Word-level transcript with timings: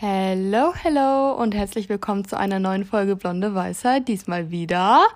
Hello, 0.00 0.72
hello 0.80 1.32
und 1.32 1.56
herzlich 1.56 1.88
willkommen 1.88 2.24
zu 2.24 2.38
einer 2.38 2.60
neuen 2.60 2.84
Folge 2.84 3.16
Blonde 3.16 3.56
Weisheit. 3.56 4.06
Diesmal 4.06 4.52
wieder 4.52 5.08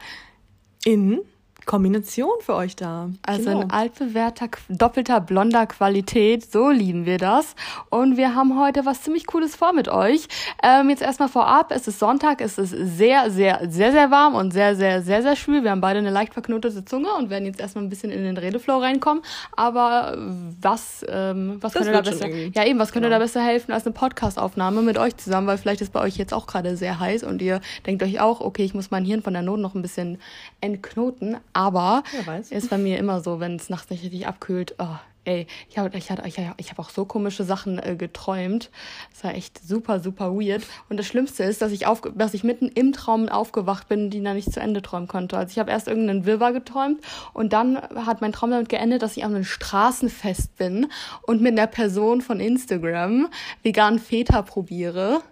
in 0.84 1.20
Kombination 1.66 2.32
für 2.40 2.54
euch 2.54 2.76
da. 2.76 3.10
Also 3.22 3.44
genau. 3.44 3.62
in 3.62 3.70
altbewährter, 3.70 4.48
doppelter 4.68 5.20
blonder 5.20 5.66
Qualität. 5.66 6.50
So 6.50 6.70
lieben 6.70 7.06
wir 7.06 7.18
das. 7.18 7.54
Und 7.90 8.16
wir 8.16 8.34
haben 8.34 8.58
heute 8.58 8.84
was 8.84 9.02
ziemlich 9.02 9.26
Cooles 9.26 9.56
vor 9.56 9.72
mit 9.72 9.88
euch. 9.88 10.28
Ähm, 10.62 10.90
jetzt 10.90 11.02
erstmal 11.02 11.28
vorab. 11.28 11.72
Es 11.72 11.86
ist 11.88 11.98
Sonntag. 11.98 12.40
Es 12.40 12.58
ist 12.58 12.70
sehr, 12.70 13.30
sehr, 13.30 13.60
sehr, 13.68 13.92
sehr 13.92 14.10
warm 14.10 14.34
und 14.34 14.52
sehr, 14.52 14.76
sehr, 14.76 15.02
sehr, 15.02 15.22
sehr 15.22 15.36
schwül. 15.36 15.62
Wir 15.62 15.70
haben 15.70 15.80
beide 15.80 15.98
eine 15.98 16.10
leicht 16.10 16.34
verknotete 16.34 16.84
Zunge 16.84 17.12
und 17.14 17.30
werden 17.30 17.46
jetzt 17.46 17.60
erstmal 17.60 17.84
ein 17.84 17.90
bisschen 17.90 18.10
in 18.10 18.24
den 18.24 18.36
Redeflow 18.36 18.78
reinkommen. 18.78 19.22
Aber 19.56 20.16
was, 20.60 21.04
ähm, 21.08 21.58
was 21.60 21.74
könnte 21.74 21.92
da 21.92 22.00
besser, 22.00 22.28
ja 22.28 22.64
eben, 22.64 22.78
was 22.78 22.92
könnte 22.92 23.08
ja. 23.08 23.14
da 23.14 23.18
besser 23.18 23.42
helfen 23.42 23.72
als 23.72 23.86
eine 23.86 23.92
Podcast-Aufnahme 23.92 24.82
mit 24.82 24.98
euch 24.98 25.16
zusammen? 25.16 25.46
Weil 25.46 25.58
vielleicht 25.58 25.80
ist 25.80 25.92
bei 25.92 26.00
euch 26.00 26.16
jetzt 26.16 26.34
auch 26.34 26.46
gerade 26.46 26.76
sehr 26.76 26.98
heiß 26.98 27.22
und 27.24 27.40
ihr 27.42 27.60
denkt 27.86 28.02
euch 28.02 28.20
auch, 28.20 28.40
okay, 28.40 28.64
ich 28.64 28.74
muss 28.74 28.90
mein 28.90 29.04
Hirn 29.04 29.22
von 29.22 29.32
der 29.32 29.42
Not 29.42 29.60
noch 29.60 29.74
ein 29.74 29.82
bisschen 29.82 30.18
entknoten. 30.60 31.36
Aber 31.52 32.02
ist 32.50 32.70
bei 32.70 32.78
mir 32.78 32.98
immer 32.98 33.20
so, 33.20 33.40
wenn 33.40 33.56
es 33.56 33.68
nachts 33.68 33.90
nicht 33.90 34.02
richtig 34.02 34.26
abkühlt. 34.26 34.74
Oh, 34.78 34.96
ey, 35.24 35.46
ich 35.68 35.78
habe 35.78 35.96
ich 35.96 36.10
hab, 36.10 36.26
ich 36.26 36.38
ich 36.56 36.70
hab 36.70 36.78
auch 36.78 36.90
so 36.90 37.04
komische 37.04 37.44
Sachen 37.44 37.78
äh, 37.78 37.96
geträumt. 37.96 38.70
Das 39.12 39.24
war 39.24 39.34
echt 39.34 39.64
super, 39.64 40.00
super 40.00 40.34
weird. 40.34 40.62
Und 40.88 40.96
das 40.96 41.06
Schlimmste 41.06 41.44
ist, 41.44 41.62
dass 41.62 41.72
ich, 41.72 41.86
auf, 41.86 42.02
dass 42.14 42.34
ich 42.34 42.44
mitten 42.44 42.68
im 42.68 42.92
Traum 42.92 43.28
aufgewacht 43.28 43.88
bin, 43.88 44.10
die 44.10 44.22
dann 44.22 44.36
nicht 44.36 44.52
zu 44.52 44.60
Ende 44.60 44.82
träumen 44.82 45.08
konnte. 45.08 45.36
Also 45.36 45.52
ich 45.52 45.58
habe 45.58 45.70
erst 45.70 45.88
irgendeinen 45.88 46.26
Wirrwarr 46.26 46.52
geträumt 46.52 47.00
und 47.32 47.52
dann 47.52 47.76
hat 47.76 48.20
mein 48.20 48.32
Traum 48.32 48.50
damit 48.50 48.68
geendet, 48.68 49.02
dass 49.02 49.16
ich 49.16 49.24
an 49.24 49.34
einem 49.34 49.44
Straßenfest 49.44 50.56
bin 50.56 50.88
und 51.22 51.40
mit 51.40 51.52
einer 51.52 51.66
Person 51.66 52.20
von 52.20 52.40
Instagram 52.40 53.28
vegan 53.62 53.98
Feta 53.98 54.42
probiere. 54.42 55.22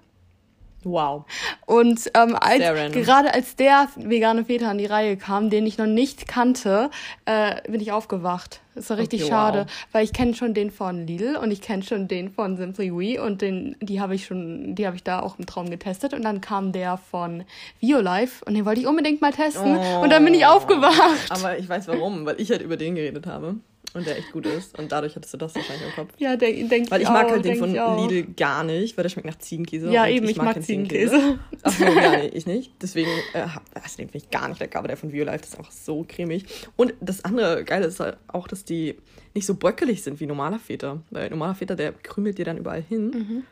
Wow. 0.85 1.27
Und 1.67 2.11
ähm, 2.15 2.37
als, 2.41 2.93
gerade 2.93 3.35
als 3.35 3.57
der 3.57 3.89
vegane 3.97 4.45
Väter 4.45 4.69
an 4.69 4.79
die 4.79 4.87
Reihe 4.87 5.17
kam, 5.17 5.51
den 5.51 5.67
ich 5.67 5.77
noch 5.77 5.87
nicht 5.87 6.27
kannte, 6.27 6.91
äh, 7.27 7.61
bin 7.71 7.81
ich 7.81 7.93
aufgewacht. 7.93 8.61
Das 8.75 8.89
war 8.89 8.97
richtig 8.97 9.23
okay, 9.23 9.31
schade, 9.31 9.59
wow. 9.67 9.87
weil 9.93 10.05
ich 10.05 10.13
kenne 10.13 10.35
schon 10.35 10.55
den 10.55 10.71
von 10.71 11.07
Lidl 11.07 11.37
und 11.37 11.51
ich 11.51 11.61
kenne 11.61 11.83
schon 11.83 12.09
den 12.09 12.31
von 12.31 12.57
Simply 12.57 12.93
We 12.93 13.23
und 13.23 13.43
den, 13.43 13.77
die 13.81 14.01
habe 14.01 14.15
ich 14.15 14.25
schon, 14.25 14.75
die 14.75 14.87
habe 14.87 14.97
ich 14.97 15.03
da 15.03 15.21
auch 15.21 15.39
im 15.39 15.45
Traum 15.45 15.69
getestet 15.69 16.15
und 16.15 16.23
dann 16.23 16.41
kam 16.41 16.73
der 16.73 16.97
von 16.97 17.45
Violife 17.81 18.45
und 18.45 18.55
den 18.55 18.65
wollte 18.65 18.81
ich 18.81 18.87
unbedingt 18.87 19.21
mal 19.21 19.33
testen 19.33 19.77
oh. 19.77 20.03
und 20.03 20.11
dann 20.11 20.25
bin 20.25 20.35
ich 20.35 20.47
aufgewacht. 20.47 21.31
Aber 21.31 21.59
ich 21.59 21.69
weiß 21.69 21.89
warum, 21.89 22.25
weil 22.25 22.41
ich 22.41 22.51
halt 22.51 22.63
über 22.63 22.77
den 22.77 22.95
geredet 22.95 23.27
habe. 23.27 23.57
Und 23.93 24.07
der 24.07 24.19
echt 24.19 24.31
gut 24.31 24.47
ist. 24.47 24.79
Und 24.79 24.93
dadurch 24.93 25.17
hattest 25.17 25.35
du 25.35 25.39
das 25.39 25.55
wahrscheinlich 25.55 25.89
im 25.89 25.95
Kopf. 25.95 26.13
Ja, 26.19 26.37
denke 26.37 26.69
denk 26.69 26.91
Weil 26.93 27.03
ich, 27.03 27.09
mag 27.09 27.27
auch, 27.27 27.31
halt 27.33 27.45
den 27.45 27.57
von 27.57 27.73
Lidl 27.73 28.33
gar 28.35 28.63
nicht, 28.63 28.97
weil 28.97 29.03
der 29.03 29.09
schmeckt 29.09 29.27
nach 29.27 29.39
Ziegenkäse. 29.39 29.91
Ja, 29.91 30.07
eben, 30.07 30.27
ich, 30.27 30.33
ich 30.33 30.37
mag, 30.37 30.57
mag 30.57 30.63
Ziegenkäse. 30.63 31.17
Ziegenkäse. 31.17 31.39
Ach 31.63 31.73
so, 31.73 31.85
ja, 32.01 32.19
nee, 32.19 32.29
ich 32.29 32.47
nicht. 32.47 32.73
Deswegen, 32.81 33.11
äh, 33.33 33.41
also 33.75 33.97
den 33.97 34.09
finde 34.09 34.19
ich 34.19 34.31
gar 34.31 34.49
nicht 34.49 34.61
lecker, 34.61 34.79
aber 34.79 34.89
der 34.89 34.97
von 34.97 35.13
Violife 35.13 35.43
ist 35.43 35.59
einfach 35.59 35.73
so 35.73 36.05
cremig. 36.09 36.45
Und 36.77 36.95
das 37.01 37.25
andere 37.25 37.65
Geile 37.65 37.87
ist 37.87 37.99
halt 37.99 38.17
auch, 38.29 38.47
dass 38.47 38.65
die 38.65 38.97
nicht 39.35 39.47
so 39.47 39.55
bröckelig 39.55 40.03
sind 40.03 40.21
wie 40.21 40.27
normaler 40.27 40.61
Feta. 40.61 41.03
Weil 41.11 41.29
normaler 41.31 41.57
Feta, 41.57 41.75
der 41.75 41.93
krümelt 41.93 42.39
dir 42.39 42.45
dann 42.45 42.59
überall 42.59 42.83
hin. 42.83 43.11
Mhm. 43.11 43.43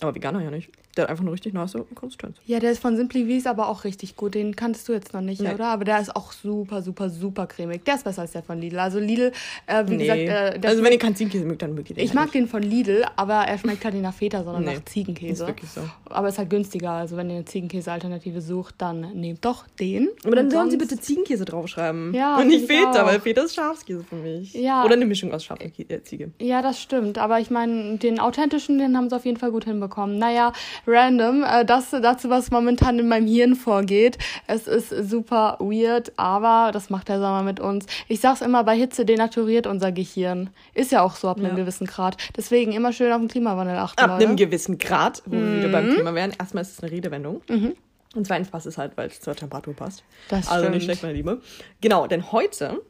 Aber 0.00 0.14
Veganer 0.14 0.40
ja 0.40 0.52
nicht. 0.52 0.70
Der 0.98 1.04
hat 1.04 1.10
einfach 1.10 1.22
eine 1.22 1.30
richtig 1.30 1.54
nice 1.54 1.76
Konsistenz. 1.94 2.38
Ja, 2.44 2.58
der 2.58 2.72
ist 2.72 2.82
von 2.82 2.96
Simply 2.96 3.28
Wies 3.28 3.46
aber 3.46 3.68
auch 3.68 3.84
richtig 3.84 4.16
gut. 4.16 4.34
Den 4.34 4.56
kanntest 4.56 4.88
du 4.88 4.92
jetzt 4.92 5.12
noch 5.14 5.20
nicht, 5.20 5.40
nee. 5.40 5.54
oder? 5.54 5.66
Aber 5.66 5.84
der 5.84 6.00
ist 6.00 6.16
auch 6.16 6.32
super, 6.32 6.82
super, 6.82 7.08
super 7.08 7.46
cremig. 7.46 7.84
Der 7.84 7.94
ist 7.94 8.02
besser 8.02 8.22
als 8.22 8.32
der 8.32 8.42
von 8.42 8.58
Lidl. 8.58 8.80
Also 8.80 8.98
Lidl, 8.98 9.30
äh, 9.68 9.84
wie 9.86 9.96
nee. 9.96 10.24
gesagt... 10.24 10.64
Äh, 10.64 10.66
also 10.66 10.82
wenn 10.82 10.90
ihr 10.90 10.98
keinen 10.98 11.14
Ziegenkäse 11.14 11.44
mögt, 11.44 11.62
dann 11.62 11.76
mögt 11.76 11.90
ihr 11.90 11.94
den 11.94 12.04
Ich 12.04 12.10
halt 12.10 12.16
mag 12.16 12.24
nicht. 12.24 12.34
den 12.34 12.48
von 12.48 12.64
Lidl, 12.64 13.04
aber 13.14 13.34
er 13.34 13.58
schmeckt 13.58 13.84
halt 13.84 13.94
nicht 13.94 14.02
nach 14.02 14.12
Feta, 14.12 14.42
sondern 14.42 14.64
nee. 14.64 14.74
nach 14.74 14.84
Ziegenkäse. 14.86 15.44
Ist 15.44 15.48
wirklich 15.48 15.70
so. 15.70 15.82
Aber 16.06 16.26
ist 16.26 16.38
halt 16.38 16.50
günstiger. 16.50 16.90
Also 16.90 17.16
wenn 17.16 17.30
ihr 17.30 17.36
eine 17.36 17.44
Ziegenkäse-Alternative 17.44 18.40
sucht, 18.40 18.74
dann 18.78 19.12
nehmt 19.14 19.44
doch 19.44 19.68
den. 19.78 20.08
Aber 20.24 20.34
dann 20.34 20.50
sollen 20.50 20.72
sie 20.72 20.78
bitte 20.78 20.98
Ziegenkäse 20.98 21.44
draufschreiben. 21.44 22.12
Ja, 22.12 22.38
Und 22.38 22.48
nicht 22.48 22.66
Feta, 22.66 23.06
weil 23.06 23.20
Feta 23.20 23.42
ist 23.42 23.54
Schafskäse 23.54 24.02
für 24.02 24.16
mich. 24.16 24.52
Ja. 24.54 24.84
Oder 24.84 24.94
eine 24.94 25.06
Mischung 25.06 25.32
aus 25.32 25.44
Schaf 25.44 25.60
und 25.60 25.78
äh, 25.78 26.02
Ziege. 26.02 26.32
Ja, 26.40 26.60
das 26.60 26.82
stimmt. 26.82 27.18
Aber 27.18 27.38
ich 27.38 27.50
meine, 27.50 27.98
den 27.98 28.18
authentischen, 28.18 28.78
den 28.78 28.96
haben 28.96 29.08
sie 29.08 29.14
auf 29.14 29.24
jeden 29.24 29.38
Fall 29.38 29.52
gut 29.52 29.64
hinbekommen. 29.64 30.18
Naja, 30.18 30.52
random. 30.88 31.44
Äh, 31.44 31.64
das 31.64 31.90
dazu, 31.90 32.30
was 32.30 32.50
momentan 32.50 32.98
in 32.98 33.08
meinem 33.08 33.26
Hirn 33.26 33.54
vorgeht. 33.54 34.18
Es 34.46 34.66
ist 34.66 34.88
super 34.88 35.56
weird, 35.60 36.12
aber 36.16 36.70
das 36.72 36.90
macht 36.90 37.08
der 37.08 37.20
Sommer 37.20 37.42
mit 37.42 37.60
uns. 37.60 37.86
Ich 38.08 38.20
sag's 38.20 38.40
immer, 38.40 38.64
bei 38.64 38.76
Hitze 38.76 39.04
denaturiert 39.04 39.66
unser 39.66 39.92
Gehirn. 39.92 40.50
Ist 40.74 40.90
ja 40.90 41.02
auch 41.02 41.16
so 41.16 41.28
ab 41.28 41.38
einem 41.38 41.54
gewissen 41.54 41.86
Grad. 41.86 42.16
Deswegen 42.36 42.72
immer 42.72 42.92
schön 42.92 43.12
auf 43.12 43.20
den 43.20 43.28
Klimawandel 43.28 43.76
achten. 43.76 44.00
Ab 44.00 44.10
Leute. 44.10 44.26
einem 44.26 44.36
gewissen 44.36 44.78
Grad, 44.78 45.22
wo 45.26 45.36
mhm. 45.36 45.52
wir 45.52 45.58
wieder 45.58 45.68
beim 45.68 45.94
Thema 45.94 46.14
wären. 46.14 46.32
Erstmal 46.38 46.62
ist 46.62 46.72
es 46.72 46.82
eine 46.82 46.90
Redewendung. 46.90 47.42
Mhm. 47.48 47.74
Und 48.14 48.26
zweitens 48.26 48.48
passt 48.48 48.66
es 48.66 48.78
halt, 48.78 48.96
weil 48.96 49.08
es 49.08 49.20
zur 49.20 49.34
Temperatur 49.36 49.74
passt. 49.74 50.02
Das 50.28 50.48
also 50.48 50.62
stimmt. 50.62 50.76
nicht 50.76 50.84
schlecht, 50.84 51.02
meine 51.02 51.14
Liebe. 51.14 51.40
Genau, 51.80 52.06
denn 52.06 52.32
heute 52.32 52.80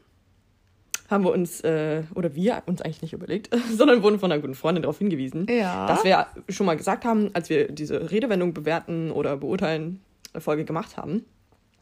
haben 1.08 1.24
wir 1.24 1.32
uns, 1.32 1.60
äh, 1.62 2.02
oder 2.14 2.34
wir 2.34 2.62
uns 2.66 2.82
eigentlich 2.82 3.02
nicht 3.02 3.12
überlegt, 3.12 3.50
sondern 3.76 4.02
wurden 4.02 4.18
von 4.18 4.30
einer 4.30 4.40
guten 4.40 4.54
Freundin 4.54 4.82
darauf 4.82 4.98
hingewiesen, 4.98 5.46
ja. 5.48 5.86
dass 5.86 6.04
wir 6.04 6.26
schon 6.48 6.66
mal 6.66 6.76
gesagt 6.76 7.04
haben, 7.04 7.30
als 7.34 7.48
wir 7.50 7.72
diese 7.72 8.10
Redewendung 8.10 8.54
bewerten 8.54 9.10
oder 9.10 9.36
beurteilen 9.36 10.00
äh, 10.34 10.40
Folge 10.40 10.64
gemacht 10.64 10.96
haben, 10.96 11.24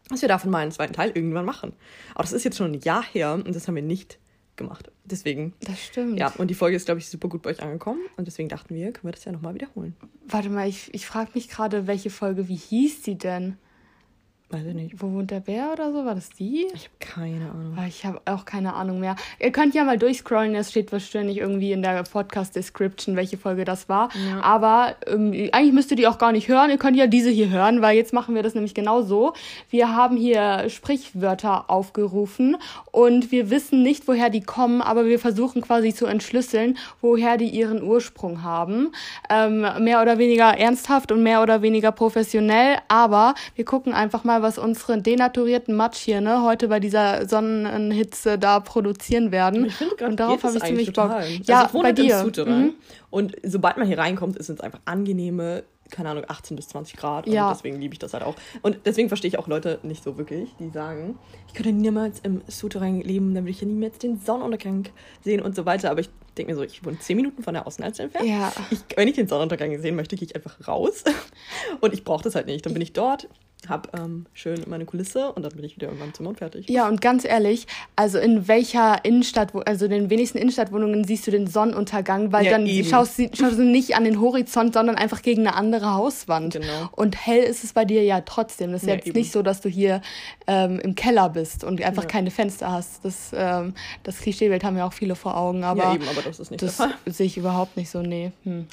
dass 0.08 0.22
wir 0.22 0.28
davon 0.28 0.50
mal 0.50 0.58
einen 0.58 0.72
zweiten 0.72 0.92
Teil 0.92 1.10
irgendwann 1.14 1.44
machen. 1.44 1.72
Aber 2.14 2.22
das 2.22 2.32
ist 2.32 2.44
jetzt 2.44 2.56
schon 2.56 2.72
ein 2.72 2.80
Jahr 2.80 3.04
her 3.04 3.34
und 3.34 3.54
das 3.54 3.66
haben 3.66 3.74
wir 3.74 3.82
nicht 3.82 4.18
gemacht. 4.56 4.90
Deswegen. 5.04 5.52
Das 5.60 5.80
stimmt. 5.80 6.18
Ja, 6.18 6.32
und 6.38 6.48
die 6.48 6.54
Folge 6.54 6.76
ist, 6.76 6.86
glaube 6.86 7.00
ich, 7.00 7.08
super 7.08 7.28
gut 7.28 7.42
bei 7.42 7.50
euch 7.50 7.62
angekommen. 7.62 8.00
Und 8.16 8.26
deswegen 8.26 8.48
dachten 8.48 8.74
wir, 8.74 8.92
können 8.92 9.08
wir 9.08 9.12
das 9.12 9.24
ja 9.24 9.32
nochmal 9.32 9.54
wiederholen. 9.54 9.94
Warte 10.26 10.48
mal, 10.48 10.68
ich, 10.68 10.92
ich 10.94 11.06
frage 11.06 11.30
mich 11.34 11.48
gerade, 11.48 11.86
welche 11.86 12.10
Folge, 12.10 12.48
wie 12.48 12.56
hieß 12.56 13.02
die 13.02 13.18
denn? 13.18 13.58
Weiß 14.48 14.64
ich 14.64 14.74
nicht. 14.74 15.02
Wo 15.02 15.12
wohnt 15.12 15.32
der 15.32 15.40
Bär 15.40 15.70
oder 15.72 15.90
so? 15.90 16.04
War 16.04 16.14
das 16.14 16.30
die? 16.30 16.68
Ich 16.72 16.84
habe 16.84 16.94
keine 17.00 17.50
Ahnung. 17.50 17.76
Ah, 17.76 17.86
ich 17.88 18.06
habe 18.06 18.20
auch 18.26 18.44
keine 18.44 18.74
Ahnung 18.74 19.00
mehr. 19.00 19.16
Ihr 19.40 19.50
könnt 19.50 19.74
ja 19.74 19.82
mal 19.82 19.98
durchscrollen, 19.98 20.54
es 20.54 20.70
steht 20.70 20.92
wahrscheinlich 20.92 21.38
irgendwie 21.38 21.72
in 21.72 21.82
der 21.82 22.04
Podcast-Description, 22.04 23.16
welche 23.16 23.38
Folge 23.38 23.64
das 23.64 23.88
war. 23.88 24.08
Ja. 24.14 24.40
Aber 24.42 24.94
ähm, 25.08 25.32
eigentlich 25.50 25.72
müsst 25.72 25.90
ihr 25.90 25.96
die 25.96 26.06
auch 26.06 26.18
gar 26.18 26.30
nicht 26.30 26.46
hören. 26.46 26.70
Ihr 26.70 26.78
könnt 26.78 26.96
ja 26.96 27.08
diese 27.08 27.28
hier 27.28 27.50
hören, 27.50 27.82
weil 27.82 27.96
jetzt 27.96 28.12
machen 28.12 28.36
wir 28.36 28.44
das 28.44 28.54
nämlich 28.54 28.72
genau 28.72 29.02
so. 29.02 29.32
Wir 29.68 29.96
haben 29.96 30.16
hier 30.16 30.70
Sprichwörter 30.70 31.68
aufgerufen 31.68 32.56
und 32.92 33.32
wir 33.32 33.50
wissen 33.50 33.82
nicht, 33.82 34.06
woher 34.06 34.30
die 34.30 34.42
kommen, 34.42 34.80
aber 34.80 35.06
wir 35.06 35.18
versuchen 35.18 35.60
quasi 35.60 35.92
zu 35.92 36.06
entschlüsseln, 36.06 36.78
woher 37.00 37.36
die 37.36 37.48
ihren 37.48 37.82
Ursprung 37.82 38.44
haben. 38.44 38.92
Ähm, 39.28 39.66
mehr 39.80 40.02
oder 40.02 40.18
weniger 40.18 40.56
ernsthaft 40.56 41.10
und 41.10 41.24
mehr 41.24 41.42
oder 41.42 41.62
weniger 41.62 41.90
professionell, 41.90 42.76
aber 42.86 43.34
wir 43.56 43.64
gucken 43.64 43.92
einfach 43.92 44.22
mal, 44.22 44.35
mal, 44.36 44.42
was 44.42 44.58
unsere 44.58 45.00
denaturierten 45.00 45.74
Matsch 45.74 45.98
hier 45.98 46.20
ne, 46.20 46.42
heute 46.42 46.68
bei 46.68 46.80
dieser 46.80 47.28
Sonnenhitze 47.28 48.38
da 48.38 48.60
produzieren 48.60 49.32
werden. 49.32 49.66
Ich 49.66 49.74
finde 49.74 50.06
Und 50.06 50.20
darauf 50.20 50.42
habe 50.42 50.56
ich 50.56 50.64
ziemlich 50.64 50.92
Bock. 50.92 51.10
Ja, 51.44 51.64
also 51.64 51.82
bei 51.82 51.92
dir. 51.92 52.24
Mhm. 52.24 52.74
Und 53.10 53.36
sobald 53.42 53.76
man 53.76 53.86
hier 53.86 53.98
reinkommt, 53.98 54.36
ist 54.36 54.48
es 54.48 54.60
einfach 54.60 54.80
angenehme 54.84 55.64
keine 55.90 56.10
Ahnung, 56.10 56.24
18 56.26 56.56
bis 56.56 56.68
20 56.68 56.96
Grad. 56.96 57.26
Ja. 57.26 57.48
Und 57.48 57.56
deswegen 57.56 57.80
liebe 57.80 57.94
ich 57.94 57.98
das 57.98 58.12
halt 58.12 58.24
auch. 58.24 58.34
Und 58.62 58.78
deswegen 58.84 59.08
verstehe 59.08 59.28
ich 59.28 59.38
auch 59.38 59.46
Leute 59.46 59.78
nicht 59.82 60.02
so 60.02 60.18
wirklich, 60.18 60.54
die 60.58 60.70
sagen, 60.70 61.18
ich 61.46 61.54
könnte 61.54 61.72
niemals 61.72 62.20
im 62.20 62.42
Souterrain 62.48 63.00
leben, 63.00 63.34
dann 63.34 63.44
würde 63.44 63.52
ich 63.52 63.60
ja 63.60 63.66
niemals 63.66 63.98
den 63.98 64.18
Sonnenuntergang 64.18 64.86
sehen 65.22 65.40
und 65.40 65.54
so 65.54 65.64
weiter. 65.64 65.90
Aber 65.90 66.00
ich 66.00 66.10
denke 66.36 66.52
mir 66.52 66.56
so, 66.56 66.62
ich 66.62 66.84
wohne 66.84 66.98
10 66.98 67.16
Minuten 67.16 67.42
von 67.42 67.54
der 67.54 67.66
Außenalster 67.66 68.04
entfernt. 68.04 68.28
Ja. 68.28 68.52
Ich, 68.70 68.80
wenn 68.96 69.08
ich 69.08 69.14
den 69.14 69.28
Sonnenuntergang 69.28 69.78
sehen 69.80 69.96
möchte, 69.96 70.16
gehe 70.16 70.26
ich 70.26 70.34
einfach 70.34 70.66
raus. 70.66 71.04
Und 71.80 71.94
ich 71.94 72.04
brauche 72.04 72.24
das 72.24 72.34
halt 72.34 72.46
nicht. 72.46 72.66
Dann 72.66 72.72
bin 72.72 72.82
ich 72.82 72.92
dort, 72.92 73.28
habe 73.68 73.88
ähm, 73.98 74.26
schön 74.32 74.62
meine 74.66 74.84
Kulisse 74.84 75.32
und 75.32 75.42
dann 75.42 75.52
bin 75.52 75.64
ich 75.64 75.76
wieder 75.76 75.88
in 75.88 75.98
meinem 75.98 76.14
Zimmer 76.14 76.28
und 76.30 76.38
fertig. 76.38 76.68
Ja, 76.68 76.86
und 76.86 77.00
ganz 77.00 77.24
ehrlich, 77.24 77.66
also 77.96 78.18
in 78.18 78.46
welcher 78.46 79.04
Innenstadt, 79.04 79.52
also 79.66 79.86
in 79.86 79.90
den 79.90 80.10
wenigsten 80.10 80.38
Innenstadtwohnungen 80.38 81.04
siehst 81.04 81.26
du 81.26 81.30
den 81.30 81.46
Sonnenuntergang, 81.46 82.32
weil 82.32 82.44
ja, 82.44 82.52
dann 82.52 82.66
eben. 82.66 82.88
schaust, 82.88 83.16
schaust 83.36 83.58
du 83.58 83.64
nicht 83.64 83.96
an 83.96 84.04
den 84.04 84.20
Horizont, 84.20 84.74
sondern 84.74 84.96
einfach 84.96 85.22
gegen 85.22 85.46
eine 85.46 85.56
andere 85.56 85.94
Hauswand. 85.94 86.52
Genau. 86.52 86.88
Und 86.92 87.16
hell 87.26 87.42
ist 87.42 87.64
es 87.64 87.72
bei 87.72 87.84
dir 87.84 88.04
ja 88.04 88.20
trotzdem. 88.20 88.72
Das 88.72 88.82
ist 88.82 88.88
ja, 88.88 88.94
jetzt 88.94 89.08
eben. 89.08 89.18
nicht 89.18 89.32
so, 89.32 89.42
dass 89.42 89.60
du 89.60 89.68
hier 89.68 90.00
ähm, 90.46 90.78
im 90.78 90.94
Keller 90.94 91.28
bist 91.30 91.64
und 91.64 91.82
einfach 91.82 92.04
ja. 92.04 92.08
keine 92.08 92.30
Fenster 92.30 92.70
hast. 92.70 93.04
Das, 93.04 93.32
ähm, 93.34 93.74
das 94.04 94.18
Klischeebild 94.18 94.62
haben 94.62 94.76
ja 94.76 94.86
auch 94.86 94.92
viele 94.92 95.16
vor 95.16 95.36
Augen, 95.36 95.64
aber, 95.64 95.82
ja, 95.82 95.94
eben, 95.94 96.08
aber 96.08 96.22
das 96.22 96.38
ist 96.38 96.50
nicht 96.50 96.62
das 96.62 96.80
sehe 97.06 97.26
ich 97.26 97.36
überhaupt 97.36 97.76
nicht 97.76 97.90
so, 97.90 98.02
nee. 98.02 98.32
Hm. 98.44 98.66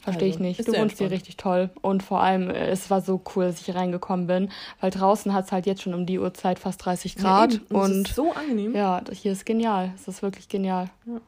Verstehe 0.00 0.28
also, 0.28 0.36
ich 0.36 0.40
nicht. 0.40 0.68
Du 0.68 0.72
wohnst 0.72 0.98
hier 0.98 1.10
richtig 1.10 1.36
toll. 1.36 1.70
Und 1.82 2.02
vor 2.02 2.20
allem, 2.20 2.50
äh, 2.50 2.68
es 2.68 2.90
war 2.90 3.00
so 3.00 3.20
cool, 3.34 3.46
dass 3.46 3.60
ich 3.60 3.66
hier 3.66 3.76
reingekommen 3.76 4.26
bin, 4.26 4.50
weil 4.80 4.90
draußen 4.90 5.32
hat 5.32 5.46
es 5.46 5.52
halt 5.52 5.66
jetzt 5.66 5.82
schon 5.82 5.94
um 5.94 6.06
die 6.06 6.18
Uhrzeit 6.18 6.58
fast 6.58 6.84
30 6.84 7.16
Grad. 7.16 7.54
Ja, 7.54 7.60
und, 7.70 7.76
und 7.76 8.08
so 8.08 8.32
angenehm. 8.32 8.74
Ja, 8.74 9.02
hier 9.12 9.32
ist 9.32 9.46
genial. 9.46 9.92
Es 9.94 10.08
ist 10.08 10.22
wirklich 10.22 10.48
genial. 10.48 10.90
Ja. 11.06 11.20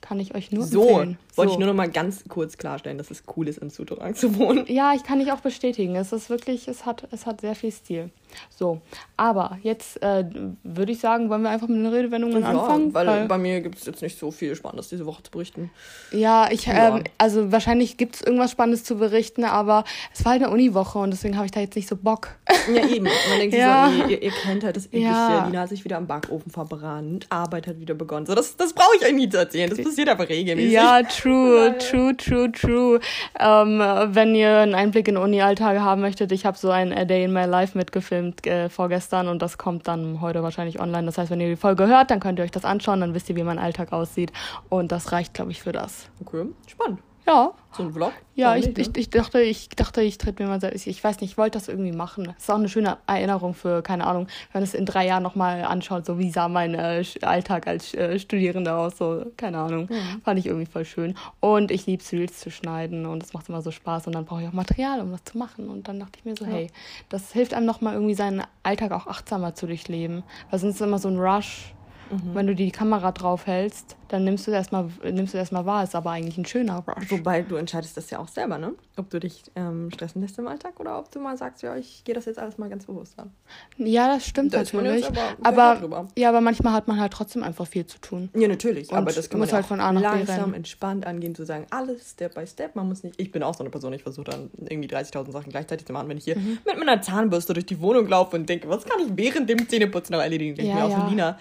Kann 0.00 0.20
ich 0.20 0.34
euch 0.34 0.52
nur 0.52 0.64
so, 0.64 0.82
empfehlen. 0.82 1.18
So, 1.30 1.36
wollte 1.38 1.52
ich 1.52 1.58
nur 1.58 1.68
noch 1.68 1.74
mal 1.74 1.90
ganz 1.90 2.24
kurz 2.28 2.56
klarstellen, 2.56 2.98
dass 2.98 3.10
es 3.10 3.24
cool 3.36 3.48
ist, 3.48 3.58
in 3.58 3.70
Souterrain 3.70 4.14
zu 4.14 4.36
wohnen. 4.36 4.64
Ja, 4.68 4.94
ich 4.94 5.02
kann 5.02 5.18
dich 5.18 5.32
auch 5.32 5.40
bestätigen. 5.40 5.96
Es 5.96 6.12
ist 6.12 6.30
wirklich, 6.30 6.68
es 6.68 6.86
hat, 6.86 7.08
es 7.10 7.26
hat 7.26 7.40
sehr 7.40 7.54
viel 7.54 7.72
Stil. 7.72 8.10
So, 8.58 8.80
aber 9.16 9.58
jetzt 9.62 10.02
äh, 10.02 10.24
würde 10.62 10.92
ich 10.92 11.00
sagen, 11.00 11.30
wollen 11.30 11.42
wir 11.42 11.50
einfach 11.50 11.68
mit 11.68 11.78
den 11.78 11.86
Redewendungen 11.86 12.40
ja, 12.40 12.48
anfangen? 12.48 12.92
Weil, 12.94 13.06
weil 13.06 13.26
bei 13.26 13.38
mir 13.38 13.60
gibt 13.60 13.78
es 13.78 13.86
jetzt 13.86 14.02
nicht 14.02 14.18
so 14.18 14.30
viel 14.30 14.54
Spannendes 14.56 14.88
diese 14.88 15.06
Woche 15.06 15.22
zu 15.22 15.30
berichten. 15.30 15.70
Ja, 16.10 16.48
ich, 16.50 16.66
ja. 16.66 16.96
Ähm, 16.96 17.04
also 17.18 17.52
wahrscheinlich 17.52 17.96
gibt 17.96 18.16
es 18.16 18.22
irgendwas 18.22 18.50
Spannendes 18.50 18.84
zu 18.84 18.96
berichten, 18.96 19.44
aber 19.44 19.84
es 20.14 20.24
war 20.24 20.32
halt 20.32 20.42
eine 20.42 20.52
Uniwoche 20.52 20.98
und 20.98 21.10
deswegen 21.10 21.36
habe 21.36 21.46
ich 21.46 21.52
da 21.52 21.60
jetzt 21.60 21.76
nicht 21.76 21.88
so 21.88 21.96
Bock. 21.96 22.28
Ja, 22.72 22.86
eben. 22.86 23.04
Man 23.30 23.38
denkt 23.38 23.56
ja. 23.56 23.90
so, 23.90 24.08
ihr, 24.08 24.22
ihr, 24.22 24.30
kennt 24.30 24.64
halt 24.64 24.76
das 24.76 24.86
Übliche. 24.86 25.06
Ja. 25.06 25.46
Lina 25.46 25.60
hat 25.60 25.68
sich 25.68 25.84
wieder 25.84 25.96
am 25.96 26.06
Backofen 26.06 26.50
verbrannt, 26.50 27.26
Arbeit 27.30 27.66
hat 27.66 27.80
wieder 27.80 27.94
begonnen. 27.94 28.26
So, 28.26 28.34
das, 28.34 28.56
das 28.56 28.72
brauche 28.72 28.96
ich 29.00 29.06
euch 29.06 29.14
nie 29.14 29.28
zu 29.28 29.38
erzählen. 29.38 29.70
Das 29.70 29.82
passiert 29.82 30.08
aber 30.08 30.28
regelmäßig. 30.28 30.72
Ja, 30.72 31.02
true, 31.04 31.76
true, 31.78 32.16
true, 32.16 32.50
true. 32.52 33.00
Ähm, 33.38 33.78
wenn 34.14 34.34
ihr 34.34 34.58
einen 34.58 34.74
Einblick 34.74 35.08
in 35.08 35.16
Uni-Alltage 35.16 35.82
haben 35.82 36.00
möchtet, 36.00 36.32
ich 36.32 36.44
habe 36.44 36.58
so 36.58 36.70
ein 36.70 36.92
A 36.92 37.04
Day 37.04 37.24
in 37.24 37.32
My 37.32 37.44
Life 37.44 37.76
mitgefilmt 37.76 38.17
äh, 38.44 38.68
vorgestern 38.68 39.28
und 39.28 39.42
das 39.42 39.58
kommt 39.58 39.88
dann 39.88 40.20
heute 40.20 40.42
wahrscheinlich 40.42 40.80
online. 40.80 41.06
Das 41.06 41.18
heißt, 41.18 41.30
wenn 41.30 41.40
ihr 41.40 41.48
die 41.48 41.56
Folge 41.56 41.86
hört, 41.86 42.10
dann 42.10 42.20
könnt 42.20 42.38
ihr 42.38 42.44
euch 42.44 42.50
das 42.50 42.64
anschauen, 42.64 43.00
dann 43.00 43.14
wisst 43.14 43.28
ihr, 43.28 43.36
wie 43.36 43.42
mein 43.42 43.58
Alltag 43.58 43.92
aussieht. 43.92 44.32
Und 44.68 44.92
das 44.92 45.12
reicht, 45.12 45.34
glaube 45.34 45.50
ich, 45.50 45.62
für 45.62 45.72
das. 45.72 46.10
Okay, 46.20 46.46
spannend. 46.66 47.00
Ja. 47.28 47.52
So 47.72 47.82
ein 47.82 47.92
Vlog? 47.92 48.12
Ja, 48.34 48.56
ich, 48.56 48.66
nicht, 48.66 48.78
ne? 48.78 48.82
ich, 48.82 48.96
ich 48.96 49.10
dachte, 49.10 49.42
ich 49.42 49.68
dachte, 49.68 50.00
ich 50.00 50.16
tritt 50.16 50.38
mir 50.38 50.46
mal 50.46 50.60
selbst. 50.60 50.86
Ich 50.86 51.04
weiß 51.04 51.20
nicht, 51.20 51.32
ich 51.32 51.38
wollte 51.38 51.58
das 51.58 51.68
irgendwie 51.68 51.92
machen. 51.92 52.24
Das 52.24 52.36
ist 52.38 52.50
auch 52.50 52.56
eine 52.56 52.70
schöne 52.70 52.96
Erinnerung 53.06 53.52
für, 53.52 53.82
keine 53.82 54.06
Ahnung, 54.06 54.28
wenn 54.54 54.62
es 54.62 54.72
in 54.72 54.86
drei 54.86 55.06
Jahren 55.06 55.22
nochmal 55.22 55.62
anschaut, 55.62 56.06
so 56.06 56.18
wie 56.18 56.30
sah 56.30 56.48
mein 56.48 56.74
äh, 56.74 57.04
Alltag 57.20 57.66
als 57.66 57.92
äh, 57.92 58.18
Studierende 58.18 58.74
aus, 58.74 58.96
so, 58.96 59.26
keine 59.36 59.58
Ahnung. 59.58 59.88
Mhm. 59.90 60.22
Fand 60.24 60.38
ich 60.38 60.46
irgendwie 60.46 60.64
voll 60.64 60.86
schön. 60.86 61.14
Und 61.40 61.70
ich 61.70 61.84
liebe 61.84 62.02
Reels 62.10 62.40
zu 62.40 62.50
schneiden 62.50 63.04
und 63.04 63.22
es 63.22 63.34
macht 63.34 63.50
immer 63.50 63.60
so 63.60 63.70
Spaß 63.70 64.06
und 64.06 64.14
dann 64.14 64.24
brauche 64.24 64.42
ich 64.42 64.48
auch 64.48 64.52
Material, 64.52 65.00
um 65.00 65.10
das 65.10 65.24
zu 65.24 65.36
machen. 65.36 65.68
Und 65.68 65.88
dann 65.88 66.00
dachte 66.00 66.18
ich 66.18 66.24
mir 66.24 66.36
so, 66.36 66.46
ja. 66.46 66.52
hey, 66.52 66.70
das 67.10 67.32
hilft 67.32 67.52
einem 67.52 67.66
nochmal 67.66 67.92
irgendwie 67.92 68.14
seinen 68.14 68.42
Alltag 68.62 68.92
auch 68.92 69.06
achtsamer 69.06 69.54
zu 69.54 69.66
durchleben. 69.66 70.22
Weil 70.48 70.58
sonst 70.58 70.76
ist 70.76 70.80
immer 70.80 70.98
so 70.98 71.08
ein 71.08 71.18
Rush 71.18 71.74
Mhm. 72.10 72.34
Wenn 72.34 72.46
du 72.46 72.54
die 72.54 72.70
Kamera 72.70 73.12
drauf 73.12 73.46
hältst, 73.46 73.96
dann 74.08 74.24
nimmst 74.24 74.46
du 74.46 74.50
erstmal 74.50 74.88
nimmst 75.04 75.34
du 75.34 75.38
erstmal 75.38 75.66
wahr, 75.66 75.84
ist 75.84 75.94
aber 75.94 76.10
eigentlich 76.10 76.38
ein 76.38 76.46
schöner 76.46 76.84
Rush. 76.86 77.10
Wobei 77.10 77.42
du 77.42 77.56
entscheidest 77.56 77.96
das 77.96 78.10
ja 78.10 78.18
auch 78.18 78.28
selber, 78.28 78.58
ne? 78.58 78.72
Ob 78.96 79.10
du 79.10 79.20
dich 79.20 79.42
ähm, 79.54 79.90
stressen 79.92 80.22
lässt 80.22 80.38
im 80.38 80.48
Alltag 80.48 80.80
oder 80.80 80.98
ob 80.98 81.10
du 81.10 81.20
mal 81.20 81.36
sagst, 81.36 81.62
ja, 81.62 81.76
ich 81.76 82.04
gehe 82.04 82.14
das 82.14 82.24
jetzt 82.24 82.38
alles 82.38 82.58
mal 82.58 82.70
ganz 82.70 82.86
bewusst 82.86 83.18
an. 83.18 83.30
Ja, 83.76 84.08
das 84.08 84.26
stimmt 84.26 84.54
da 84.54 84.58
natürlich. 84.58 85.06
aber, 85.42 85.82
aber 85.82 86.08
ja, 86.16 86.30
aber 86.30 86.40
manchmal 86.40 86.72
hat 86.72 86.88
man 86.88 86.98
halt 86.98 87.12
trotzdem 87.12 87.42
einfach 87.42 87.66
viel 87.66 87.86
zu 87.86 87.98
tun. 87.98 88.30
Ja, 88.34 88.48
natürlich. 88.48 88.90
Und 88.90 88.96
aber 88.96 89.12
das 89.12 89.28
kann 89.28 89.40
man 89.40 89.48
ja 89.48 89.56
halt 89.56 89.66
von 89.66 89.80
A 89.80 89.92
nach 89.92 90.00
langsam, 90.00 90.54
entspannt 90.54 91.06
angehen, 91.06 91.34
zu 91.34 91.44
sagen, 91.44 91.66
alles 91.70 92.10
Step 92.12 92.34
by 92.34 92.46
Step. 92.46 92.76
Man 92.76 92.88
muss 92.88 93.02
nicht. 93.02 93.20
Ich 93.20 93.30
bin 93.30 93.42
auch 93.42 93.54
so 93.54 93.60
eine 93.60 93.70
Person, 93.70 93.92
ich 93.92 94.02
versuche 94.02 94.30
dann 94.30 94.50
irgendwie 94.56 94.88
30.000 94.88 95.32
Sachen 95.32 95.50
gleichzeitig 95.50 95.86
zu 95.86 95.92
machen, 95.92 96.08
wenn 96.08 96.16
ich 96.16 96.24
hier 96.24 96.38
mhm. 96.38 96.58
mit 96.64 96.78
meiner 96.78 97.02
Zahnbürste 97.02 97.52
durch 97.52 97.66
die 97.66 97.80
Wohnung 97.80 98.06
laufe 98.08 98.36
und 98.36 98.48
denke, 98.48 98.68
was 98.68 98.84
kann 98.84 99.00
ich 99.00 99.12
während 99.14 99.50
dem 99.50 99.68
Zähneputzen 99.68 100.14
noch 100.14 100.22
erledigen? 100.22 100.54
Denke 100.54 100.70
ja, 100.70 100.76
mir 100.76 100.84
auch 100.84 101.02
so, 101.02 101.08
Lina, 101.08 101.38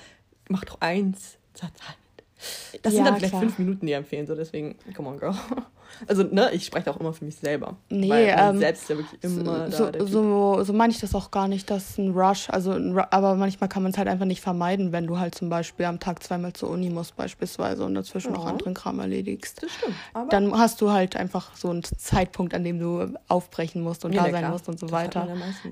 mach 0.49 0.65
doch 0.65 0.79
eins 0.81 1.37
zur 1.53 1.69
Zeit. 1.73 1.97
Das 2.83 2.93
ja, 2.93 2.97
sind 2.97 3.05
dann 3.05 3.15
vielleicht 3.15 3.31
klar. 3.31 3.41
fünf 3.41 3.57
Minuten, 3.57 3.85
die 3.85 3.93
empfehlen, 3.93 4.27
so 4.27 4.35
deswegen, 4.35 4.75
come 4.95 5.09
on, 5.09 5.19
girl. 5.19 5.35
Also, 6.07 6.23
ne, 6.23 6.51
ich 6.51 6.65
spreche 6.65 6.91
auch 6.91 6.99
immer 6.99 7.13
für 7.13 7.25
mich 7.25 7.37
selber. 7.37 7.77
Nee, 7.89 8.09
weil 8.09 8.35
ähm, 8.37 8.59
selbst 8.59 8.89
ja 8.89 8.97
wirklich 8.97 9.23
immer 9.23 9.71
so, 9.71 9.89
da. 9.89 10.05
So, 10.05 10.63
so 10.63 10.73
meine 10.73 10.91
ich 10.91 10.99
das 10.99 11.15
auch 11.15 11.31
gar 11.31 11.47
nicht, 11.47 11.69
dass 11.69 11.97
ein 11.97 12.11
Rush, 12.11 12.49
also 12.49 12.71
ein, 12.71 12.97
aber 12.97 13.35
manchmal 13.35 13.69
kann 13.69 13.83
man 13.83 13.93
es 13.93 13.97
halt 13.97 14.07
einfach 14.07 14.25
nicht 14.25 14.41
vermeiden, 14.41 14.91
wenn 14.91 15.07
du 15.07 15.17
halt 15.17 15.33
zum 15.33 15.49
Beispiel 15.49 15.85
am 15.85 15.99
Tag 15.99 16.21
zweimal 16.21 16.53
zur 16.53 16.69
Uni 16.69 16.89
musst, 16.89 17.15
beispielsweise, 17.15 17.85
und 17.85 17.95
dazwischen 17.95 18.33
ja. 18.33 18.37
noch 18.37 18.45
anderen 18.45 18.73
Kram 18.73 18.99
erledigst. 18.99 19.63
Das 19.63 19.71
stimmt. 19.71 19.95
Dann 20.29 20.55
hast 20.55 20.81
du 20.81 20.91
halt 20.91 21.15
einfach 21.15 21.55
so 21.55 21.69
einen 21.69 21.83
Zeitpunkt, 21.83 22.53
an 22.53 22.63
dem 22.63 22.79
du 22.79 23.13
aufbrechen 23.27 23.81
musst 23.81 24.05
und 24.05 24.13
ja, 24.13 24.25
da 24.25 24.31
sein 24.31 24.41
klar. 24.41 24.51
musst 24.51 24.67
und 24.67 24.79
so 24.79 24.87
das 24.87 24.93
weiter. 24.93 25.27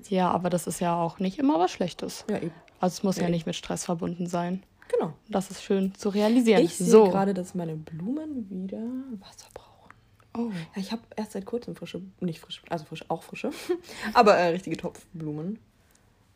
Ja, 0.08 0.18
ja, 0.18 0.32
aber 0.32 0.50
das 0.50 0.66
ist 0.66 0.80
ja 0.80 0.96
auch 0.96 1.20
nicht 1.20 1.38
immer 1.38 1.60
was 1.60 1.72
Schlechtes. 1.72 2.26
Ja, 2.30 2.38
eben. 2.38 2.54
Also, 2.80 2.94
es 2.96 3.04
muss 3.04 3.18
ja, 3.18 3.24
ja 3.24 3.30
nicht 3.30 3.46
mit 3.46 3.56
Stress 3.56 3.86
verbunden 3.86 4.28
sein. 4.28 4.64
Genau. 4.88 5.14
Das 5.30 5.50
ist 5.52 5.64
schön 5.64 5.94
zu 5.96 6.10
realisieren. 6.10 6.64
Ich 6.64 6.76
sehe 6.76 6.88
so. 6.88 7.06
gerade, 7.06 7.34
dass 7.34 7.56
meine 7.56 7.76
Blumen 7.76 8.50
wieder 8.50 8.84
Wasser 9.20 9.48
brauchen. 9.54 9.94
Oh. 10.38 10.52
Ja, 10.76 10.82
ich 10.82 10.92
habe 10.92 11.02
erst 11.16 11.32
seit 11.32 11.46
kurzem 11.46 11.76
frische, 11.76 12.02
nicht 12.20 12.40
frische, 12.40 12.62
also 12.70 12.86
frisch, 12.86 13.06
auch 13.08 13.24
frische, 13.24 13.52
aber 14.14 14.36
äh, 14.36 14.50
richtige 14.50 14.78
Topfblumen. 14.78 15.60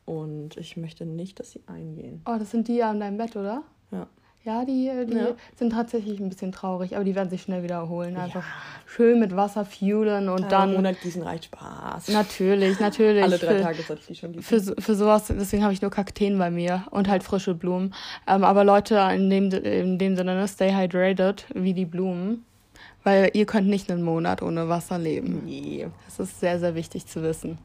Und 0.06 0.58
ich 0.58 0.76
möchte 0.76 1.06
nicht, 1.06 1.40
dass 1.40 1.52
sie 1.52 1.62
eingehen. 1.68 2.22
Oh, 2.26 2.36
das 2.40 2.50
sind 2.50 2.68
die 2.68 2.82
an 2.82 3.00
deinem 3.00 3.18
Bett, 3.18 3.36
oder? 3.36 3.64
Ja. 3.92 4.08
Ja, 4.46 4.64
die, 4.64 4.90
die 5.06 5.18
ja. 5.18 5.36
sind 5.58 5.72
tatsächlich 5.74 6.20
ein 6.20 6.30
bisschen 6.30 6.54
traurig, 6.54 6.96
aber 6.96 7.04
die 7.04 7.14
werden 7.14 7.30
sich 7.30 7.42
schnell 7.42 7.62
wiederholen. 7.62 8.16
Einfach 8.16 8.42
ja. 8.42 8.52
schön 8.86 9.20
mit 9.20 9.36
Wasser 9.36 9.66
fuelen 9.66 10.30
und 10.30 10.44
ja, 10.44 10.48
dann. 10.48 10.74
Monat 10.74 11.02
gießen 11.02 11.22
reicht 11.22 11.46
Spaß. 11.46 12.08
Natürlich, 12.08 12.80
natürlich. 12.80 13.22
Alle 13.22 13.38
drei 13.38 13.58
für, 13.58 13.62
Tage 13.62 13.82
sollte 13.84 14.04
ich 14.08 14.20
schon 14.20 14.32
gießen. 14.32 14.62
Für, 14.62 14.82
für 14.82 14.96
sowas, 14.96 15.28
deswegen 15.28 15.64
habe 15.64 15.74
ich 15.74 15.82
nur 15.82 15.92
Kakteen 15.92 16.38
bei 16.38 16.50
mir 16.50 16.86
und 16.92 17.10
halt 17.10 17.24
frische 17.24 17.54
Blumen. 17.54 17.94
Ähm, 18.28 18.46
aber 18.46 18.64
Leute, 18.64 18.96
in 19.14 19.30
dem, 19.30 19.52
in 19.52 19.98
dem 19.98 20.16
Sinne, 20.16 20.36
ne, 20.36 20.48
stay 20.48 20.74
hydrated, 20.74 21.46
wie 21.54 21.74
die 21.74 21.86
Blumen. 21.86 22.46
Weil 23.04 23.32
ihr 23.34 23.46
könnt 23.46 23.68
nicht 23.68 23.90
einen 23.92 24.04
Monat 24.04 24.42
ohne 24.42 24.68
Wasser 24.68 24.98
leben. 24.98 25.44
Nee. 25.46 25.88
Das 26.06 26.20
ist 26.20 26.40
sehr, 26.40 26.60
sehr 26.60 26.76
wichtig 26.76 27.08
zu 27.08 27.24
wissen. 27.24 27.58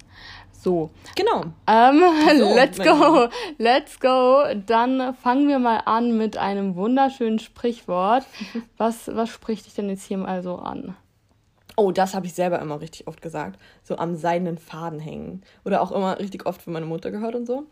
So. 0.65 0.89
Genau. 1.15 1.45
Ähm, 1.67 2.03
so, 2.39 2.55
let's 2.55 2.79
go. 2.79 3.29
Let's 3.59 4.01
go. 4.01 4.45
Dann 4.67 5.15
fangen 5.15 5.47
wir 5.47 5.59
mal 5.59 5.83
an 5.85 6.17
mit 6.17 6.39
einem 6.39 6.75
wunderschönen 6.75 7.39
Sprichwort. 7.39 8.25
Was, 8.79 9.09
was 9.15 9.29
spricht 9.29 9.67
dich 9.67 9.75
denn 9.75 9.91
jetzt 9.91 10.05
hier 10.05 10.17
mal 10.17 10.43
so 10.43 10.57
an? 10.57 10.97
Oh, 11.77 11.91
das 11.91 12.15
habe 12.15 12.27
ich 12.27 12.35
selber 12.35 12.61
immer 12.61 12.81
richtig 12.81 13.07
oft 13.07 13.21
gesagt. 13.21 13.59
So 13.83 13.99
am 13.99 14.15
seidenen 14.15 14.59
Faden 14.59 15.01
hängen. 15.01 15.43
Oder 15.65 15.83
auch 15.83 15.93
immer 15.93 16.19
richtig 16.19 16.47
oft 16.47 16.63
von 16.63 16.73
meiner 16.73 16.87
Mutter 16.87 17.11
gehört 17.11 17.35
und 17.35 17.47
so. 17.47 17.67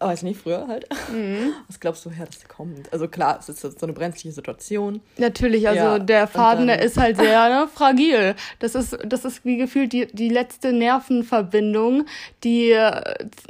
Aber 0.00 0.12
weiß 0.12 0.22
nicht, 0.22 0.40
früher 0.40 0.66
halt. 0.68 0.86
Mhm. 1.12 1.54
Was 1.66 1.80
glaubst 1.80 2.04
du, 2.04 2.10
woher 2.10 2.26
das 2.26 2.46
kommt? 2.46 2.92
Also 2.92 3.08
klar, 3.08 3.38
es 3.40 3.48
ist 3.48 3.60
so 3.60 3.86
eine 3.86 3.92
brenzliche 3.92 4.32
Situation. 4.32 5.00
Natürlich, 5.16 5.66
also 5.68 5.82
ja, 5.82 5.98
der 5.98 6.28
Faden, 6.28 6.68
der 6.68 6.80
ist 6.80 6.96
halt 6.96 7.16
sehr 7.16 7.48
ne, 7.48 7.68
fragil. 7.72 8.36
Das 8.60 8.76
ist, 8.76 8.96
das 9.04 9.24
ist 9.24 9.44
wie 9.44 9.56
gefühlt 9.56 9.92
die, 9.92 10.06
die 10.06 10.28
letzte 10.28 10.72
Nervenverbindung, 10.72 12.06
die, 12.44 12.76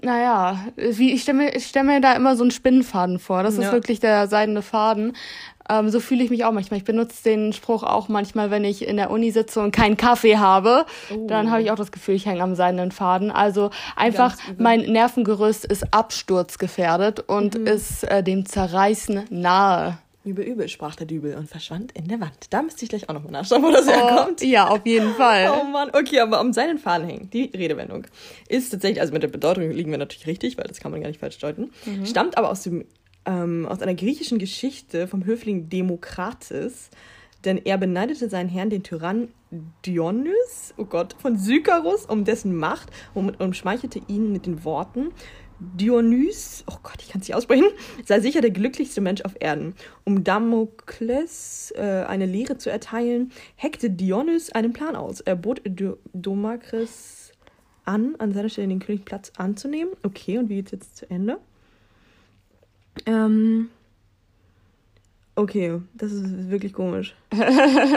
naja, 0.02 0.64
wie, 0.76 1.12
ich 1.12 1.22
stelle 1.22 1.38
mir, 1.38 1.60
stell 1.60 1.84
mir 1.84 2.00
da 2.00 2.14
immer 2.14 2.34
so 2.34 2.44
einen 2.44 2.50
Spinnenfaden 2.50 3.18
vor. 3.18 3.42
Das 3.42 3.56
ja. 3.56 3.64
ist 3.64 3.72
wirklich 3.72 4.00
der 4.00 4.26
seidene 4.26 4.62
Faden. 4.62 5.14
Ähm, 5.68 5.90
so 5.90 6.00
fühle 6.00 6.24
ich 6.24 6.30
mich 6.30 6.44
auch 6.44 6.52
manchmal. 6.52 6.78
Ich 6.78 6.84
benutze 6.84 7.22
den 7.24 7.52
Spruch 7.52 7.82
auch 7.82 8.08
manchmal, 8.08 8.50
wenn 8.50 8.64
ich 8.64 8.86
in 8.86 8.96
der 8.96 9.10
Uni 9.10 9.30
sitze 9.30 9.60
und 9.60 9.72
keinen 9.72 9.96
Kaffee 9.96 10.38
habe. 10.38 10.86
Oh. 11.14 11.26
Dann 11.26 11.50
habe 11.50 11.62
ich 11.62 11.70
auch 11.70 11.76
das 11.76 11.92
Gefühl, 11.92 12.14
ich 12.14 12.26
hänge 12.26 12.42
am 12.42 12.54
seidenen 12.54 12.92
Faden. 12.92 13.30
Also 13.30 13.70
einfach, 13.96 14.36
mein 14.56 14.80
Nervengerüst 14.80 15.64
ist 15.64 15.92
absturzgefährdet 15.92 17.20
und 17.20 17.58
mhm. 17.58 17.66
ist 17.66 18.04
äh, 18.04 18.22
dem 18.22 18.46
Zerreißen 18.46 19.24
nahe. 19.30 19.98
Übel, 20.28 20.44
übel, 20.44 20.68
sprach 20.68 20.94
der 20.94 21.06
Dübel 21.06 21.34
und 21.36 21.48
verschwand 21.48 21.92
in 21.92 22.06
der 22.08 22.20
Wand. 22.20 22.34
Da 22.50 22.60
müsste 22.60 22.84
ich 22.84 22.90
gleich 22.90 23.08
auch 23.08 23.14
nochmal 23.14 23.32
nachschauen, 23.32 23.62
wo 23.62 23.70
das 23.70 23.86
oh, 23.86 23.92
herkommt. 23.92 24.42
Ja, 24.42 24.68
auf 24.68 24.84
jeden 24.84 25.14
Fall. 25.14 25.50
oh 25.58 25.64
Mann, 25.64 25.90
okay, 25.94 26.20
aber 26.20 26.40
um 26.40 26.52
seinen 26.52 26.78
Faden 26.78 27.08
hängen, 27.08 27.30
die 27.30 27.50
Redewendung, 27.54 28.06
ist 28.48 28.70
tatsächlich, 28.70 29.00
also 29.00 29.12
mit 29.12 29.22
der 29.22 29.28
Bedeutung 29.28 29.70
liegen 29.70 29.90
wir 29.90 29.96
natürlich 29.96 30.26
richtig, 30.26 30.58
weil 30.58 30.66
das 30.66 30.80
kann 30.80 30.90
man 30.90 31.00
gar 31.00 31.08
nicht 31.08 31.20
falsch 31.20 31.38
deuten, 31.38 31.70
mhm. 31.86 32.04
stammt 32.04 32.36
aber 32.36 32.50
aus 32.50 32.62
dem 32.62 32.84
ähm, 33.28 33.66
aus 33.66 33.82
einer 33.82 33.94
griechischen 33.94 34.38
Geschichte 34.38 35.06
vom 35.06 35.24
Höfling 35.24 35.68
Demokrates, 35.68 36.90
denn 37.44 37.58
er 37.58 37.78
beneidete 37.78 38.28
seinen 38.28 38.48
Herrn, 38.48 38.70
den 38.70 38.82
Tyrann 38.82 39.28
Dionys, 39.86 40.74
oh 40.76 40.86
Gott, 40.86 41.14
von 41.18 41.36
Sykarus 41.36 42.06
um 42.06 42.24
dessen 42.24 42.56
Macht 42.56 42.90
und 43.14 43.40
umschmeichelte 43.40 44.00
ihn 44.08 44.32
mit 44.32 44.46
den 44.46 44.64
Worten, 44.64 45.10
Dionys, 45.60 46.64
oh 46.68 46.76
Gott, 46.82 46.96
ich 47.00 47.10
kann 47.10 47.20
es 47.20 47.28
nicht 47.28 47.34
aussprechen, 47.34 47.66
sei 48.04 48.20
sicher 48.20 48.40
der 48.40 48.50
glücklichste 48.50 49.00
Mensch 49.00 49.22
auf 49.22 49.34
Erden. 49.40 49.74
Um 50.04 50.22
Damokles 50.22 51.72
äh, 51.76 52.04
eine 52.06 52.26
Lehre 52.26 52.58
zu 52.58 52.70
erteilen, 52.70 53.32
heckte 53.56 53.90
Dionys 53.90 54.50
einen 54.52 54.72
Plan 54.72 54.94
aus. 54.94 55.20
Er 55.20 55.34
bot 55.34 55.62
Domakris 56.12 57.32
an, 57.84 58.14
an 58.18 58.32
seiner 58.32 58.48
Stelle 58.48 58.68
den 58.68 58.78
Königplatz 58.78 59.32
anzunehmen. 59.36 59.94
Okay, 60.04 60.38
und 60.38 60.48
wie 60.48 60.56
geht 60.56 60.66
es 60.66 60.72
jetzt 60.72 60.96
zu 60.96 61.10
Ende? 61.10 61.38
Ähm. 63.06 63.70
Okay, 65.34 65.80
das 65.94 66.10
ist 66.12 66.50
wirklich 66.50 66.72
komisch. 66.72 67.14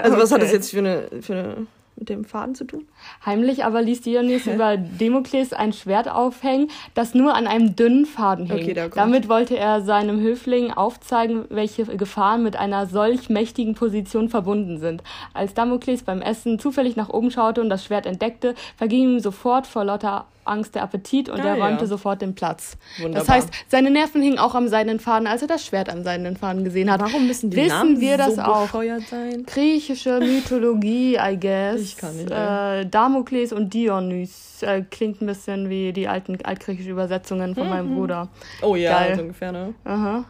Also, 0.03 0.17
was 0.17 0.31
hat 0.31 0.41
das 0.41 0.51
jetzt 0.51 0.71
für 0.71 0.79
eine, 0.79 1.21
für 1.21 1.33
eine 1.33 1.67
mit 2.01 2.09
dem 2.09 2.25
Faden 2.25 2.55
zu 2.55 2.65
tun? 2.65 2.87
Heimlich 3.25 3.63
aber 3.63 3.81
ließ 3.81 4.01
Dionys 4.01 4.47
über 4.47 4.75
Demokles 4.77 5.53
ein 5.53 5.71
Schwert 5.71 6.09
aufhängen, 6.09 6.69
das 6.93 7.13
nur 7.13 7.35
an 7.35 7.47
einem 7.47 7.75
dünnen 7.75 8.05
Faden 8.05 8.47
hing. 8.47 8.71
Okay, 8.71 8.89
Damit 8.95 9.29
wollte 9.29 9.57
er 9.57 9.81
seinem 9.81 10.19
Höfling 10.19 10.71
aufzeigen, 10.71 11.45
welche 11.49 11.85
Gefahren 11.85 12.43
mit 12.43 12.55
einer 12.55 12.87
solch 12.87 13.29
mächtigen 13.29 13.75
Position 13.75 14.29
verbunden 14.29 14.79
sind. 14.79 15.03
Als 15.33 15.53
Damokles 15.53 16.03
beim 16.03 16.21
Essen 16.21 16.59
zufällig 16.59 16.95
nach 16.95 17.09
oben 17.09 17.31
schaute 17.31 17.61
und 17.61 17.69
das 17.69 17.85
Schwert 17.85 18.05
entdeckte, 18.05 18.55
verging 18.77 19.03
ihm 19.03 19.19
sofort 19.19 19.67
vor 19.67 19.85
lauter 19.85 20.25
Angst 20.45 20.75
der 20.75 20.83
Appetit 20.83 21.29
und 21.29 21.39
ah, 21.39 21.45
er 21.45 21.55
räumte 21.55 21.83
ja. 21.83 21.87
sofort 21.87 22.21
den 22.21 22.35
Platz. 22.35 22.77
Wunderbar. 22.97 23.19
Das 23.19 23.29
heißt, 23.29 23.49
seine 23.67 23.91
Nerven 23.91 24.21
hingen 24.21 24.39
auch 24.39 24.55
am 24.55 24.67
seidenen 24.67 24.99
Faden, 24.99 25.27
als 25.27 25.41
er 25.41 25.47
das 25.47 25.65
Schwert 25.65 25.89
am 25.89 26.03
seidenen 26.03 26.37
Faden 26.37 26.63
gesehen 26.63 26.91
hat. 26.91 27.01
Warum 27.01 27.27
müssen 27.27 27.49
die 27.49 27.57
Wissen 27.57 27.69
Namen 27.69 27.99
wir 27.99 28.17
das 28.17 28.35
so 28.35 28.41
auch? 28.41 28.69
Sein? 28.71 29.45
Griechische 29.45 30.19
Mythologie, 30.19 31.17
I 31.17 31.37
guess. 31.39 31.81
Ich 31.81 31.97
kann 31.97 32.15
nicht. 32.15 32.31
Äh, 32.31 32.85
Damokles 32.85 33.53
und 33.53 33.73
Dionys 33.73 34.63
äh, 34.63 34.81
klingt 34.81 35.21
ein 35.21 35.25
bisschen 35.25 35.69
wie 35.69 35.93
die 35.93 36.07
alten 36.07 36.37
altgriechischen 36.43 36.91
Übersetzungen 36.91 37.55
von 37.55 37.65
mhm. 37.65 37.69
meinem 37.69 37.95
Bruder. 37.95 38.29
Oh 38.61 38.75
ja, 38.75 38.99
Geil. 38.99 39.15
so 39.15 39.21
ungefähr, 39.21 39.51
ne? 39.51 39.73
Aha. 39.85 40.25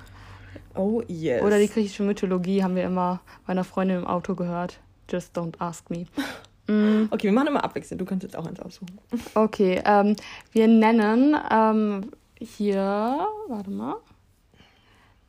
Oh 0.75 1.01
yes. 1.07 1.41
Oder 1.43 1.59
die 1.59 1.67
griechische 1.67 2.03
Mythologie 2.03 2.63
haben 2.63 2.75
wir 2.75 2.83
immer 2.83 3.21
bei 3.45 3.51
einer 3.51 3.63
Freundin 3.63 3.97
im 3.97 4.07
Auto 4.07 4.35
gehört. 4.35 4.79
Just 5.09 5.37
don't 5.37 5.55
ask 5.59 5.89
me. 5.89 6.05
Mm. 6.71 7.07
Okay, 7.11 7.23
wir 7.23 7.33
machen 7.33 7.47
immer 7.47 7.63
abwechselnd. 7.63 7.99
Du 7.99 8.05
kannst 8.05 8.23
jetzt 8.23 8.35
auch 8.35 8.45
eins 8.45 8.59
aussuchen. 8.59 8.97
Okay, 9.35 9.81
ähm, 9.85 10.15
wir 10.51 10.67
nennen 10.67 11.35
ähm, 11.51 12.11
hier, 12.39 13.27
warte 13.47 13.69
mal. 13.69 13.95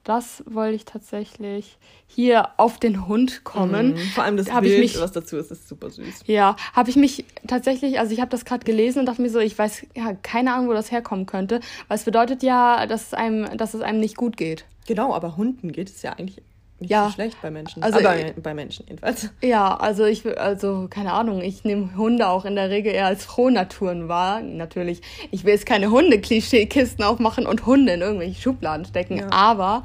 Das 0.05 0.43
wollte 0.47 0.75
ich 0.75 0.85
tatsächlich 0.85 1.79
hier 2.09 2.49
auf 2.57 2.81
den 2.81 3.07
Hund 3.07 3.45
kommen. 3.45 3.95
Mm, 3.95 3.99
vor 4.15 4.25
allem 4.25 4.37
das 4.37 4.53
hab 4.53 4.63
Bild, 4.63 4.81
mich, 4.81 5.01
was 5.01 5.13
dazu 5.13 5.37
ist, 5.37 5.53
ist 5.53 5.69
super 5.69 5.91
süß. 5.91 6.25
Ja, 6.27 6.57
habe 6.73 6.91
ich 6.91 6.97
mich 6.97 7.25
tatsächlich, 7.47 8.01
also 8.01 8.13
ich 8.13 8.21
habe 8.21 8.31
das 8.31 8.45
gerade 8.45 8.65
gelesen 8.65 8.99
und 8.99 9.07
dachte 9.07 9.23
mir 9.23 9.31
so, 9.31 9.39
ich 9.39 9.57
weiß 9.57 9.87
ja 9.95 10.13
keine 10.15 10.55
Ahnung, 10.55 10.69
wo 10.69 10.73
das 10.73 10.91
herkommen 10.91 11.27
könnte, 11.27 11.61
weil 11.87 11.99
es 11.99 12.05
bedeutet 12.05 12.43
ja, 12.43 12.87
dass 12.87 13.07
es 13.09 13.15
einem, 13.15 13.57
dass 13.57 13.75
es 13.75 13.81
einem 13.81 14.01
nicht 14.01 14.17
gut 14.17 14.37
geht. 14.37 14.65
Genau, 14.89 15.15
aber 15.15 15.37
Hunden 15.37 15.71
geht 15.71 15.89
es 15.89 16.03
ja 16.03 16.15
eigentlich 16.15 16.43
nicht 16.83 16.91
ja. 16.91 17.07
so 17.07 17.13
schlecht 17.13 17.41
bei 17.41 17.51
Menschen. 17.51 17.83
Also 17.83 17.99
aber 17.99 18.19
ich, 18.19 18.35
bei 18.35 18.55
Menschen 18.55 18.85
jedenfalls. 18.87 19.31
Ja, 19.43 19.77
also 19.77 20.05
ich 20.05 20.27
also 20.39 20.87
keine 20.91 21.13
Ahnung, 21.13 21.41
ich 21.41 21.65
nehme 21.65 21.97
Hunde 21.97 22.29
auch 22.29 22.45
in 22.45 22.55
der 22.55 22.71
Regel 22.71 22.93
eher 22.93 23.07
als 23.07 23.25
Frohnaturen 23.25 24.09
wahr. 24.09 24.41
Natürlich, 24.43 25.01
ich 25.31 25.45
will 25.45 25.53
jetzt 25.53 25.67
keine 25.67 25.91
Hunde-Klischee-Kisten 25.91 27.03
aufmachen 27.05 27.47
und 27.47 27.67
Hunde 27.67 27.93
in 27.93 28.01
irgendwelche 28.01 28.41
Schubladen 28.41 28.85
stecken, 28.85 29.19
ja. 29.19 29.31
aber 29.31 29.85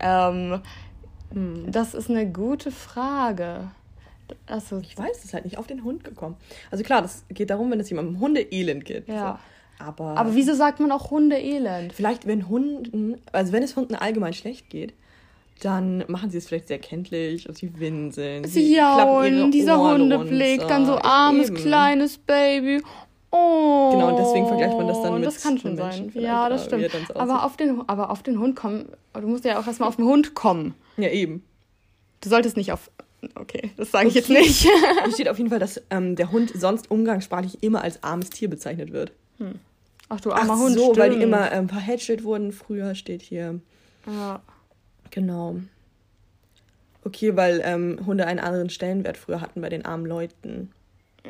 ähm, 0.00 0.60
hm. 1.32 1.70
das 1.70 1.94
ist 1.94 2.10
eine 2.10 2.30
gute 2.30 2.70
Frage. 2.70 3.70
Also, 4.46 4.78
ich 4.78 4.98
weiß 4.98 5.24
es 5.24 5.34
halt 5.34 5.44
nicht 5.44 5.58
auf 5.58 5.68
den 5.68 5.84
Hund 5.84 6.02
gekommen. 6.02 6.36
Also 6.70 6.82
klar, 6.82 7.02
das 7.02 7.24
geht 7.28 7.50
darum, 7.50 7.70
wenn 7.70 7.78
es 7.78 7.90
jemandem 7.90 8.18
Hundeelend 8.18 8.84
geht. 8.84 9.06
Ja. 9.08 9.38
So. 9.78 9.84
Aber, 9.84 10.16
aber 10.16 10.34
wieso 10.34 10.54
sagt 10.54 10.80
man 10.80 10.90
auch 10.90 11.10
Hundeelend? 11.10 11.92
Vielleicht, 11.92 12.26
wenn 12.26 12.48
Hunden, 12.48 13.20
also 13.32 13.52
wenn 13.52 13.62
es 13.62 13.76
Hunden 13.76 13.94
allgemein 13.94 14.32
schlecht 14.32 14.70
geht, 14.70 14.94
dann 15.60 16.04
machen 16.08 16.30
sie 16.30 16.38
es 16.38 16.46
vielleicht 16.46 16.68
sehr 16.68 16.78
kenntlich 16.78 17.48
und 17.48 17.56
sie 17.56 17.78
winseln. 17.78 18.44
Sie, 18.44 18.66
sie 18.66 18.76
jaulen, 18.76 19.50
dieser 19.50 19.78
Hundeblick, 19.78 20.66
dann 20.68 20.86
so 20.86 20.98
armes, 20.98 21.48
Eben. 21.48 21.56
kleines 21.56 22.18
Baby. 22.18 22.82
Oh. 23.30 23.90
Genau, 23.92 24.10
und 24.10 24.18
deswegen 24.18 24.46
vergleicht 24.46 24.76
man 24.76 24.86
das 24.86 25.02
dann 25.02 25.14
mit 25.14 25.26
Das 25.26 25.42
kann 25.42 25.58
schon 25.58 25.76
sein. 25.76 26.10
Ja, 26.14 26.48
das 26.48 26.64
stimmt. 26.64 26.90
Aber 27.14 27.44
auf, 27.44 27.56
den, 27.56 27.82
aber 27.88 28.10
auf 28.10 28.22
den 28.22 28.38
Hund 28.38 28.56
kommen, 28.56 28.86
du 29.14 29.26
musst 29.26 29.44
ja 29.44 29.58
auch 29.58 29.66
erstmal 29.66 29.88
auf 29.88 29.96
den 29.96 30.04
Hund 30.04 30.34
kommen. 30.34 30.74
Ja, 30.96 31.08
eben. 31.08 31.42
Du 32.20 32.28
solltest 32.28 32.56
nicht 32.56 32.72
auf. 32.72 32.90
Okay, 33.34 33.70
das 33.76 33.90
sage 33.90 34.08
ich 34.08 34.14
jetzt 34.14 34.30
nicht. 34.30 34.62
Hier 35.04 35.12
steht 35.12 35.28
auf 35.28 35.38
jeden 35.38 35.50
Fall, 35.50 35.58
dass 35.58 35.82
ähm, 35.90 36.16
der 36.16 36.30
Hund 36.32 36.52
sonst 36.54 36.90
umgangssprachlich 36.90 37.62
immer 37.62 37.82
als 37.82 38.02
armes 38.02 38.30
Tier 38.30 38.48
bezeichnet 38.48 38.92
wird. 38.92 39.12
Hm. 39.38 39.58
Ach 40.08 40.20
du 40.20 40.32
armer 40.32 40.54
Ach 40.54 40.58
Hund. 40.58 40.74
so, 40.74 40.82
stimmt. 40.84 40.98
weil 40.98 41.10
die 41.16 41.22
immer 41.22 41.50
ähm, 41.50 41.68
verhätschelt 41.68 42.24
wurden. 42.24 42.52
Früher 42.52 42.94
steht 42.94 43.22
hier. 43.22 43.60
Ja. 44.06 44.40
Genau. 45.10 45.56
Okay, 47.04 47.36
weil 47.36 47.60
ähm, 47.64 48.00
Hunde 48.04 48.26
einen 48.26 48.40
anderen 48.40 48.70
Stellenwert 48.70 49.16
früher 49.16 49.40
hatten 49.40 49.60
bei 49.60 49.68
den 49.68 49.84
armen 49.84 50.06
Leuten. 50.06 50.72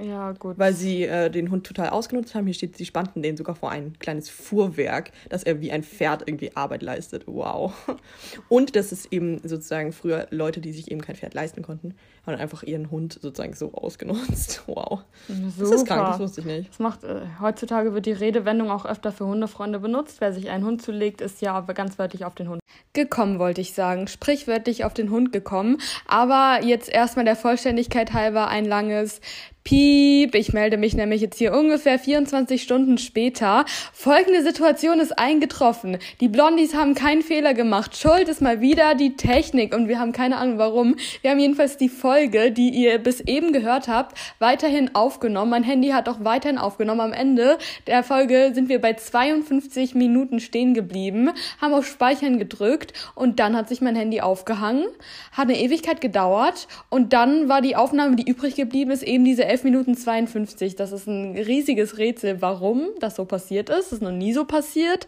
Ja, 0.02 0.32
gut. 0.32 0.58
Weil 0.58 0.74
sie 0.74 1.04
äh, 1.04 1.30
den 1.30 1.50
Hund 1.50 1.66
total 1.66 1.90
ausgenutzt 1.90 2.34
haben. 2.34 2.46
Hier 2.46 2.54
steht, 2.54 2.76
sie 2.76 2.84
spannten 2.84 3.22
den 3.22 3.36
sogar 3.36 3.54
vor 3.54 3.70
ein 3.70 3.98
kleines 3.98 4.28
Fuhrwerk, 4.28 5.12
dass 5.28 5.42
er 5.42 5.60
wie 5.60 5.72
ein 5.72 5.82
Pferd 5.82 6.22
irgendwie 6.26 6.54
Arbeit 6.56 6.82
leistet. 6.82 7.24
Wow. 7.26 7.72
Und 8.48 8.76
dass 8.76 8.92
es 8.92 9.06
eben 9.12 9.38
sozusagen 9.46 9.92
früher 9.92 10.26
Leute, 10.30 10.60
die 10.60 10.72
sich 10.72 10.90
eben 10.90 11.00
kein 11.00 11.16
Pferd 11.16 11.34
leisten 11.34 11.62
konnten, 11.62 11.94
haben 12.26 12.36
einfach 12.36 12.62
ihren 12.62 12.90
Hund 12.90 13.18
sozusagen 13.20 13.54
so 13.54 13.72
ausgenutzt. 13.72 14.64
Wow. 14.76 15.04
Super. 15.28 15.52
Das 15.58 15.70
ist 15.70 15.86
krank, 15.86 16.08
das 16.08 16.18
wusste 16.18 16.40
ich 16.40 16.46
nicht. 16.46 16.70
Das 16.70 16.78
macht, 16.80 17.04
äh, 17.04 17.20
heutzutage 17.40 17.94
wird 17.94 18.04
die 18.04 18.12
Redewendung 18.12 18.70
auch 18.70 18.84
öfter 18.84 19.12
für 19.12 19.24
Hundefreunde 19.24 19.78
benutzt. 19.78 20.20
Wer 20.20 20.32
sich 20.32 20.50
einen 20.50 20.64
Hund 20.64 20.82
zulegt, 20.82 21.20
ist 21.20 21.40
ja 21.40 21.60
ganz 21.60 21.98
wörtlich 21.98 22.24
auf 22.24 22.34
den 22.34 22.48
Hund 22.48 22.60
gekommen, 22.92 23.38
wollte 23.38 23.60
ich 23.60 23.74
sagen. 23.74 24.08
Sprichwörtlich 24.08 24.84
auf 24.84 24.92
den 24.92 25.10
Hund 25.10 25.32
gekommen. 25.32 25.78
Aber 26.06 26.64
jetzt 26.64 26.88
erstmal 26.88 27.24
der 27.24 27.36
Vollständigkeit 27.36 28.12
halber 28.12 28.48
ein 28.48 28.64
langes 28.64 29.20
Piep, 29.66 30.37
ich 30.37 30.52
melde 30.52 30.76
mich 30.76 30.94
nämlich 30.94 31.20
jetzt 31.20 31.38
hier 31.38 31.52
ungefähr 31.52 31.99
24 31.99 32.62
Stunden 32.62 32.99
später. 32.99 33.64
Folgende 33.92 34.44
Situation 34.44 35.00
ist 35.00 35.18
eingetroffen. 35.18 35.99
Die 36.20 36.28
Blondies 36.28 36.76
haben 36.76 36.94
keinen 36.94 37.23
Fehler 37.23 37.52
gemacht. 37.52 37.96
Schuld 37.96 38.28
ist 38.28 38.40
mal 38.40 38.61
wieder 38.61 38.94
die 38.94 39.16
Technik 39.16 39.75
und 39.75 39.88
wir 39.88 39.99
haben 39.99 40.12
keine 40.12 40.37
Ahnung 40.37 40.58
warum. 40.58 40.94
Wir 41.20 41.32
haben 41.32 41.40
jedenfalls 41.40 41.76
die 41.76 41.88
Folge, 41.88 42.52
die 42.52 42.68
ihr 42.68 42.99
bis 42.99 43.18
eben 43.23 43.52
gehört 43.52 43.88
habt, 43.88 44.16
weiterhin 44.38 44.94
aufgenommen. 44.94 45.50
Mein 45.50 45.64
Handy 45.64 45.88
hat 45.88 46.08
auch 46.08 46.18
weiterhin 46.20 46.58
aufgenommen. 46.58 47.00
Am 47.00 47.12
Ende 47.12 47.58
der 47.88 48.04
Folge 48.04 48.52
sind 48.54 48.68
wir 48.68 48.80
bei 48.80 48.92
52 48.92 49.96
Minuten 49.96 50.38
stehen 50.38 50.75
geblieben, 50.75 51.30
haben 51.61 51.75
auf 51.75 51.88
Speichern 51.88 52.38
gedrückt 52.38 52.92
und 53.16 53.40
dann 53.40 53.56
hat 53.56 53.68
sich 53.68 53.80
mein 53.80 53.96
Handy 53.96 54.20
aufgehangen. 54.20 54.87
Hat 55.32 55.49
eine 55.49 55.58
Ewigkeit 55.58 56.00
gedauert 56.00 56.68
und 56.88 57.12
dann 57.12 57.49
war 57.49 57.62
die 57.62 57.75
Aufnahme, 57.75 58.14
die 58.14 58.30
übrig 58.30 58.54
geblieben 58.54 58.92
ist, 58.92 59.02
eben 59.02 59.25
diese 59.25 59.55
11 59.56 59.64
Minuten 59.64 59.96
52. 59.96 60.76
Das 60.76 60.92
ist 60.92 61.06
ein 61.06 61.34
riesiges 61.34 61.96
Rätsel, 61.96 62.42
warum 62.42 62.88
das 63.00 63.16
so 63.16 63.25
passiert 63.25 63.70
ist. 63.70 63.86
Das 63.86 63.92
ist 63.92 64.02
noch 64.02 64.10
nie 64.10 64.34
so 64.34 64.44
passiert. 64.44 65.06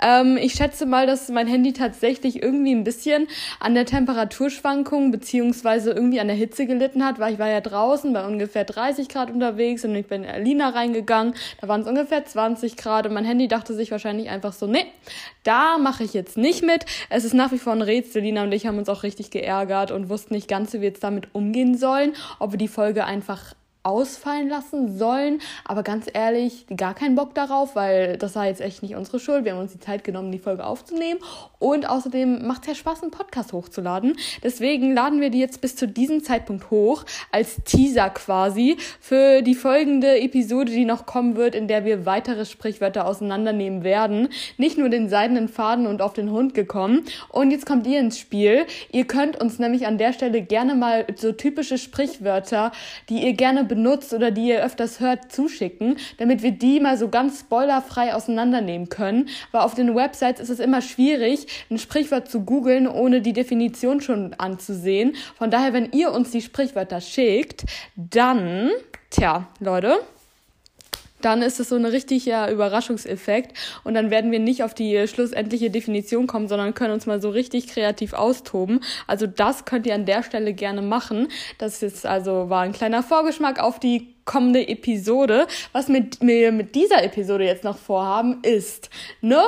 Ähm, 0.00 0.38
ich 0.40 0.52
schätze 0.52 0.86
mal, 0.86 1.08
dass 1.08 1.28
mein 1.30 1.48
Handy 1.48 1.72
tatsächlich 1.72 2.40
irgendwie 2.40 2.72
ein 2.72 2.84
bisschen 2.84 3.26
an 3.58 3.74
der 3.74 3.86
Temperaturschwankung 3.86 5.10
beziehungsweise 5.10 5.90
irgendwie 5.90 6.20
an 6.20 6.28
der 6.28 6.36
Hitze 6.36 6.66
gelitten 6.66 7.04
hat, 7.04 7.18
weil 7.18 7.32
ich 7.32 7.40
war 7.40 7.48
ja 7.48 7.60
draußen 7.60 8.12
bei 8.12 8.24
ungefähr 8.24 8.62
30 8.62 9.08
Grad 9.08 9.32
unterwegs 9.32 9.84
und 9.84 9.96
ich 9.96 10.06
bin 10.06 10.22
in 10.22 10.30
Alina 10.30 10.68
reingegangen. 10.68 11.34
Da 11.60 11.66
waren 11.66 11.80
es 11.80 11.88
ungefähr 11.88 12.24
20 12.24 12.76
Grad 12.76 13.08
und 13.08 13.14
mein 13.14 13.24
Handy 13.24 13.48
dachte 13.48 13.74
sich 13.74 13.90
wahrscheinlich 13.90 14.30
einfach 14.30 14.52
so, 14.52 14.68
nee, 14.68 14.86
da 15.42 15.76
mache 15.76 16.04
ich 16.04 16.14
jetzt 16.14 16.36
nicht 16.36 16.62
mit. 16.62 16.86
Es 17.10 17.24
ist 17.24 17.34
nach 17.34 17.50
wie 17.50 17.58
vor 17.58 17.72
ein 17.72 17.82
Rätsel. 17.82 18.22
Lina 18.22 18.44
und 18.44 18.52
ich 18.52 18.68
haben 18.68 18.78
uns 18.78 18.88
auch 18.88 19.02
richtig 19.02 19.32
geärgert 19.32 19.90
und 19.90 20.08
wussten 20.08 20.34
nicht 20.34 20.46
ganz, 20.46 20.72
wie 20.72 20.82
wir 20.82 20.88
jetzt 20.88 21.02
damit 21.02 21.34
umgehen 21.34 21.76
sollen. 21.76 22.12
Ob 22.38 22.52
wir 22.52 22.58
die 22.58 22.68
Folge 22.68 23.04
einfach 23.04 23.54
ausfallen 23.88 24.48
lassen 24.48 24.98
sollen. 24.98 25.40
Aber 25.64 25.82
ganz 25.82 26.06
ehrlich, 26.12 26.66
gar 26.76 26.94
keinen 26.94 27.14
Bock 27.14 27.34
darauf, 27.34 27.74
weil 27.74 28.18
das 28.18 28.36
war 28.36 28.46
jetzt 28.46 28.60
echt 28.60 28.82
nicht 28.82 28.94
unsere 28.94 29.18
Schuld. 29.18 29.44
Wir 29.44 29.52
haben 29.52 29.60
uns 29.60 29.72
die 29.72 29.80
Zeit 29.80 30.04
genommen, 30.04 30.30
die 30.30 30.38
Folge 30.38 30.64
aufzunehmen. 30.64 31.20
Und 31.58 31.88
außerdem 31.88 32.46
macht 32.46 32.62
es 32.62 32.68
ja 32.68 32.74
Spaß, 32.74 33.02
einen 33.02 33.10
Podcast 33.10 33.52
hochzuladen. 33.52 34.16
Deswegen 34.44 34.94
laden 34.94 35.20
wir 35.20 35.30
die 35.30 35.40
jetzt 35.40 35.60
bis 35.60 35.74
zu 35.74 35.88
diesem 35.88 36.22
Zeitpunkt 36.22 36.70
hoch, 36.70 37.04
als 37.32 37.56
Teaser 37.64 38.10
quasi, 38.10 38.76
für 39.00 39.42
die 39.42 39.54
folgende 39.54 40.20
Episode, 40.20 40.70
die 40.70 40.84
noch 40.84 41.06
kommen 41.06 41.36
wird, 41.36 41.54
in 41.54 41.66
der 41.66 41.84
wir 41.84 42.06
weitere 42.06 42.44
Sprichwörter 42.44 43.06
auseinandernehmen 43.06 43.82
werden. 43.82 44.28
Nicht 44.58 44.78
nur 44.78 44.88
den 44.88 45.08
seidenen 45.08 45.48
Faden 45.48 45.86
und 45.86 46.02
auf 46.02 46.12
den 46.12 46.30
Hund 46.30 46.54
gekommen. 46.54 47.04
Und 47.30 47.50
jetzt 47.50 47.66
kommt 47.66 47.86
ihr 47.86 47.98
ins 47.98 48.18
Spiel. 48.18 48.66
Ihr 48.92 49.06
könnt 49.06 49.40
uns 49.40 49.58
nämlich 49.58 49.86
an 49.86 49.98
der 49.98 50.12
Stelle 50.12 50.42
gerne 50.42 50.74
mal 50.74 51.06
so 51.16 51.32
typische 51.32 51.78
Sprichwörter, 51.78 52.72
die 53.08 53.24
ihr 53.24 53.32
gerne 53.32 53.64
benutzt 53.64 53.77
oder 54.12 54.30
die 54.30 54.48
ihr 54.48 54.64
öfters 54.64 55.00
hört, 55.00 55.32
zuschicken, 55.32 55.96
damit 56.18 56.42
wir 56.42 56.52
die 56.52 56.80
mal 56.80 56.96
so 56.96 57.08
ganz 57.08 57.40
spoilerfrei 57.40 58.14
auseinandernehmen 58.14 58.88
können. 58.88 59.28
Weil 59.52 59.62
auf 59.62 59.74
den 59.74 59.94
Websites 59.94 60.40
ist 60.40 60.50
es 60.50 60.60
immer 60.60 60.82
schwierig, 60.82 61.46
ein 61.70 61.78
Sprichwort 61.78 62.30
zu 62.30 62.40
googeln, 62.40 62.86
ohne 62.86 63.20
die 63.20 63.32
Definition 63.32 64.00
schon 64.00 64.34
anzusehen. 64.34 65.14
Von 65.36 65.50
daher, 65.50 65.72
wenn 65.72 65.92
ihr 65.92 66.12
uns 66.12 66.30
die 66.30 66.42
Sprichwörter 66.42 67.00
schickt, 67.00 67.64
dann, 67.96 68.70
tja, 69.10 69.48
Leute, 69.60 69.98
dann 71.20 71.42
ist 71.42 71.60
es 71.60 71.68
so 71.68 71.76
ein 71.76 71.84
richtiger 71.84 72.50
Überraschungseffekt 72.50 73.56
und 73.84 73.94
dann 73.94 74.10
werden 74.10 74.30
wir 74.32 74.38
nicht 74.38 74.62
auf 74.62 74.74
die 74.74 75.06
schlussendliche 75.08 75.70
Definition 75.70 76.26
kommen, 76.26 76.48
sondern 76.48 76.74
können 76.74 76.94
uns 76.94 77.06
mal 77.06 77.20
so 77.20 77.30
richtig 77.30 77.68
kreativ 77.68 78.12
austoben. 78.12 78.80
Also 79.06 79.26
das 79.26 79.64
könnt 79.64 79.86
ihr 79.86 79.94
an 79.94 80.06
der 80.06 80.22
Stelle 80.22 80.52
gerne 80.54 80.82
machen. 80.82 81.28
Das 81.58 81.82
ist 81.82 82.06
also 82.06 82.50
war 82.50 82.62
ein 82.62 82.72
kleiner 82.72 83.02
Vorgeschmack 83.02 83.60
auf 83.60 83.80
die 83.80 84.14
kommende 84.24 84.68
Episode. 84.68 85.46
Was 85.72 85.88
wir 85.88 86.00
mit, 86.00 86.22
mit 86.22 86.74
dieser 86.74 87.02
Episode 87.02 87.44
jetzt 87.44 87.64
noch 87.64 87.78
vorhaben 87.78 88.40
ist, 88.42 88.90
ne? 89.22 89.42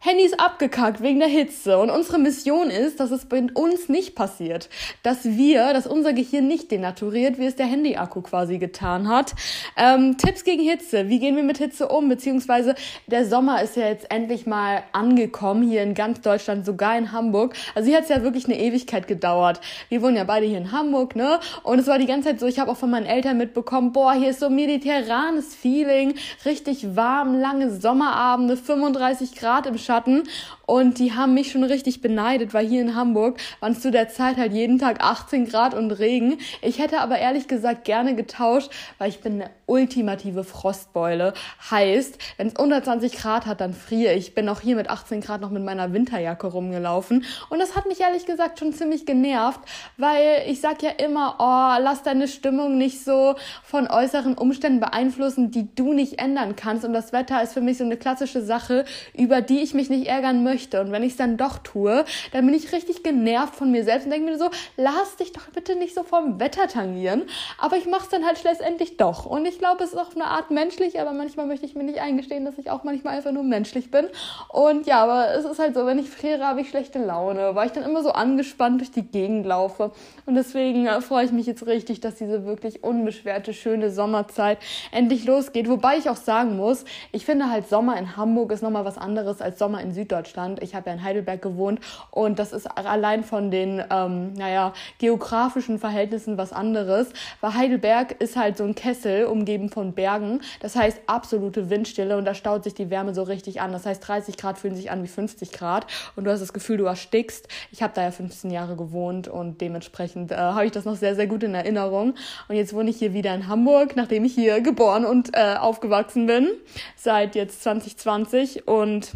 Handy 0.00 0.22
ist 0.22 0.38
abgekackt 0.38 1.02
wegen 1.02 1.18
der 1.18 1.28
Hitze 1.28 1.76
und 1.76 1.90
unsere 1.90 2.20
Mission 2.20 2.70
ist, 2.70 3.00
dass 3.00 3.10
es 3.10 3.24
bei 3.24 3.42
uns 3.52 3.88
nicht 3.88 4.14
passiert, 4.14 4.68
dass 5.02 5.24
wir, 5.24 5.72
dass 5.72 5.88
unser 5.88 6.12
Gehirn 6.12 6.46
nicht 6.46 6.70
denaturiert, 6.70 7.36
wie 7.36 7.46
es 7.46 7.56
der 7.56 7.66
Handy-Akku 7.66 8.20
quasi 8.20 8.58
getan 8.58 9.08
hat. 9.08 9.34
Ähm, 9.76 10.16
Tipps 10.16 10.44
gegen 10.44 10.62
Hitze, 10.62 11.08
wie 11.08 11.18
gehen 11.18 11.34
wir 11.34 11.42
mit 11.42 11.58
Hitze 11.58 11.88
um, 11.88 12.08
beziehungsweise 12.08 12.76
der 13.08 13.26
Sommer 13.26 13.60
ist 13.60 13.74
ja 13.74 13.88
jetzt 13.88 14.08
endlich 14.12 14.46
mal 14.46 14.84
angekommen 14.92 15.68
hier 15.68 15.82
in 15.82 15.94
ganz 15.94 16.20
Deutschland, 16.20 16.64
sogar 16.64 16.96
in 16.96 17.10
Hamburg. 17.10 17.56
Also 17.74 17.88
hier 17.88 17.96
hat 17.96 18.04
es 18.04 18.10
ja 18.10 18.22
wirklich 18.22 18.44
eine 18.44 18.56
Ewigkeit 18.56 19.08
gedauert. 19.08 19.60
Wir 19.88 20.00
wohnen 20.00 20.14
ja 20.14 20.22
beide 20.22 20.46
hier 20.46 20.58
in 20.58 20.70
Hamburg, 20.70 21.16
ne? 21.16 21.40
Und 21.64 21.80
es 21.80 21.88
war 21.88 21.98
die 21.98 22.06
ganze 22.06 22.28
Zeit 22.28 22.38
so, 22.38 22.46
ich 22.46 22.60
habe 22.60 22.70
auch 22.70 22.76
von 22.76 22.90
meinen 22.90 23.06
Eltern 23.06 23.36
mitbekommen, 23.36 23.92
boah, 23.92 24.12
hier 24.12 24.30
ist 24.30 24.38
so 24.38 24.48
mediterranes 24.48 25.56
Feeling, 25.56 26.14
richtig 26.44 26.94
warm, 26.94 27.40
lange 27.40 27.72
Sommerabende, 27.72 28.56
35 28.56 29.34
Grad 29.34 29.66
im 29.66 29.76
Schatten 29.88 30.28
und 30.68 30.98
die 30.98 31.14
haben 31.14 31.32
mich 31.32 31.50
schon 31.50 31.64
richtig 31.64 32.02
beneidet, 32.02 32.52
weil 32.52 32.66
hier 32.66 32.82
in 32.82 32.94
Hamburg 32.94 33.40
waren 33.60 33.72
es 33.72 33.80
zu 33.80 33.90
der 33.90 34.10
Zeit 34.10 34.36
halt 34.36 34.52
jeden 34.52 34.78
Tag 34.78 35.02
18 35.02 35.48
Grad 35.48 35.72
und 35.72 35.92
Regen. 35.92 36.36
Ich 36.60 36.78
hätte 36.78 37.00
aber 37.00 37.16
ehrlich 37.16 37.48
gesagt 37.48 37.84
gerne 37.84 38.14
getauscht, 38.14 38.70
weil 38.98 39.08
ich 39.08 39.20
bin 39.20 39.40
eine 39.40 39.50
ultimative 39.64 40.44
Frostbeule. 40.44 41.32
Heißt, 41.70 42.18
wenn 42.36 42.48
es 42.48 42.54
unter 42.58 42.82
20 42.82 43.12
Grad 43.12 43.46
hat, 43.46 43.62
dann 43.62 43.72
friere 43.72 44.12
ich. 44.12 44.34
Bin 44.34 44.46
auch 44.50 44.60
hier 44.60 44.76
mit 44.76 44.90
18 44.90 45.22
Grad 45.22 45.40
noch 45.40 45.48
mit 45.48 45.64
meiner 45.64 45.94
Winterjacke 45.94 46.48
rumgelaufen. 46.48 47.24
Und 47.48 47.60
das 47.60 47.74
hat 47.74 47.86
mich 47.86 48.00
ehrlich 48.00 48.26
gesagt 48.26 48.58
schon 48.58 48.74
ziemlich 48.74 49.06
genervt, 49.06 49.60
weil 49.96 50.42
ich 50.48 50.60
sag 50.60 50.82
ja 50.82 50.90
immer, 50.90 51.36
oh, 51.38 51.82
lass 51.82 52.02
deine 52.02 52.28
Stimmung 52.28 52.76
nicht 52.76 53.02
so 53.02 53.36
von 53.64 53.88
äußeren 53.88 54.34
Umständen 54.34 54.80
beeinflussen, 54.80 55.50
die 55.50 55.74
du 55.74 55.94
nicht 55.94 56.18
ändern 56.18 56.56
kannst. 56.56 56.84
Und 56.84 56.92
das 56.92 57.14
Wetter 57.14 57.42
ist 57.42 57.54
für 57.54 57.62
mich 57.62 57.78
so 57.78 57.84
eine 57.84 57.96
klassische 57.96 58.42
Sache, 58.42 58.84
über 59.16 59.40
die 59.40 59.60
ich 59.60 59.72
mich 59.72 59.88
nicht 59.88 60.06
ärgern 60.06 60.42
möchte 60.42 60.57
möchte. 60.58 60.80
Und 60.80 60.90
wenn 60.90 61.02
ich 61.02 61.12
es 61.12 61.16
dann 61.16 61.36
doch 61.36 61.58
tue, 61.58 62.04
dann 62.32 62.44
bin 62.46 62.54
ich 62.54 62.72
richtig 62.72 63.02
genervt 63.04 63.54
von 63.54 63.70
mir 63.70 63.84
selbst 63.84 64.06
und 64.06 64.10
denke 64.10 64.30
mir 64.30 64.38
so, 64.38 64.50
lass 64.76 65.16
dich 65.16 65.32
doch 65.32 65.48
bitte 65.54 65.76
nicht 65.76 65.94
so 65.94 66.02
vom 66.02 66.40
Wetter 66.40 66.66
tangieren. 66.66 67.22
Aber 67.58 67.76
ich 67.76 67.86
mache 67.86 68.02
es 68.02 68.08
dann 68.08 68.26
halt 68.26 68.38
schlussendlich 68.38 68.96
doch. 68.96 69.24
Und 69.24 69.46
ich 69.46 69.58
glaube, 69.58 69.84
es 69.84 69.92
ist 69.92 69.98
auf 69.98 70.16
eine 70.16 70.24
Art 70.24 70.50
menschlich, 70.50 71.00
aber 71.00 71.12
manchmal 71.12 71.46
möchte 71.46 71.64
ich 71.64 71.76
mir 71.76 71.84
nicht 71.84 72.00
eingestehen, 72.00 72.44
dass 72.44 72.58
ich 72.58 72.70
auch 72.70 72.82
manchmal 72.82 73.16
einfach 73.16 73.30
nur 73.30 73.44
menschlich 73.44 73.90
bin. 73.90 74.06
Und 74.48 74.86
ja, 74.86 75.02
aber 75.04 75.32
es 75.34 75.44
ist 75.44 75.60
halt 75.60 75.74
so, 75.74 75.86
wenn 75.86 75.98
ich 75.98 76.10
friere, 76.10 76.44
habe 76.44 76.60
ich 76.60 76.70
schlechte 76.70 76.98
Laune, 76.98 77.54
weil 77.54 77.66
ich 77.66 77.72
dann 77.72 77.84
immer 77.84 78.02
so 78.02 78.10
angespannt 78.10 78.80
durch 78.80 78.90
die 78.90 79.02
Gegend 79.02 79.46
laufe. 79.46 79.92
Und 80.26 80.34
deswegen 80.34 80.86
äh, 80.86 81.00
freue 81.00 81.24
ich 81.24 81.32
mich 81.32 81.46
jetzt 81.46 81.66
richtig, 81.66 82.00
dass 82.00 82.16
diese 82.16 82.44
wirklich 82.44 82.82
unbeschwerte, 82.82 83.54
schöne 83.54 83.90
Sommerzeit 83.90 84.58
endlich 84.90 85.24
losgeht. 85.24 85.68
Wobei 85.68 85.98
ich 85.98 86.10
auch 86.10 86.16
sagen 86.16 86.56
muss, 86.56 86.84
ich 87.12 87.24
finde 87.24 87.48
halt 87.48 87.68
Sommer 87.68 87.96
in 87.96 88.16
Hamburg 88.16 88.50
ist 88.52 88.62
nochmal 88.62 88.84
was 88.84 88.98
anderes 88.98 89.40
als 89.40 89.58
Sommer 89.58 89.80
in 89.80 89.92
Süddeutschland. 89.92 90.47
Deutschland. 90.48 90.62
Ich 90.62 90.74
habe 90.74 90.90
ja 90.90 90.94
in 90.94 91.02
Heidelberg 91.02 91.42
gewohnt 91.42 91.80
und 92.10 92.38
das 92.38 92.52
ist 92.52 92.66
allein 92.66 93.24
von 93.24 93.50
den, 93.50 93.82
ähm, 93.90 94.32
naja, 94.34 94.72
geografischen 94.98 95.78
Verhältnissen 95.78 96.38
was 96.38 96.52
anderes. 96.52 97.08
Weil 97.40 97.54
Heidelberg 97.54 98.20
ist 98.20 98.36
halt 98.36 98.56
so 98.56 98.64
ein 98.64 98.74
Kessel 98.74 99.26
umgeben 99.26 99.68
von 99.68 99.92
Bergen. 99.92 100.40
Das 100.60 100.76
heißt 100.76 101.00
absolute 101.06 101.70
Windstille 101.70 102.16
und 102.16 102.24
da 102.24 102.34
staut 102.34 102.64
sich 102.64 102.74
die 102.74 102.90
Wärme 102.90 103.14
so 103.14 103.22
richtig 103.22 103.60
an. 103.60 103.72
Das 103.72 103.86
heißt 103.86 104.06
30 104.06 104.36
Grad 104.36 104.58
fühlen 104.58 104.76
sich 104.76 104.90
an 104.90 105.02
wie 105.02 105.08
50 105.08 105.52
Grad 105.52 105.86
und 106.16 106.24
du 106.24 106.30
hast 106.30 106.40
das 106.40 106.52
Gefühl, 106.52 106.78
du 106.78 106.84
erstickst. 106.84 107.48
Ich 107.72 107.82
habe 107.82 107.92
da 107.94 108.02
ja 108.02 108.10
15 108.10 108.50
Jahre 108.50 108.76
gewohnt 108.76 109.28
und 109.28 109.60
dementsprechend 109.60 110.32
äh, 110.32 110.36
habe 110.36 110.66
ich 110.66 110.72
das 110.72 110.84
noch 110.84 110.96
sehr, 110.96 111.14
sehr 111.14 111.26
gut 111.26 111.42
in 111.42 111.54
Erinnerung. 111.54 112.14
Und 112.48 112.56
jetzt 112.56 112.72
wohne 112.74 112.90
ich 112.90 112.98
hier 112.98 113.12
wieder 113.12 113.34
in 113.34 113.48
Hamburg, 113.48 113.96
nachdem 113.96 114.24
ich 114.24 114.34
hier 114.34 114.60
geboren 114.60 115.04
und 115.04 115.30
äh, 115.34 115.56
aufgewachsen 115.56 116.26
bin, 116.26 116.48
seit 116.96 117.34
jetzt 117.34 117.62
2020 117.62 118.66
und 118.66 119.12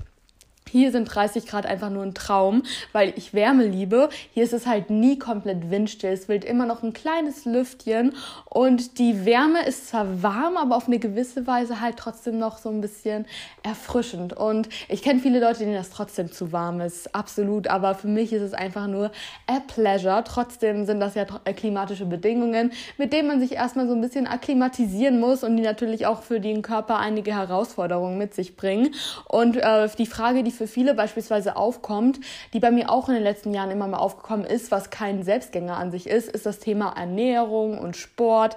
hier 0.72 0.90
sind 0.90 1.04
30 1.04 1.46
Grad 1.46 1.66
einfach 1.66 1.90
nur 1.90 2.02
ein 2.02 2.14
Traum, 2.14 2.62
weil 2.92 3.12
ich 3.16 3.34
Wärme 3.34 3.66
liebe. 3.66 4.08
Hier 4.32 4.42
ist 4.42 4.54
es 4.54 4.66
halt 4.66 4.88
nie 4.88 5.18
komplett 5.18 5.70
windstill. 5.70 6.12
Es 6.12 6.28
wird 6.28 6.46
immer 6.46 6.64
noch 6.64 6.82
ein 6.82 6.94
kleines 6.94 7.44
Lüftchen 7.44 8.14
und 8.46 8.98
die 8.98 9.26
Wärme 9.26 9.66
ist 9.66 9.88
zwar 9.88 10.22
warm, 10.22 10.56
aber 10.56 10.76
auf 10.76 10.86
eine 10.86 10.98
gewisse 10.98 11.46
Weise 11.46 11.82
halt 11.82 11.98
trotzdem 11.98 12.38
noch 12.38 12.56
so 12.56 12.70
ein 12.70 12.80
bisschen 12.80 13.26
erfrischend. 13.62 14.32
Und 14.32 14.70
ich 14.88 15.02
kenne 15.02 15.20
viele 15.20 15.40
Leute, 15.40 15.58
denen 15.58 15.74
das 15.74 15.90
trotzdem 15.90 16.32
zu 16.32 16.52
warm 16.52 16.80
ist. 16.80 17.14
Absolut. 17.14 17.68
Aber 17.68 17.94
für 17.94 18.08
mich 18.08 18.32
ist 18.32 18.40
es 18.40 18.54
einfach 18.54 18.86
nur 18.86 19.12
a 19.46 19.60
pleasure. 19.66 20.24
Trotzdem 20.24 20.86
sind 20.86 21.00
das 21.00 21.14
ja 21.14 21.26
äh, 21.44 21.52
klimatische 21.52 22.06
Bedingungen, 22.06 22.72
mit 22.96 23.12
denen 23.12 23.28
man 23.28 23.40
sich 23.40 23.52
erstmal 23.52 23.86
so 23.88 23.92
ein 23.92 24.00
bisschen 24.00 24.26
akklimatisieren 24.26 25.20
muss 25.20 25.44
und 25.44 25.58
die 25.58 25.62
natürlich 25.62 26.06
auch 26.06 26.22
für 26.22 26.40
den 26.40 26.62
Körper 26.62 26.98
einige 26.98 27.34
Herausforderungen 27.34 28.16
mit 28.16 28.32
sich 28.32 28.56
bringen. 28.56 28.94
Und 29.28 29.58
äh, 29.58 29.88
die 29.98 30.06
Frage, 30.06 30.42
die 30.42 30.50
für 30.50 30.61
für 30.62 30.68
viele 30.68 30.94
beispielsweise 30.94 31.56
aufkommt, 31.56 32.20
die 32.52 32.60
bei 32.60 32.70
mir 32.70 32.88
auch 32.88 33.08
in 33.08 33.14
den 33.14 33.24
letzten 33.24 33.52
Jahren 33.52 33.72
immer 33.72 33.88
mal 33.88 33.98
aufgekommen 33.98 34.46
ist, 34.46 34.70
was 34.70 34.90
kein 34.90 35.24
Selbstgänger 35.24 35.76
an 35.76 35.90
sich 35.90 36.08
ist, 36.08 36.28
ist 36.28 36.46
das 36.46 36.60
Thema 36.60 36.94
Ernährung 36.96 37.78
und 37.78 37.96
Sport 37.96 38.56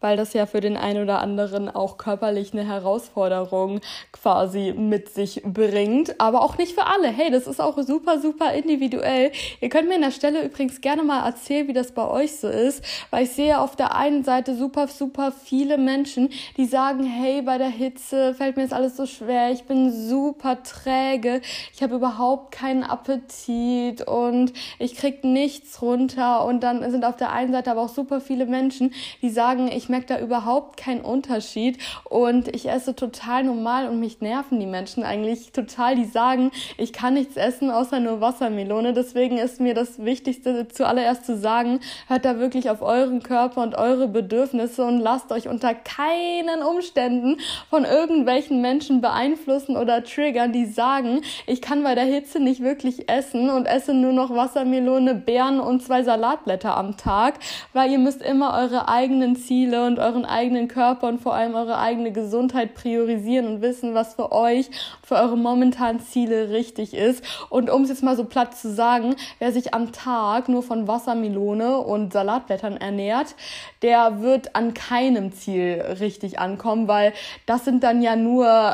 weil 0.00 0.16
das 0.16 0.32
ja 0.32 0.46
für 0.46 0.60
den 0.60 0.76
einen 0.76 1.02
oder 1.02 1.20
anderen 1.20 1.68
auch 1.68 1.98
körperlich 1.98 2.52
eine 2.52 2.66
Herausforderung 2.66 3.80
quasi 4.12 4.72
mit 4.76 5.08
sich 5.08 5.42
bringt, 5.44 6.20
aber 6.20 6.42
auch 6.42 6.58
nicht 6.58 6.74
für 6.74 6.86
alle. 6.86 7.08
Hey, 7.08 7.30
das 7.30 7.46
ist 7.46 7.60
auch 7.60 7.78
super, 7.78 8.20
super 8.20 8.52
individuell. 8.52 9.32
Ihr 9.60 9.68
könnt 9.68 9.88
mir 9.88 9.96
an 9.96 10.02
der 10.02 10.10
Stelle 10.10 10.44
übrigens 10.44 10.80
gerne 10.80 11.02
mal 11.02 11.26
erzählen, 11.26 11.68
wie 11.68 11.72
das 11.72 11.92
bei 11.92 12.06
euch 12.06 12.36
so 12.36 12.48
ist, 12.48 12.84
weil 13.10 13.24
ich 13.24 13.30
sehe 13.30 13.60
auf 13.60 13.76
der 13.76 13.94
einen 13.94 14.24
Seite 14.24 14.54
super, 14.54 14.88
super 14.88 15.32
viele 15.32 15.78
Menschen, 15.78 16.30
die 16.56 16.66
sagen, 16.66 17.04
hey, 17.04 17.42
bei 17.42 17.58
der 17.58 17.68
Hitze 17.68 18.34
fällt 18.34 18.56
mir 18.56 18.62
jetzt 18.62 18.72
alles 18.72 18.96
so 18.96 19.06
schwer, 19.06 19.50
ich 19.50 19.64
bin 19.64 19.90
super 20.08 20.62
träge, 20.62 21.40
ich 21.74 21.82
habe 21.82 21.96
überhaupt 21.96 22.52
keinen 22.52 22.84
Appetit 22.84 24.06
und 24.06 24.52
ich 24.78 24.94
krieg 24.94 25.24
nichts 25.24 25.82
runter 25.82 26.44
und 26.44 26.60
dann 26.60 26.88
sind 26.90 27.04
auf 27.04 27.16
der 27.16 27.32
einen 27.32 27.52
Seite 27.52 27.70
aber 27.70 27.82
auch 27.82 27.88
super 27.88 28.20
viele 28.20 28.46
Menschen, 28.46 28.94
die 29.22 29.30
sagen, 29.30 29.68
ich 29.68 29.87
ich 29.88 29.90
merke 29.90 30.06
da 30.06 30.20
überhaupt 30.20 30.76
keinen 30.76 31.00
Unterschied 31.00 31.78
und 32.04 32.54
ich 32.54 32.68
esse 32.68 32.94
total 32.94 33.44
normal 33.44 33.88
und 33.88 33.98
mich 33.98 34.20
nerven 34.20 34.60
die 34.60 34.66
Menschen 34.66 35.02
eigentlich 35.02 35.50
total, 35.52 35.96
die 35.96 36.04
sagen, 36.04 36.50
ich 36.76 36.92
kann 36.92 37.14
nichts 37.14 37.38
essen 37.38 37.70
außer 37.70 37.98
nur 37.98 38.20
Wassermelone. 38.20 38.92
Deswegen 38.92 39.38
ist 39.38 39.62
mir 39.62 39.72
das 39.72 40.04
Wichtigste 40.04 40.68
zuallererst 40.68 41.24
zu 41.24 41.38
sagen, 41.38 41.80
hört 42.06 42.26
da 42.26 42.38
wirklich 42.38 42.68
auf 42.68 42.82
euren 42.82 43.22
Körper 43.22 43.62
und 43.62 43.78
eure 43.78 44.08
Bedürfnisse 44.08 44.84
und 44.84 44.98
lasst 44.98 45.32
euch 45.32 45.48
unter 45.48 45.72
keinen 45.72 46.62
Umständen 46.62 47.38
von 47.70 47.86
irgendwelchen 47.86 48.60
Menschen 48.60 49.00
beeinflussen 49.00 49.74
oder 49.74 50.04
triggern, 50.04 50.52
die 50.52 50.66
sagen, 50.66 51.22
ich 51.46 51.62
kann 51.62 51.82
bei 51.82 51.94
der 51.94 52.04
Hitze 52.04 52.40
nicht 52.40 52.62
wirklich 52.62 53.08
essen 53.08 53.48
und 53.48 53.64
esse 53.64 53.94
nur 53.94 54.12
noch 54.12 54.28
Wassermelone, 54.28 55.14
Beeren 55.14 55.60
und 55.60 55.82
zwei 55.82 56.02
Salatblätter 56.02 56.76
am 56.76 56.98
Tag, 56.98 57.38
weil 57.72 57.90
ihr 57.90 57.98
müsst 57.98 58.20
immer 58.20 58.52
eure 58.52 58.86
eigenen 58.88 59.34
Ziele 59.34 59.77
Ziele 59.78 59.86
und 59.86 59.98
euren 59.98 60.24
eigenen 60.24 60.68
Körper 60.68 61.08
und 61.08 61.20
vor 61.20 61.34
allem 61.34 61.54
eure 61.54 61.78
eigene 61.78 62.12
Gesundheit 62.12 62.74
priorisieren 62.74 63.46
und 63.46 63.62
wissen, 63.62 63.94
was 63.94 64.14
für 64.14 64.32
euch, 64.32 64.70
für 65.02 65.16
eure 65.16 65.36
momentanen 65.36 66.00
Ziele 66.00 66.50
richtig 66.50 66.94
ist. 66.94 67.24
Und 67.48 67.70
um 67.70 67.82
es 67.82 67.88
jetzt 67.88 68.02
mal 68.02 68.16
so 68.16 68.24
platt 68.24 68.56
zu 68.56 68.72
sagen, 68.72 69.14
wer 69.38 69.52
sich 69.52 69.74
am 69.74 69.92
Tag 69.92 70.48
nur 70.48 70.62
von 70.62 70.88
Wassermelone 70.88 71.78
und 71.78 72.12
Salatblättern 72.12 72.76
ernährt, 72.76 73.34
der 73.82 74.20
wird 74.20 74.56
an 74.56 74.74
keinem 74.74 75.32
Ziel 75.32 75.82
richtig 76.00 76.38
ankommen, 76.38 76.88
weil 76.88 77.12
das 77.46 77.64
sind 77.64 77.82
dann 77.84 78.02
ja 78.02 78.16
nur 78.16 78.72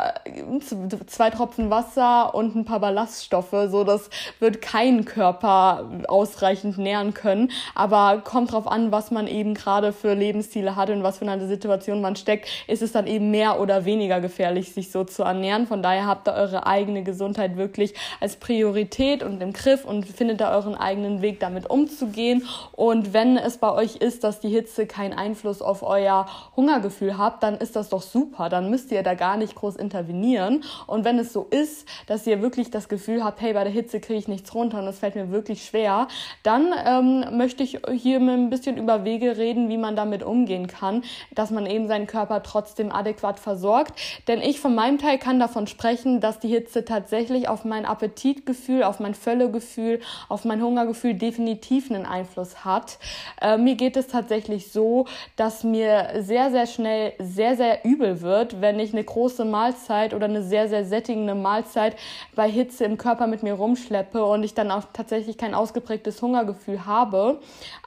zwei 1.07 1.31
Tropfen 1.31 1.71
Wasser 1.71 2.35
und 2.35 2.55
ein 2.57 2.65
paar 2.65 2.81
Ballaststoffe. 2.81 3.69
So, 3.69 3.85
das 3.85 4.11
wird 4.41 4.63
kein 4.63 5.05
Körper 5.05 5.91
ausreichend 6.09 6.79
nähren 6.79 7.15
können. 7.15 7.51
Aber 7.75 8.23
kommt 8.25 8.53
drauf 8.53 8.67
an, 8.67 8.93
was 8.93 9.11
man 9.11 9.27
eben 9.27 9.55
gerade 9.55 9.93
für 9.93 10.15
Lebensziele 10.15 10.77
hat 10.77 10.91
in 10.95 11.03
was 11.03 11.19
für 11.19 11.29
eine 11.29 11.47
Situation 11.47 12.01
man 12.01 12.17
steckt, 12.17 12.49
ist 12.67 12.83
es 12.83 12.93
dann 12.93 13.07
eben 13.07 13.31
mehr 13.31 13.61
oder 13.61 13.85
weniger 13.85 14.21
gefährlich, 14.21 14.73
sich 14.73 14.91
so 14.91 15.05
zu 15.05 15.23
ernähren. 15.23 15.67
Von 15.67 15.83
daher 15.83 16.07
habt 16.07 16.29
ihr 16.29 16.35
eure 16.35 16.67
eigene 16.67 17.03
Gesundheit 17.03 17.57
wirklich 17.57 17.95
als 18.21 18.37
Priorität 18.37 19.23
und 19.23 19.43
im 19.43 19.53
Griff 19.53 19.85
und 19.85 20.07
findet 20.07 20.41
da 20.41 20.55
euren 20.55 20.75
eigenen 20.75 21.23
Weg, 21.23 21.41
damit 21.41 21.69
umzugehen. 21.69 22.47
Und 22.73 23.13
wenn 23.13 23.37
es 23.37 23.59
bei 23.59 23.73
euch 23.73 23.97
ist, 23.97 24.25
dass 24.25 24.41
die 24.41 24.49
Hitze 24.49 24.87
keinen 24.87 25.13
Einfluss 25.13 25.61
auf 25.61 25.83
euer 25.83 26.27
Hungergefühl 26.57 27.19
habt, 27.19 27.43
dann 27.43 27.57
ist 27.57 27.77
das 27.77 27.89
doch 27.89 28.03
super. 28.03 28.49
Dann 28.49 28.71
müsst 28.71 28.93
ihr 28.93 29.03
da 29.03 29.15
gar 29.15 29.37
nicht 29.37 29.55
groß 29.55 29.77
intervenieren. 29.77 30.65
Und 30.87 31.05
wenn 31.05 31.19
es 31.19 31.33
so 31.33 31.47
ist, 31.51 31.89
dass 32.07 32.27
ihr 32.27 32.41
wirklich 32.41 32.71
das 32.71 32.89
Gefühl 32.89 33.25
habt, 33.25 33.41
hey, 33.41 33.53
bei 33.53 33.65
der 33.65 33.73
Hitze 33.73 34.01
kriege 34.01 34.19
ich 34.19 34.29
nichts 34.29 34.55
runter 34.55 34.79
und 34.79 34.87
es 34.87 34.99
fällt 34.99 35.15
mir 35.15 35.31
wirklich 35.31 35.65
schwer, 35.65 36.09
dann 36.43 36.73
ähm, 36.87 37.37
möchte 37.37 37.63
ich 37.63 37.81
hier 37.93 38.21
mit 38.21 38.35
ein 38.35 38.51
bisschen 38.51 38.77
über 38.77 39.05
Wege 39.05 39.37
reden, 39.37 39.69
wie 39.69 39.79
man 39.79 39.97
damit 39.97 40.23
umgehen 40.23 40.67
kann 40.67 40.84
kann, 40.85 41.03
dass 41.35 41.51
man 41.51 41.67
eben 41.67 41.89
seinen 41.89 42.07
Körper 42.07 42.43
trotzdem 42.43 42.93
adäquat 42.93 43.39
versorgt. 43.39 43.99
Denn 44.29 44.43
ich 44.43 44.61
von 44.61 44.75
meinem 44.75 44.99
Teil 44.99 45.19
kann 45.19 45.41
davon 45.41 45.67
sprechen, 45.67 46.21
dass 46.21 46.41
die 46.41 46.49
Hitze 46.49 46.85
tatsächlich 46.85 47.49
auf 47.49 47.65
mein 47.65 47.87
Appetitgefühl, 47.87 48.83
auf 48.83 49.01
mein 49.01 49.15
Völlegefühl, 49.15 50.01
auf 50.29 50.45
mein 50.45 50.63
Hungergefühl 50.63 51.15
definitiv 51.15 51.91
einen 51.91 52.05
Einfluss 52.05 52.65
hat. 52.65 52.99
Äh, 53.41 53.57
mir 53.57 53.77
geht 53.77 53.97
es 53.97 54.09
tatsächlich 54.09 54.73
so, 54.73 55.07
dass 55.37 55.65
mir 55.65 56.11
sehr, 56.21 56.51
sehr 56.51 56.67
schnell 56.67 57.15
sehr, 57.19 57.57
sehr 57.57 57.85
übel 57.85 58.21
wird, 58.21 58.61
wenn 58.61 58.79
ich 58.79 58.93
eine 58.93 59.05
große 59.05 59.45
Mahlzeit 59.45 60.13
oder 60.13 60.27
eine 60.27 60.43
sehr, 60.43 60.69
sehr 60.69 60.85
sättigende 60.85 61.35
Mahlzeit 61.35 61.97
bei 62.35 62.51
Hitze 62.51 62.85
im 62.85 62.99
Körper 62.99 63.27
mit 63.27 63.43
mir 63.43 63.55
rumschleppe 63.55 64.25
und 64.25 64.43
ich 64.45 64.55
dann 64.55 64.71
auch 64.71 64.85
tatsächlich 64.93 65.39
kein 65.39 65.55
ausgeprägtes 65.55 66.21
Hungergefühl 66.21 66.85
habe. 66.85 67.41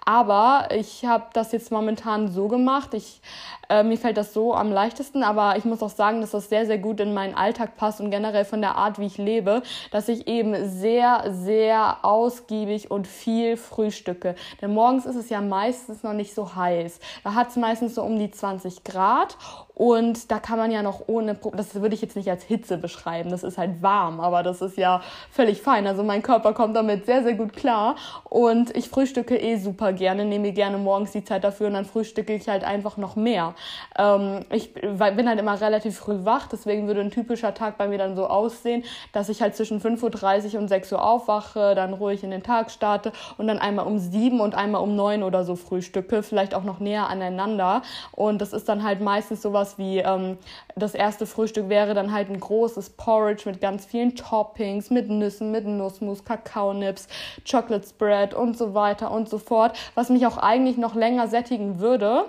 Aber 0.10 0.70
ich 0.72 1.04
habe 1.04 1.26
das 1.34 1.52
jetzt 1.52 1.70
momentan 1.70 2.32
so 2.32 2.48
gemacht. 2.48 2.87
Ich, 2.94 3.22
äh, 3.70 3.84
mir 3.84 3.98
fällt 3.98 4.18
das 4.18 4.34
so 4.34 4.54
am 4.54 4.72
leichtesten, 4.72 5.24
aber 5.24 5.58
ich 5.58 5.66
muss 5.66 5.84
auch 5.84 5.90
sagen, 5.90 6.22
dass 6.22 6.32
das 6.32 6.50
sehr, 6.50 6.66
sehr 6.66 6.78
gut 6.78 7.00
in 7.00 7.14
meinen 7.14 7.36
Alltag 7.36 7.76
passt 7.76 8.02
und 8.02 8.12
generell 8.12 8.46
von 8.46 8.62
der 8.62 8.76
Art, 8.76 9.00
wie 9.00 9.06
ich 9.06 9.18
lebe, 9.18 9.64
dass 9.92 10.08
ich 10.08 10.28
eben 10.28 10.70
sehr, 10.70 11.26
sehr 11.30 11.98
ausgiebig 12.04 12.92
und 12.92 13.08
viel 13.08 13.58
frühstücke. 13.58 14.36
Denn 14.62 14.74
morgens 14.74 15.06
ist 15.06 15.16
es 15.16 15.30
ja 15.30 15.42
meistens 15.42 16.04
noch 16.04 16.14
nicht 16.14 16.34
so 16.34 16.56
heiß. 16.56 17.00
Da 17.24 17.34
hat 17.34 17.50
es 17.50 17.56
meistens 17.56 17.96
so 17.96 18.04
um 18.04 18.18
die 18.18 18.32
20 18.32 18.84
Grad 18.84 19.38
und 19.78 20.32
da 20.32 20.40
kann 20.40 20.58
man 20.58 20.72
ja 20.72 20.82
noch 20.82 21.04
ohne, 21.06 21.38
das 21.54 21.76
würde 21.76 21.94
ich 21.94 22.02
jetzt 22.02 22.16
nicht 22.16 22.32
als 22.32 22.44
Hitze 22.44 22.80
beschreiben, 22.80 23.30
das 23.30 23.44
ist 23.44 23.60
halt 23.60 23.84
warm, 23.84 24.20
aber 24.20 24.42
das 24.42 24.64
ist 24.64 24.76
ja 24.76 25.04
völlig 25.30 25.62
fein. 25.62 25.86
Also 25.86 26.02
mein 26.02 26.24
Körper 26.24 26.54
kommt 26.54 26.76
damit 26.76 27.06
sehr, 27.06 27.22
sehr 27.22 27.36
gut 27.36 27.54
klar. 27.54 27.96
Und 28.24 28.76
ich 28.76 28.90
frühstücke 28.90 29.38
eh 29.38 29.58
super 29.58 29.94
gerne, 29.94 30.26
nehme 30.26 30.52
gerne 30.52 30.80
morgens 30.80 31.12
die 31.12 31.24
Zeit 31.24 31.44
dafür 31.44 31.68
und 31.68 31.74
dann 31.74 31.86
frühstücke 31.86 32.34
ich 32.34 32.50
halt 32.50 32.64
einfach 32.64 32.98
noch 32.98 33.16
mehr. 33.16 33.54
Ähm, 34.00 34.46
ich 34.50 34.74
bin 34.74 35.30
halt 35.30 35.40
immer 35.40 35.62
relativ 35.62 35.96
früh 36.00 36.26
wach, 36.26 36.48
deswegen 36.48 36.88
würde 36.88 37.02
ein 37.02 37.12
typischer 37.12 37.54
Tag 37.54 37.78
bei 37.78 37.88
mir 37.88 38.00
dann 38.00 38.16
so 38.16 38.26
aussehen, 38.26 38.84
dass 39.14 39.30
ich 39.30 39.44
halt 39.44 39.56
zwischen 39.56 39.80
5.30 39.80 40.56
Uhr 40.56 40.60
und 40.60 40.70
6 40.70 40.94
Uhr 40.94 41.06
aufwache, 41.06 41.76
dann 41.76 41.94
ruhig 41.94 42.24
in 42.24 42.32
den 42.32 42.42
Tag 42.42 42.72
starte 42.72 43.12
und 43.38 43.46
dann 43.46 43.60
einmal 43.60 43.86
um 43.86 44.00
7 44.00 44.40
und 44.40 44.56
einmal 44.56 44.82
um 44.82 44.96
9 44.96 45.22
oder 45.22 45.44
so 45.44 45.56
frühstücke, 45.56 46.24
vielleicht 46.24 46.56
auch 46.56 46.64
noch 46.64 46.80
näher 46.80 47.08
aneinander. 47.10 47.84
Und 48.14 48.42
das 48.42 48.54
ist 48.54 48.68
dann 48.68 48.82
halt 48.82 49.02
meistens 49.02 49.44
sowas, 49.44 49.67
sowas 49.68 49.78
wie 49.78 50.00
ähm, 50.00 50.38
das 50.76 50.94
erste 50.96 51.26
Frühstück 51.26 51.70
wäre 51.70 51.94
dann 51.94 52.12
halt 52.12 52.30
ein 52.30 52.40
großes 52.40 52.92
Porridge 52.92 53.44
mit 53.46 53.62
ganz 53.62 53.86
vielen 53.86 54.16
Toppings, 54.16 54.90
mit 54.90 55.10
Nüssen, 55.10 55.52
mit 55.52 55.66
Nussmus, 55.66 56.24
Kakaonips, 56.24 57.08
Chocolate 57.50 57.88
Spread 57.88 58.34
und 58.34 58.58
so 58.58 58.74
weiter 58.74 59.12
und 59.12 59.30
so 59.30 59.38
fort, 59.38 59.78
was 59.96 60.10
mich 60.10 60.26
auch 60.26 60.38
eigentlich 60.38 60.78
noch 60.78 60.96
länger 60.96 61.28
sättigen 61.28 61.80
würde. 61.80 62.26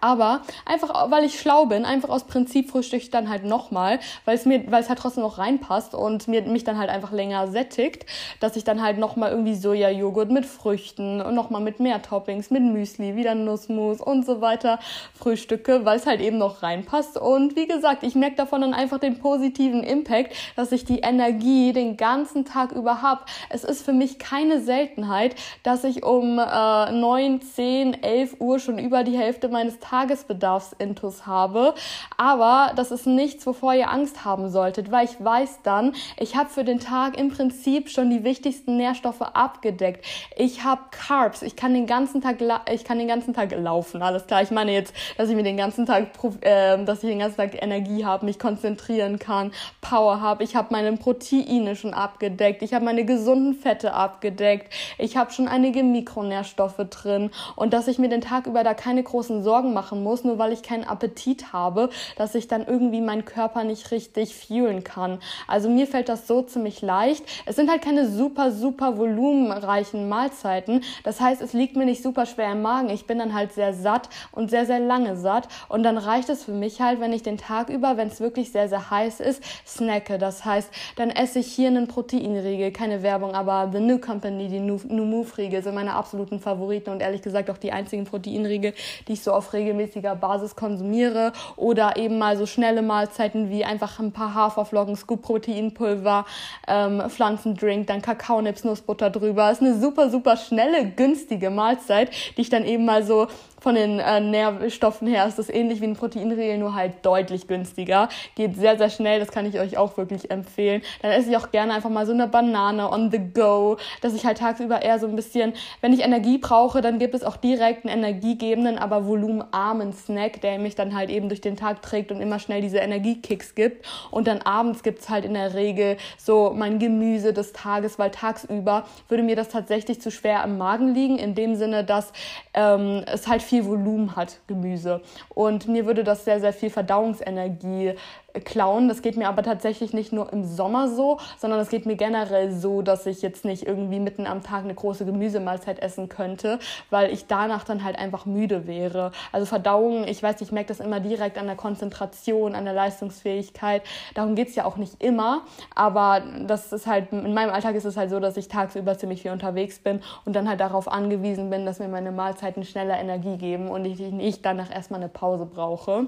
Aber 0.00 0.42
einfach, 0.64 1.10
weil 1.10 1.24
ich 1.24 1.40
schlau 1.40 1.66
bin, 1.66 1.84
einfach 1.84 2.08
aus 2.08 2.24
Prinzip 2.24 2.70
frühstücke 2.70 3.02
ich 3.02 3.10
dann 3.10 3.28
halt 3.28 3.44
nochmal, 3.44 3.98
weil 4.24 4.36
es 4.36 4.44
mir, 4.44 4.70
weil 4.70 4.82
es 4.82 4.88
halt 4.88 4.98
trotzdem 4.98 5.22
noch 5.22 5.38
reinpasst 5.38 5.94
und 5.94 6.28
mir, 6.28 6.42
mich 6.42 6.64
dann 6.64 6.78
halt 6.78 6.90
einfach 6.90 7.12
länger 7.12 7.48
sättigt, 7.48 8.06
dass 8.40 8.56
ich 8.56 8.64
dann 8.64 8.82
halt 8.82 8.98
nochmal 8.98 9.30
irgendwie 9.30 9.54
Sojajoghurt 9.54 10.30
mit 10.30 10.46
Früchten 10.46 11.20
und 11.20 11.34
nochmal 11.34 11.60
mit 11.60 11.80
mehr 11.80 12.02
Toppings, 12.02 12.50
mit 12.50 12.62
Müsli, 12.62 13.16
wieder 13.16 13.34
Nussmus 13.34 14.00
und 14.00 14.24
so 14.24 14.40
weiter 14.40 14.78
frühstücke, 15.14 15.84
weil 15.84 15.98
es 15.98 16.06
halt 16.06 16.20
eben 16.20 16.38
noch 16.38 16.62
reinpasst. 16.62 17.18
Und 17.18 17.56
wie 17.56 17.66
gesagt, 17.66 18.02
ich 18.02 18.14
merke 18.14 18.36
davon 18.36 18.60
dann 18.60 18.74
einfach 18.74 18.98
den 18.98 19.18
positiven 19.18 19.82
Impact, 19.82 20.34
dass 20.56 20.72
ich 20.72 20.84
die 20.84 21.00
Energie 21.00 21.72
den 21.72 21.96
ganzen 21.96 22.44
Tag 22.44 22.72
über 22.72 23.02
habe. 23.02 23.22
Es 23.48 23.64
ist 23.64 23.84
für 23.84 23.92
mich 23.92 24.18
keine 24.18 24.60
Seltenheit, 24.60 25.34
dass 25.62 25.84
ich 25.84 26.04
um 26.04 26.38
äh, 26.38 26.92
9, 26.92 27.40
10, 27.42 28.02
11 28.02 28.36
Uhr 28.40 28.58
schon 28.58 28.78
über 28.78 29.04
die 29.04 29.16
Hälfte 29.16 29.48
meines 29.48 29.78
Tagesbedarfsintus 29.88 31.26
habe. 31.26 31.74
Aber 32.16 32.72
das 32.76 32.90
ist 32.90 33.06
nichts, 33.06 33.46
wovor 33.46 33.74
ihr 33.74 33.90
Angst 33.90 34.24
haben 34.24 34.50
solltet, 34.50 34.90
weil 34.90 35.04
ich 35.04 35.22
weiß 35.22 35.60
dann, 35.62 35.94
ich 36.16 36.36
habe 36.36 36.48
für 36.48 36.64
den 36.64 36.80
Tag 36.80 37.18
im 37.18 37.28
Prinzip 37.28 37.90
schon 37.90 38.10
die 38.10 38.24
wichtigsten 38.24 38.76
Nährstoffe 38.76 39.22
abgedeckt. 39.22 40.04
Ich 40.36 40.64
habe 40.64 40.82
Carbs, 40.90 41.42
ich 41.42 41.56
kann 41.56 41.74
den 41.74 41.86
ganzen 41.86 42.20
Tag, 42.20 42.36
ich 42.72 42.84
kann 42.84 42.98
den 42.98 43.08
ganzen 43.08 43.34
Tag 43.34 43.52
laufen, 43.52 44.02
alles 44.02 44.26
klar. 44.26 44.42
Ich 44.42 44.50
meine 44.50 44.72
jetzt, 44.72 44.94
dass 45.16 45.28
ich 45.28 45.36
mir 45.36 45.42
den 45.42 45.56
ganzen 45.56 45.86
Tag, 45.86 46.08
äh, 46.40 46.82
dass 46.84 47.02
ich 47.02 47.08
den 47.08 47.18
ganzen 47.18 47.36
Tag 47.36 47.62
Energie 47.62 48.04
habe, 48.04 48.26
mich 48.26 48.38
konzentrieren 48.38 49.18
kann, 49.18 49.52
Power 49.80 50.20
habe. 50.20 50.44
Ich 50.44 50.56
habe 50.56 50.68
meine 50.70 50.96
Proteine 50.96 51.76
schon 51.76 51.94
abgedeckt, 51.94 52.62
ich 52.62 52.74
habe 52.74 52.84
meine 52.84 53.04
gesunden 53.04 53.54
Fette 53.54 53.94
abgedeckt, 53.94 54.72
ich 54.98 55.16
habe 55.16 55.32
schon 55.32 55.48
einige 55.48 55.82
Mikronährstoffe 55.82 56.84
drin 56.90 57.30
und 57.56 57.72
dass 57.72 57.88
ich 57.88 57.98
mir 57.98 58.08
den 58.08 58.20
Tag 58.20 58.46
über 58.46 58.64
da 58.64 58.74
keine 58.74 59.02
großen 59.02 59.42
Sorgen 59.42 59.72
machen 59.78 60.02
muss, 60.02 60.24
nur 60.24 60.38
weil 60.38 60.52
ich 60.52 60.62
keinen 60.62 60.82
Appetit 60.82 61.52
habe, 61.52 61.90
dass 62.16 62.34
ich 62.34 62.48
dann 62.48 62.66
irgendwie 62.66 63.00
meinen 63.00 63.24
Körper 63.24 63.62
nicht 63.62 63.92
richtig 63.92 64.34
fühlen 64.34 64.82
kann. 64.82 65.20
Also 65.46 65.70
mir 65.70 65.86
fällt 65.86 66.08
das 66.08 66.26
so 66.26 66.42
ziemlich 66.42 66.82
leicht. 66.82 67.24
Es 67.46 67.54
sind 67.54 67.70
halt 67.70 67.82
keine 67.82 68.08
super, 68.08 68.50
super 68.50 68.98
volumenreichen 68.98 70.08
Mahlzeiten. 70.08 70.82
Das 71.04 71.20
heißt, 71.20 71.40
es 71.40 71.52
liegt 71.52 71.76
mir 71.76 71.84
nicht 71.84 72.02
super 72.02 72.26
schwer 72.26 72.50
im 72.50 72.62
Magen. 72.62 72.90
Ich 72.90 73.06
bin 73.06 73.20
dann 73.20 73.34
halt 73.34 73.52
sehr 73.52 73.72
satt 73.72 74.08
und 74.32 74.50
sehr, 74.50 74.66
sehr 74.66 74.80
lange 74.80 75.16
satt. 75.16 75.46
Und 75.68 75.84
dann 75.84 75.96
reicht 75.96 76.28
es 76.28 76.42
für 76.42 76.52
mich 76.52 76.80
halt, 76.80 76.98
wenn 76.98 77.12
ich 77.12 77.22
den 77.22 77.38
Tag 77.38 77.68
über, 77.68 77.96
wenn 77.96 78.08
es 78.08 78.18
wirklich 78.18 78.50
sehr, 78.50 78.68
sehr 78.68 78.90
heiß 78.90 79.20
ist, 79.20 79.44
snacke. 79.64 80.18
Das 80.18 80.44
heißt, 80.44 80.70
dann 80.96 81.10
esse 81.10 81.38
ich 81.38 81.46
hier 81.46 81.68
einen 81.68 81.86
Proteinriegel, 81.86 82.72
keine 82.72 83.04
Werbung, 83.04 83.32
aber 83.34 83.70
The 83.72 83.78
New 83.78 83.98
Company, 83.98 84.48
die 84.48 84.58
New, 84.58 84.80
Move 84.88 85.38
Riegel 85.38 85.62
sind 85.62 85.76
meine 85.76 85.94
absoluten 85.94 86.40
Favoriten 86.40 86.90
und 86.90 87.00
ehrlich 87.00 87.22
gesagt 87.22 87.48
auch 87.50 87.58
die 87.58 87.70
einzigen 87.70 88.04
Proteinriegel, 88.04 88.74
die 89.06 89.12
ich 89.12 89.22
so 89.22 89.32
auf 89.32 89.52
Regel 89.52 89.67
regelmäßiger 89.68 90.14
Basis 90.16 90.56
konsumiere 90.56 91.32
oder 91.56 91.96
eben 91.96 92.18
mal 92.18 92.36
so 92.36 92.46
schnelle 92.46 92.82
Mahlzeiten 92.82 93.50
wie 93.50 93.64
einfach 93.64 93.98
ein 93.98 94.12
paar 94.12 94.34
Haferflocken, 94.34 94.96
Scoop 94.96 95.22
Proteinpulver, 95.22 96.24
ähm, 96.66 97.02
Pflanzendrink, 97.08 97.86
dann 97.86 98.02
Kakaonips, 98.02 98.64
Nussbutter 98.64 99.10
drüber. 99.10 99.50
Ist 99.50 99.60
eine 99.62 99.78
super, 99.78 100.10
super 100.10 100.36
schnelle, 100.36 100.86
günstige 100.90 101.50
Mahlzeit, 101.50 102.10
die 102.36 102.42
ich 102.42 102.50
dann 102.50 102.64
eben 102.64 102.84
mal 102.84 103.02
so 103.02 103.28
von 103.60 103.74
den 103.74 103.98
äh, 103.98 104.20
Nährstoffen 104.20 105.08
her 105.08 105.26
ist 105.26 105.38
das 105.38 105.48
ähnlich 105.48 105.80
wie 105.80 105.86
ein 105.86 105.94
Proteinriegel, 105.94 106.58
nur 106.58 106.74
halt 106.74 107.04
deutlich 107.04 107.48
günstiger. 107.48 108.08
Geht 108.34 108.56
sehr, 108.56 108.78
sehr 108.78 108.90
schnell, 108.90 109.20
das 109.20 109.30
kann 109.30 109.46
ich 109.46 109.58
euch 109.58 109.76
auch 109.76 109.96
wirklich 109.96 110.30
empfehlen. 110.30 110.82
Dann 111.02 111.10
esse 111.12 111.30
ich 111.30 111.36
auch 111.36 111.50
gerne 111.50 111.74
einfach 111.74 111.90
mal 111.90 112.06
so 112.06 112.12
eine 112.12 112.28
Banane 112.28 112.90
on 112.90 113.10
the 113.10 113.18
go, 113.18 113.76
dass 114.00 114.14
ich 114.14 114.24
halt 114.24 114.38
tagsüber 114.38 114.82
eher 114.82 114.98
so 114.98 115.06
ein 115.06 115.16
bisschen, 115.16 115.52
wenn 115.80 115.92
ich 115.92 116.02
Energie 116.02 116.38
brauche, 116.38 116.80
dann 116.80 116.98
gibt 116.98 117.14
es 117.14 117.24
auch 117.24 117.36
direkt 117.36 117.84
einen 117.84 118.04
energiegebenden, 118.04 118.78
aber 118.78 119.06
volumenarmen 119.06 119.92
Snack, 119.92 120.40
der 120.40 120.58
mich 120.58 120.74
dann 120.74 120.94
halt 120.94 121.10
eben 121.10 121.28
durch 121.28 121.40
den 121.40 121.56
Tag 121.56 121.82
trägt 121.82 122.12
und 122.12 122.20
immer 122.20 122.38
schnell 122.38 122.60
diese 122.60 122.78
Energiekicks 122.78 123.54
gibt. 123.54 123.86
Und 124.10 124.26
dann 124.26 124.42
abends 124.42 124.82
gibt's 124.82 125.08
halt 125.08 125.24
in 125.24 125.34
der 125.34 125.54
Regel 125.54 125.96
so 126.16 126.52
mein 126.54 126.78
Gemüse 126.78 127.32
des 127.32 127.52
Tages, 127.52 127.98
weil 127.98 128.10
tagsüber 128.10 128.84
würde 129.08 129.22
mir 129.22 129.36
das 129.36 129.48
tatsächlich 129.48 130.00
zu 130.00 130.10
schwer 130.10 130.44
im 130.44 130.58
Magen 130.58 130.94
liegen, 130.94 131.18
in 131.18 131.34
dem 131.34 131.56
Sinne, 131.56 131.84
dass 131.84 132.12
ähm, 132.54 133.02
es 133.06 133.26
halt 133.26 133.42
viel 133.48 133.64
Volumen 133.64 134.14
hat, 134.14 134.40
Gemüse. 134.46 135.00
Und 135.30 135.68
mir 135.68 135.86
würde 135.86 136.04
das 136.04 136.24
sehr, 136.24 136.40
sehr 136.40 136.52
viel 136.52 136.70
Verdauungsenergie 136.70 137.94
klauen. 138.40 138.88
Das 138.88 139.02
geht 139.02 139.16
mir 139.16 139.28
aber 139.28 139.42
tatsächlich 139.42 139.92
nicht 139.92 140.12
nur 140.12 140.32
im 140.32 140.44
Sommer 140.44 140.88
so, 140.88 141.18
sondern 141.38 141.60
es 141.60 141.68
geht 141.68 141.86
mir 141.86 141.96
generell 141.96 142.52
so, 142.52 142.82
dass 142.82 143.06
ich 143.06 143.22
jetzt 143.22 143.44
nicht 143.44 143.66
irgendwie 143.66 144.00
mitten 144.00 144.26
am 144.26 144.42
Tag 144.42 144.64
eine 144.64 144.74
große 144.74 145.04
Gemüsemahlzeit 145.04 145.78
essen 145.80 146.08
könnte, 146.08 146.58
weil 146.90 147.12
ich 147.12 147.26
danach 147.26 147.64
dann 147.64 147.84
halt 147.84 147.98
einfach 147.98 148.26
müde 148.26 148.66
wäre. 148.66 149.12
Also 149.32 149.46
Verdauung, 149.46 150.06
ich 150.06 150.22
weiß, 150.22 150.40
ich 150.40 150.52
merke 150.52 150.68
das 150.68 150.80
immer 150.80 151.00
direkt 151.00 151.38
an 151.38 151.46
der 151.46 151.56
Konzentration, 151.56 152.54
an 152.54 152.64
der 152.64 152.74
Leistungsfähigkeit. 152.74 153.82
Darum 154.14 154.34
geht 154.34 154.48
es 154.48 154.54
ja 154.54 154.64
auch 154.64 154.76
nicht 154.76 155.02
immer, 155.02 155.42
aber 155.74 156.22
das 156.46 156.72
ist 156.72 156.86
halt, 156.86 157.12
in 157.12 157.34
meinem 157.34 157.52
Alltag 157.52 157.74
ist 157.74 157.84
es 157.84 157.96
halt 157.96 158.10
so, 158.10 158.20
dass 158.20 158.36
ich 158.36 158.48
tagsüber 158.48 158.96
ziemlich 158.98 159.22
viel 159.22 159.32
unterwegs 159.32 159.78
bin 159.78 160.00
und 160.24 160.34
dann 160.36 160.48
halt 160.48 160.60
darauf 160.60 160.88
angewiesen 160.90 161.50
bin, 161.50 161.66
dass 161.66 161.78
mir 161.78 161.88
meine 161.88 162.12
Mahlzeiten 162.12 162.64
schneller 162.64 162.98
Energie 162.98 163.36
geben 163.36 163.68
und 163.68 163.84
ich 163.84 163.98
nicht 163.98 164.44
danach 164.44 164.70
erstmal 164.70 165.00
eine 165.00 165.08
Pause 165.08 165.46
brauche 165.46 166.06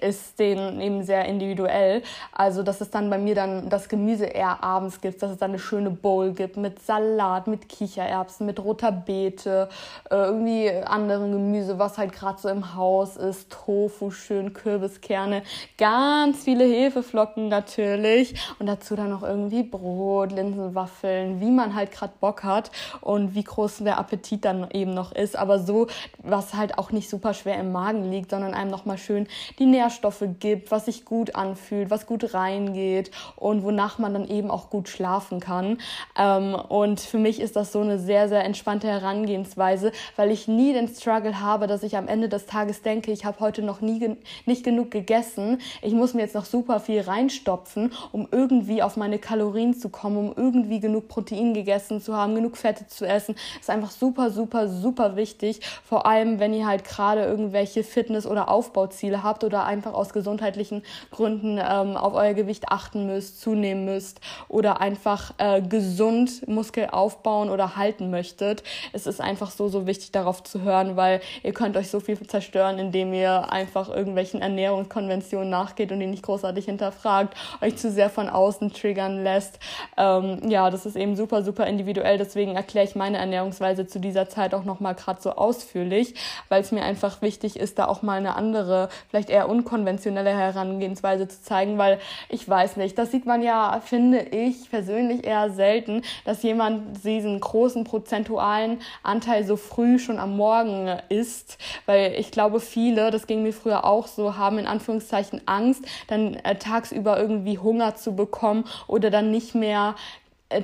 ist 0.00 0.38
den 0.38 0.80
eben 0.80 1.02
sehr 1.02 1.24
individuell. 1.26 2.02
Also, 2.32 2.62
dass 2.62 2.80
es 2.80 2.90
dann 2.90 3.10
bei 3.10 3.18
mir 3.18 3.34
dann 3.34 3.68
das 3.68 3.88
Gemüse 3.88 4.26
eher 4.26 4.62
abends 4.62 5.00
gibt, 5.00 5.22
dass 5.22 5.30
es 5.30 5.38
dann 5.38 5.50
eine 5.50 5.58
schöne 5.58 5.90
Bowl 5.90 6.32
gibt 6.32 6.56
mit 6.56 6.82
Salat, 6.82 7.46
mit 7.46 7.68
Kichererbsen, 7.68 8.46
mit 8.46 8.62
roter 8.62 8.92
Beete, 8.92 9.68
äh, 10.10 10.14
irgendwie 10.14 10.70
anderen 10.70 11.32
Gemüse, 11.32 11.78
was 11.78 11.98
halt 11.98 12.12
gerade 12.12 12.40
so 12.40 12.48
im 12.48 12.74
Haus 12.74 13.16
ist, 13.16 13.50
Tofu, 13.50 14.10
schön 14.10 14.52
Kürbiskerne, 14.52 15.42
ganz 15.76 16.44
viele 16.44 16.64
Hefeflocken 16.64 17.48
natürlich. 17.48 18.34
Und 18.58 18.66
dazu 18.66 18.96
dann 18.96 19.10
noch 19.10 19.22
irgendwie 19.22 19.62
Brot, 19.62 20.32
Linsenwaffeln, 20.32 21.40
wie 21.40 21.50
man 21.50 21.74
halt 21.74 21.92
gerade 21.92 22.12
Bock 22.20 22.44
hat 22.44 22.70
und 23.00 23.34
wie 23.34 23.44
groß 23.44 23.78
der 23.78 23.98
Appetit 23.98 24.44
dann 24.44 24.70
eben 24.72 24.94
noch 24.94 25.12
ist, 25.12 25.36
aber 25.36 25.58
so, 25.58 25.86
was 26.18 26.54
halt 26.54 26.78
auch 26.78 26.90
nicht 26.90 27.08
super 27.08 27.34
schwer 27.34 27.58
im 27.58 27.72
Magen 27.72 28.10
liegt, 28.10 28.30
sondern 28.30 28.54
einem 28.54 28.70
nochmal 28.70 28.98
schön 28.98 29.27
die 29.58 29.66
Nährstoffe 29.66 30.24
gibt, 30.40 30.70
was 30.70 30.86
sich 30.86 31.04
gut 31.04 31.34
anfühlt, 31.34 31.90
was 31.90 32.06
gut 32.06 32.34
reingeht 32.34 33.10
und 33.36 33.62
wonach 33.62 33.98
man 33.98 34.14
dann 34.14 34.28
eben 34.28 34.50
auch 34.50 34.70
gut 34.70 34.88
schlafen 34.88 35.40
kann. 35.40 35.78
Ähm, 36.16 36.54
und 36.54 37.00
für 37.00 37.18
mich 37.18 37.40
ist 37.40 37.56
das 37.56 37.72
so 37.72 37.80
eine 37.80 37.98
sehr, 37.98 38.28
sehr 38.28 38.44
entspannte 38.44 38.88
Herangehensweise, 38.88 39.92
weil 40.16 40.30
ich 40.30 40.48
nie 40.48 40.72
den 40.72 40.88
Struggle 40.88 41.40
habe, 41.40 41.66
dass 41.66 41.82
ich 41.82 41.96
am 41.96 42.08
Ende 42.08 42.28
des 42.28 42.46
Tages 42.46 42.82
denke, 42.82 43.12
ich 43.12 43.24
habe 43.24 43.40
heute 43.40 43.62
noch 43.62 43.80
nie 43.80 44.16
nicht 44.46 44.64
genug 44.64 44.90
gegessen, 44.90 45.60
ich 45.82 45.92
muss 45.92 46.14
mir 46.14 46.22
jetzt 46.22 46.34
noch 46.34 46.44
super 46.44 46.80
viel 46.80 47.00
reinstopfen, 47.00 47.92
um 48.12 48.28
irgendwie 48.30 48.82
auf 48.82 48.96
meine 48.96 49.18
Kalorien 49.18 49.74
zu 49.74 49.88
kommen, 49.88 50.16
um 50.16 50.32
irgendwie 50.36 50.80
genug 50.80 51.08
Protein 51.08 51.54
gegessen 51.54 52.00
zu 52.00 52.16
haben, 52.16 52.34
genug 52.34 52.56
Fette 52.56 52.86
zu 52.86 53.06
essen. 53.06 53.34
Das 53.34 53.62
ist 53.62 53.70
einfach 53.70 53.90
super, 53.90 54.30
super, 54.30 54.68
super 54.68 55.16
wichtig. 55.16 55.60
Vor 55.84 56.06
allem, 56.06 56.40
wenn 56.40 56.54
ihr 56.54 56.66
halt 56.66 56.84
gerade 56.84 57.24
irgendwelche 57.24 57.84
Fitness- 57.84 58.26
oder 58.26 58.48
Aufbauziele 58.48 59.17
habt 59.22 59.44
oder 59.44 59.64
einfach 59.64 59.94
aus 59.94 60.12
gesundheitlichen 60.12 60.82
Gründen 61.10 61.58
ähm, 61.58 61.96
auf 61.96 62.14
euer 62.14 62.34
Gewicht 62.34 62.68
achten 62.68 63.06
müsst, 63.06 63.40
zunehmen 63.40 63.84
müsst 63.84 64.20
oder 64.48 64.80
einfach 64.80 65.32
äh, 65.38 65.62
gesund 65.62 66.46
Muskel 66.48 66.88
aufbauen 66.90 67.50
oder 67.50 67.76
halten 67.76 68.10
möchtet. 68.10 68.62
Es 68.92 69.06
ist 69.06 69.20
einfach 69.20 69.50
so, 69.50 69.68
so 69.68 69.86
wichtig 69.86 70.12
darauf 70.12 70.42
zu 70.42 70.62
hören, 70.62 70.96
weil 70.96 71.20
ihr 71.42 71.52
könnt 71.52 71.76
euch 71.76 71.90
so 71.90 72.00
viel 72.00 72.18
zerstören, 72.26 72.78
indem 72.78 73.12
ihr 73.12 73.52
einfach 73.52 73.88
irgendwelchen 73.88 74.40
Ernährungskonventionen 74.40 75.50
nachgeht 75.50 75.92
und 75.92 76.00
die 76.00 76.06
nicht 76.06 76.22
großartig 76.22 76.64
hinterfragt, 76.64 77.36
euch 77.60 77.76
zu 77.76 77.90
sehr 77.90 78.10
von 78.10 78.28
außen 78.28 78.72
triggern 78.72 79.22
lässt. 79.22 79.58
Ähm, 79.96 80.48
ja, 80.48 80.70
das 80.70 80.86
ist 80.86 80.96
eben 80.96 81.16
super, 81.16 81.42
super 81.42 81.66
individuell. 81.66 82.18
Deswegen 82.18 82.56
erkläre 82.56 82.86
ich 82.86 82.94
meine 82.94 83.18
Ernährungsweise 83.18 83.86
zu 83.86 84.00
dieser 84.00 84.28
Zeit 84.28 84.54
auch 84.54 84.64
nochmal 84.64 84.94
gerade 84.94 85.20
so 85.20 85.32
ausführlich, 85.32 86.14
weil 86.48 86.62
es 86.62 86.72
mir 86.72 86.82
einfach 86.82 87.22
wichtig 87.22 87.58
ist, 87.58 87.78
da 87.78 87.86
auch 87.86 88.02
mal 88.02 88.18
eine 88.18 88.36
andere, 88.36 88.88
vielleicht 89.08 89.30
eher 89.30 89.48
unkonventionelle 89.48 90.30
Herangehensweise 90.30 91.28
zu 91.28 91.42
zeigen, 91.42 91.78
weil 91.78 91.98
ich 92.28 92.48
weiß 92.48 92.76
nicht, 92.76 92.98
das 92.98 93.10
sieht 93.10 93.26
man 93.26 93.42
ja, 93.42 93.80
finde 93.84 94.20
ich 94.20 94.70
persönlich 94.70 95.26
eher 95.26 95.50
selten, 95.50 96.02
dass 96.24 96.42
jemand 96.42 97.04
diesen 97.04 97.40
großen 97.40 97.84
prozentualen 97.84 98.80
Anteil 99.02 99.44
so 99.44 99.56
früh 99.56 99.98
schon 99.98 100.18
am 100.18 100.36
Morgen 100.36 100.98
isst, 101.08 101.58
weil 101.86 102.14
ich 102.18 102.30
glaube, 102.30 102.60
viele, 102.60 103.10
das 103.10 103.26
ging 103.26 103.42
mir 103.42 103.52
früher 103.52 103.84
auch 103.84 104.06
so, 104.06 104.36
haben 104.36 104.58
in 104.58 104.66
Anführungszeichen 104.66 105.40
Angst, 105.46 105.84
dann 106.08 106.34
äh, 106.34 106.56
tagsüber 106.56 107.18
irgendwie 107.18 107.58
Hunger 107.58 107.94
zu 107.94 108.14
bekommen 108.14 108.64
oder 108.86 109.10
dann 109.10 109.30
nicht 109.30 109.54
mehr 109.54 109.94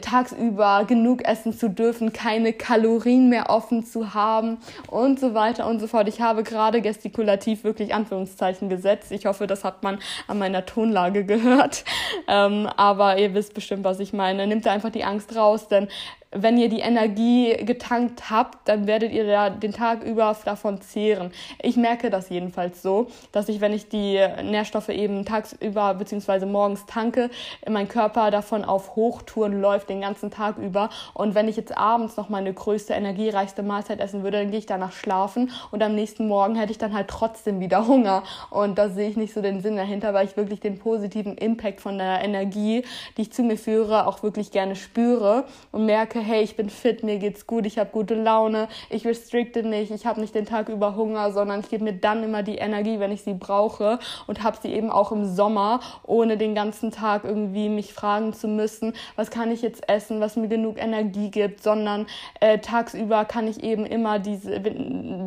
tagsüber 0.01 0.85
genug 0.87 1.25
essen 1.25 1.53
zu 1.53 1.69
dürfen, 1.69 2.13
keine 2.13 2.55
Kalorien 2.55 3.29
mehr 3.29 3.51
offen 3.51 3.85
zu 3.85 4.15
haben 4.15 4.59
und 4.89 5.21
so 5.21 5.35
weiter 5.35 5.67
und 5.67 5.79
so 5.79 5.87
fort. 5.87 6.09
Ich 6.09 6.23
habe 6.23 6.43
gerade 6.43 6.81
gestikulativ 6.81 7.65
wirklich 7.65 7.95
Anführungszeichen 7.95 8.71
gesetzt. 8.71 9.13
Ich 9.13 9.27
hoffe, 9.27 9.47
das 9.47 9.63
hat 9.63 9.83
man 9.83 9.99
an 10.27 10.39
meiner 10.39 10.65
Tonlage 10.65 11.25
gehört. 11.27 11.85
Ähm, 12.29 12.67
aber 12.77 13.19
ihr 13.19 13.35
wisst 13.35 13.53
bestimmt, 13.53 13.85
was 13.85 14.01
ich 14.01 14.13
meine. 14.15 14.47
Nimmt 14.47 14.67
einfach 14.67 14.91
die 14.91 15.05
Angst 15.05 15.37
raus, 15.37 15.69
denn 15.69 15.89
wenn 16.35 16.59
ihr 16.59 16.69
die 16.69 16.81
Energie 16.81 17.57
getankt 17.65 18.31
habt, 18.31 18.69
dann 18.69 18.87
werdet 18.87 19.13
ihr 19.13 19.27
da 19.27 19.51
den 19.51 19.73
Tag 19.73 20.03
über 20.03 20.35
davon 20.45 20.81
zehren. 20.81 21.31
Ich 21.63 21.77
merke 21.77 22.11
das 22.11 22.29
jedenfalls 22.29 22.83
so, 22.83 23.09
dass 23.33 23.49
ich, 23.49 23.61
wenn 23.61 23.73
ich 23.73 23.89
die 23.89 24.19
Nährstoffe 24.43 24.89
eben 24.89 25.25
tagsüber 25.25 25.95
bzw. 25.95 26.47
morgens 26.47 26.87
tanke, 26.87 27.31
mein 27.69 27.89
Körper 27.89 28.31
davon 28.31 28.65
auf 28.65 28.97
Hochtouren 28.97 29.61
läuft 29.61 29.89
den 29.89 30.01
ganzen 30.01 30.31
Tag 30.31 30.59
über. 30.59 30.91
Und 31.13 31.35
wenn 31.35 31.47
ich 31.47 31.57
jetzt 31.57 31.77
abends 31.77 32.17
noch 32.17 32.29
meine 32.29 32.53
größte, 32.53 32.95
energiereichste 32.95 33.63
Mahlzeit 33.63 34.01
essen 34.01 34.25
würde, 34.25 34.39
dann 34.39 34.51
gehe 34.51 34.59
ich 34.59 34.67
danach 34.67 34.93
schlafen 34.93 35.51
und 35.71 35.83
am 35.83 35.95
nächsten 35.95 36.27
Morgen 36.27 36.57
hätte 36.57 36.73
ich 36.73 36.79
dann 36.79 36.95
halt 36.95 37.09
trotzdem 37.09 37.61
wieder 37.61 37.87
Hunger. 37.87 38.25
Und 38.51 38.79
da 38.79 38.89
sehe 38.89 39.09
ich 39.09 39.17
nicht 39.17 39.35
so 39.35 39.43
den 39.43 39.61
Sinn 39.61 39.77
dahinter, 39.77 40.15
weil 40.15 40.27
ich 40.27 40.37
wirklich 40.37 40.61
den 40.61 40.79
positiven 40.79 41.37
Impact 41.37 41.81
von 41.81 41.99
der 41.99 42.25
Energie, 42.25 42.85
die 43.17 43.23
ich 43.23 43.33
zu 43.33 43.43
mir 43.43 43.57
führe, 43.57 44.07
auch 44.07 44.23
wirklich 44.23 44.51
gerne 44.51 44.75
spüre 44.75 45.45
und 45.71 45.87
merke, 45.87 46.24
hey, 46.25 46.43
ich 46.43 46.57
bin 46.57 46.71
fit, 46.71 47.03
mir 47.03 47.19
geht's 47.19 47.47
gut, 47.47 47.67
ich 47.67 47.79
habe 47.79 47.91
gute 47.91 48.15
Laune, 48.15 48.69
ich 48.91 49.07
restrikte 49.07 49.63
nicht, 49.63 49.91
ich 49.91 50.07
habe 50.07 50.21
nicht 50.21 50.35
den 50.35 50.47
Tag 50.47 50.69
über 50.69 50.97
Hunger, 50.97 51.31
sondern 51.33 51.61
ich 51.61 51.69
gebe 51.69 51.85
mir 51.85 51.93
dann 51.93 52.25
immer 52.25 52.43
die 52.43 52.57
Energie, 52.57 52.99
wenn 52.99 53.13
ich 53.13 53.23
sie 53.23 53.35
brauche 53.35 53.99
und 54.27 54.43
habe 54.43 54.57
sie 54.61 54.73
eben 54.73 54.91
auch 54.91 55.13
im 55.13 55.25
Sommer, 55.27 55.81
ohne 56.03 56.37
den 56.37 56.55
ganzen 56.55 56.91
Tag 56.91 57.25
irgendwie 57.25 57.69
mich 57.69 57.93
fragen 57.93 58.33
zu 58.33 58.49
müssen, 58.49 58.95
was 59.17 59.31
kann 59.31 59.51
ich 59.51 59.63
jetzt 59.63 59.89
essen, 59.89 60.21
was 60.21 60.37
mir 60.37 60.49
genug 60.49 60.81
Energie 60.83 61.31
gibt, 61.31 61.63
sondern 61.63 62.07
äh, 62.41 62.59
tagsüber 62.59 63.25
kann 63.25 63.47
ich 63.47 63.63
eben 63.63 63.85
immer 63.85 64.19
diese, 64.19 64.61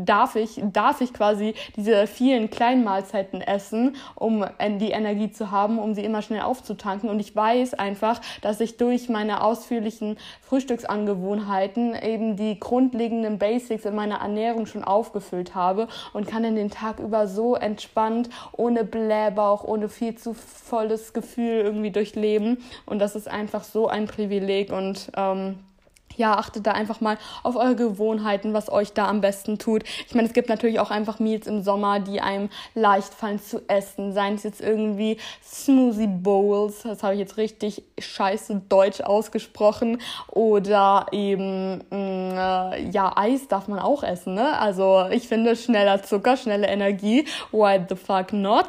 darf 0.03 0.35
ich, 0.35 0.61
darf 0.73 1.01
ich 1.01 1.13
quasi 1.13 1.53
diese 1.75 2.07
vielen 2.07 2.49
kleinen 2.49 2.83
Mahlzeiten 2.83 3.41
essen, 3.41 3.95
um 4.15 4.45
die 4.79 4.91
Energie 4.91 5.31
zu 5.31 5.51
haben, 5.51 5.79
um 5.79 5.93
sie 5.93 6.03
immer 6.03 6.21
schnell 6.21 6.41
aufzutanken. 6.41 7.09
Und 7.09 7.19
ich 7.19 7.35
weiß 7.35 7.75
einfach, 7.75 8.19
dass 8.41 8.59
ich 8.59 8.77
durch 8.77 9.09
meine 9.09 9.43
ausführlichen 9.43 10.17
Frühstücks 10.41 10.85
Angewohnheiten 10.89 11.95
eben 11.95 12.35
die 12.35 12.59
grundlegenden 12.59 13.37
Basics 13.37 13.85
in 13.85 13.95
meiner 13.95 14.17
Ernährung 14.17 14.65
schon 14.65 14.83
aufgefüllt 14.83 15.55
habe 15.55 15.87
und 16.13 16.27
kann 16.27 16.43
in 16.43 16.55
den 16.55 16.69
Tag 16.69 16.99
über 16.99 17.27
so 17.27 17.55
entspannt, 17.55 18.29
ohne 18.51 18.83
Blähbauch, 18.83 19.63
ohne 19.63 19.89
viel 19.89 20.15
zu 20.15 20.33
volles 20.33 21.13
Gefühl 21.13 21.61
irgendwie 21.61 21.91
durchleben. 21.91 22.57
Und 22.85 22.99
das 22.99 23.15
ist 23.15 23.27
einfach 23.27 23.63
so 23.63 23.87
ein 23.87 24.07
Privileg 24.07 24.71
und 24.71 25.11
ähm, 25.15 25.59
ja, 26.17 26.35
achtet 26.35 26.67
da 26.67 26.71
einfach 26.71 26.99
mal 26.99 27.17
auf 27.43 27.55
eure 27.55 27.75
Gewohnheiten, 27.75 28.53
was 28.53 28.69
euch 28.69 28.93
da 28.93 29.07
am 29.07 29.21
besten 29.21 29.57
tut. 29.57 29.83
Ich 30.07 30.15
meine, 30.15 30.27
es 30.27 30.33
gibt 30.33 30.49
natürlich 30.49 30.79
auch 30.79 30.91
einfach 30.91 31.19
Meals 31.19 31.47
im 31.47 31.63
Sommer, 31.63 31.99
die 31.99 32.19
einem 32.19 32.49
leicht 32.75 33.13
fallen 33.13 33.39
zu 33.39 33.61
essen. 33.67 34.13
Seien 34.13 34.35
es 34.35 34.43
jetzt 34.43 34.61
irgendwie 34.61 35.17
Smoothie 35.43 36.07
Bowls, 36.07 36.83
das 36.83 37.03
habe 37.03 37.13
ich 37.13 37.19
jetzt 37.19 37.37
richtig 37.37 37.83
scheiße 37.99 38.63
deutsch 38.67 39.01
ausgesprochen. 39.01 39.99
Oder 40.29 41.05
eben, 41.11 41.77
mm, 41.89 42.37
äh, 42.37 42.89
ja, 42.89 43.13
Eis 43.15 43.47
darf 43.47 43.67
man 43.67 43.79
auch 43.79 44.03
essen, 44.03 44.33
ne? 44.33 44.59
Also 44.59 45.07
ich 45.11 45.27
finde, 45.27 45.55
schneller 45.55 46.03
Zucker, 46.03 46.37
schnelle 46.37 46.67
Energie, 46.67 47.25
why 47.51 47.79
the 47.87 47.95
fuck 47.95 48.33
not? 48.33 48.67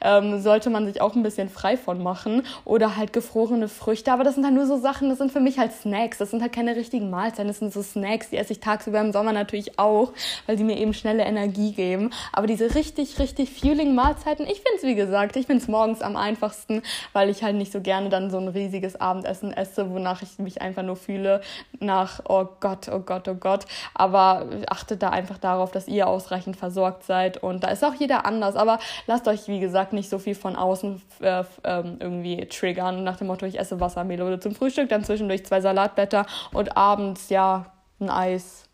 Ähm, 0.00 0.40
sollte 0.40 0.70
man 0.70 0.86
sich 0.86 1.00
auch 1.00 1.14
ein 1.14 1.22
bisschen 1.22 1.48
frei 1.48 1.76
von 1.76 2.02
machen. 2.02 2.42
Oder 2.64 2.96
halt 2.96 3.12
gefrorene 3.12 3.68
Früchte. 3.68 4.12
Aber 4.12 4.24
das 4.24 4.34
sind 4.34 4.44
halt 4.44 4.54
nur 4.54 4.66
so 4.66 4.76
Sachen, 4.76 5.08
das 5.08 5.18
sind 5.18 5.32
für 5.32 5.40
mich 5.40 5.58
halt 5.58 5.72
Snacks. 5.72 6.18
Das 6.18 6.30
sind 6.30 6.42
halt 6.42 6.52
keine 6.52 6.76
richtigen 6.76 6.87
Mahlzeiten. 6.92 7.48
Das 7.48 7.58
sind 7.58 7.72
so 7.72 7.82
Snacks, 7.82 8.30
die 8.30 8.36
esse 8.36 8.52
ich 8.52 8.60
tagsüber 8.60 9.00
im 9.00 9.12
Sommer 9.12 9.32
natürlich 9.32 9.78
auch, 9.78 10.12
weil 10.46 10.56
die 10.56 10.64
mir 10.64 10.76
eben 10.78 10.94
schnelle 10.94 11.24
Energie 11.24 11.72
geben. 11.72 12.10
Aber 12.32 12.46
diese 12.46 12.74
richtig, 12.74 13.18
richtig 13.18 13.50
fueling 13.50 13.94
Mahlzeiten, 13.94 14.46
ich 14.46 14.60
finde 14.60 14.76
es 14.76 14.82
wie 14.82 14.94
gesagt, 14.94 15.36
ich 15.36 15.46
finde 15.46 15.62
es 15.62 15.68
morgens 15.68 16.02
am 16.02 16.16
einfachsten, 16.16 16.82
weil 17.12 17.28
ich 17.28 17.42
halt 17.42 17.56
nicht 17.56 17.72
so 17.72 17.80
gerne 17.80 18.08
dann 18.08 18.30
so 18.30 18.38
ein 18.38 18.48
riesiges 18.48 19.00
Abendessen 19.00 19.52
esse, 19.52 19.90
wonach 19.90 20.22
ich 20.22 20.38
mich 20.38 20.62
einfach 20.62 20.82
nur 20.82 20.96
fühle 20.96 21.40
nach, 21.80 22.20
oh 22.28 22.46
Gott, 22.60 22.88
oh 22.88 23.00
Gott, 23.00 23.28
oh 23.28 23.34
Gott. 23.34 23.66
Aber 23.94 24.46
achtet 24.68 25.02
da 25.02 25.10
einfach 25.10 25.38
darauf, 25.38 25.70
dass 25.70 25.88
ihr 25.88 26.06
ausreichend 26.06 26.56
versorgt 26.56 27.04
seid 27.04 27.42
und 27.42 27.64
da 27.64 27.68
ist 27.68 27.84
auch 27.84 27.94
jeder 27.94 28.26
anders. 28.26 28.56
Aber 28.56 28.78
lasst 29.06 29.28
euch, 29.28 29.48
wie 29.48 29.60
gesagt, 29.60 29.92
nicht 29.92 30.08
so 30.08 30.18
viel 30.18 30.34
von 30.34 30.56
außen 30.56 31.02
äh, 31.20 31.44
ähm, 31.64 31.96
irgendwie 32.00 32.46
triggern 32.46 33.04
nach 33.04 33.16
dem 33.16 33.26
Motto, 33.26 33.46
ich 33.46 33.58
esse 33.58 33.80
Wassermelone 33.80 34.40
zum 34.40 34.54
Frühstück, 34.54 34.88
dann 34.88 35.04
zwischendurch 35.04 35.44
zwei 35.44 35.60
Salatblätter 35.60 36.26
und 36.52 36.76
abends 36.78 37.28
ja 37.28 37.66
ein 38.00 38.08
Eis 38.08 38.68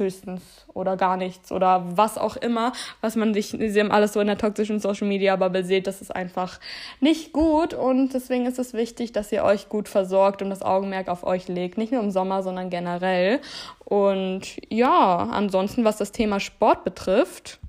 höchstens 0.00 0.64
oder 0.72 0.96
gar 0.96 1.16
nichts 1.16 1.52
oder 1.52 1.84
was 1.94 2.16
auch 2.18 2.36
immer, 2.36 2.72
was 3.02 3.14
man 3.14 3.34
sich, 3.34 3.48
sie 3.50 3.78
haben 3.78 3.92
alles 3.92 4.14
so 4.14 4.20
in 4.20 4.26
der 4.26 4.38
toxischen 4.38 4.80
Social 4.80 5.06
Media 5.06 5.36
Bubble 5.36 5.62
sieht, 5.62 5.86
das 5.86 6.00
ist 6.00 6.14
einfach 6.16 6.58
nicht 7.00 7.32
gut 7.34 7.74
und 7.74 8.14
deswegen 8.14 8.46
ist 8.46 8.58
es 8.58 8.72
wichtig, 8.72 9.12
dass 9.12 9.30
ihr 9.30 9.44
euch 9.44 9.68
gut 9.68 9.88
versorgt 9.88 10.40
und 10.40 10.48
das 10.48 10.62
Augenmerk 10.62 11.08
auf 11.08 11.22
euch 11.22 11.46
legt, 11.48 11.76
nicht 11.76 11.92
nur 11.92 12.02
im 12.02 12.10
Sommer, 12.10 12.42
sondern 12.42 12.70
generell. 12.70 13.40
Und 13.84 14.56
ja, 14.70 15.28
ansonsten, 15.30 15.84
was 15.84 15.98
das 15.98 16.12
Thema 16.12 16.40
Sport 16.40 16.82
betrifft, 16.84 17.59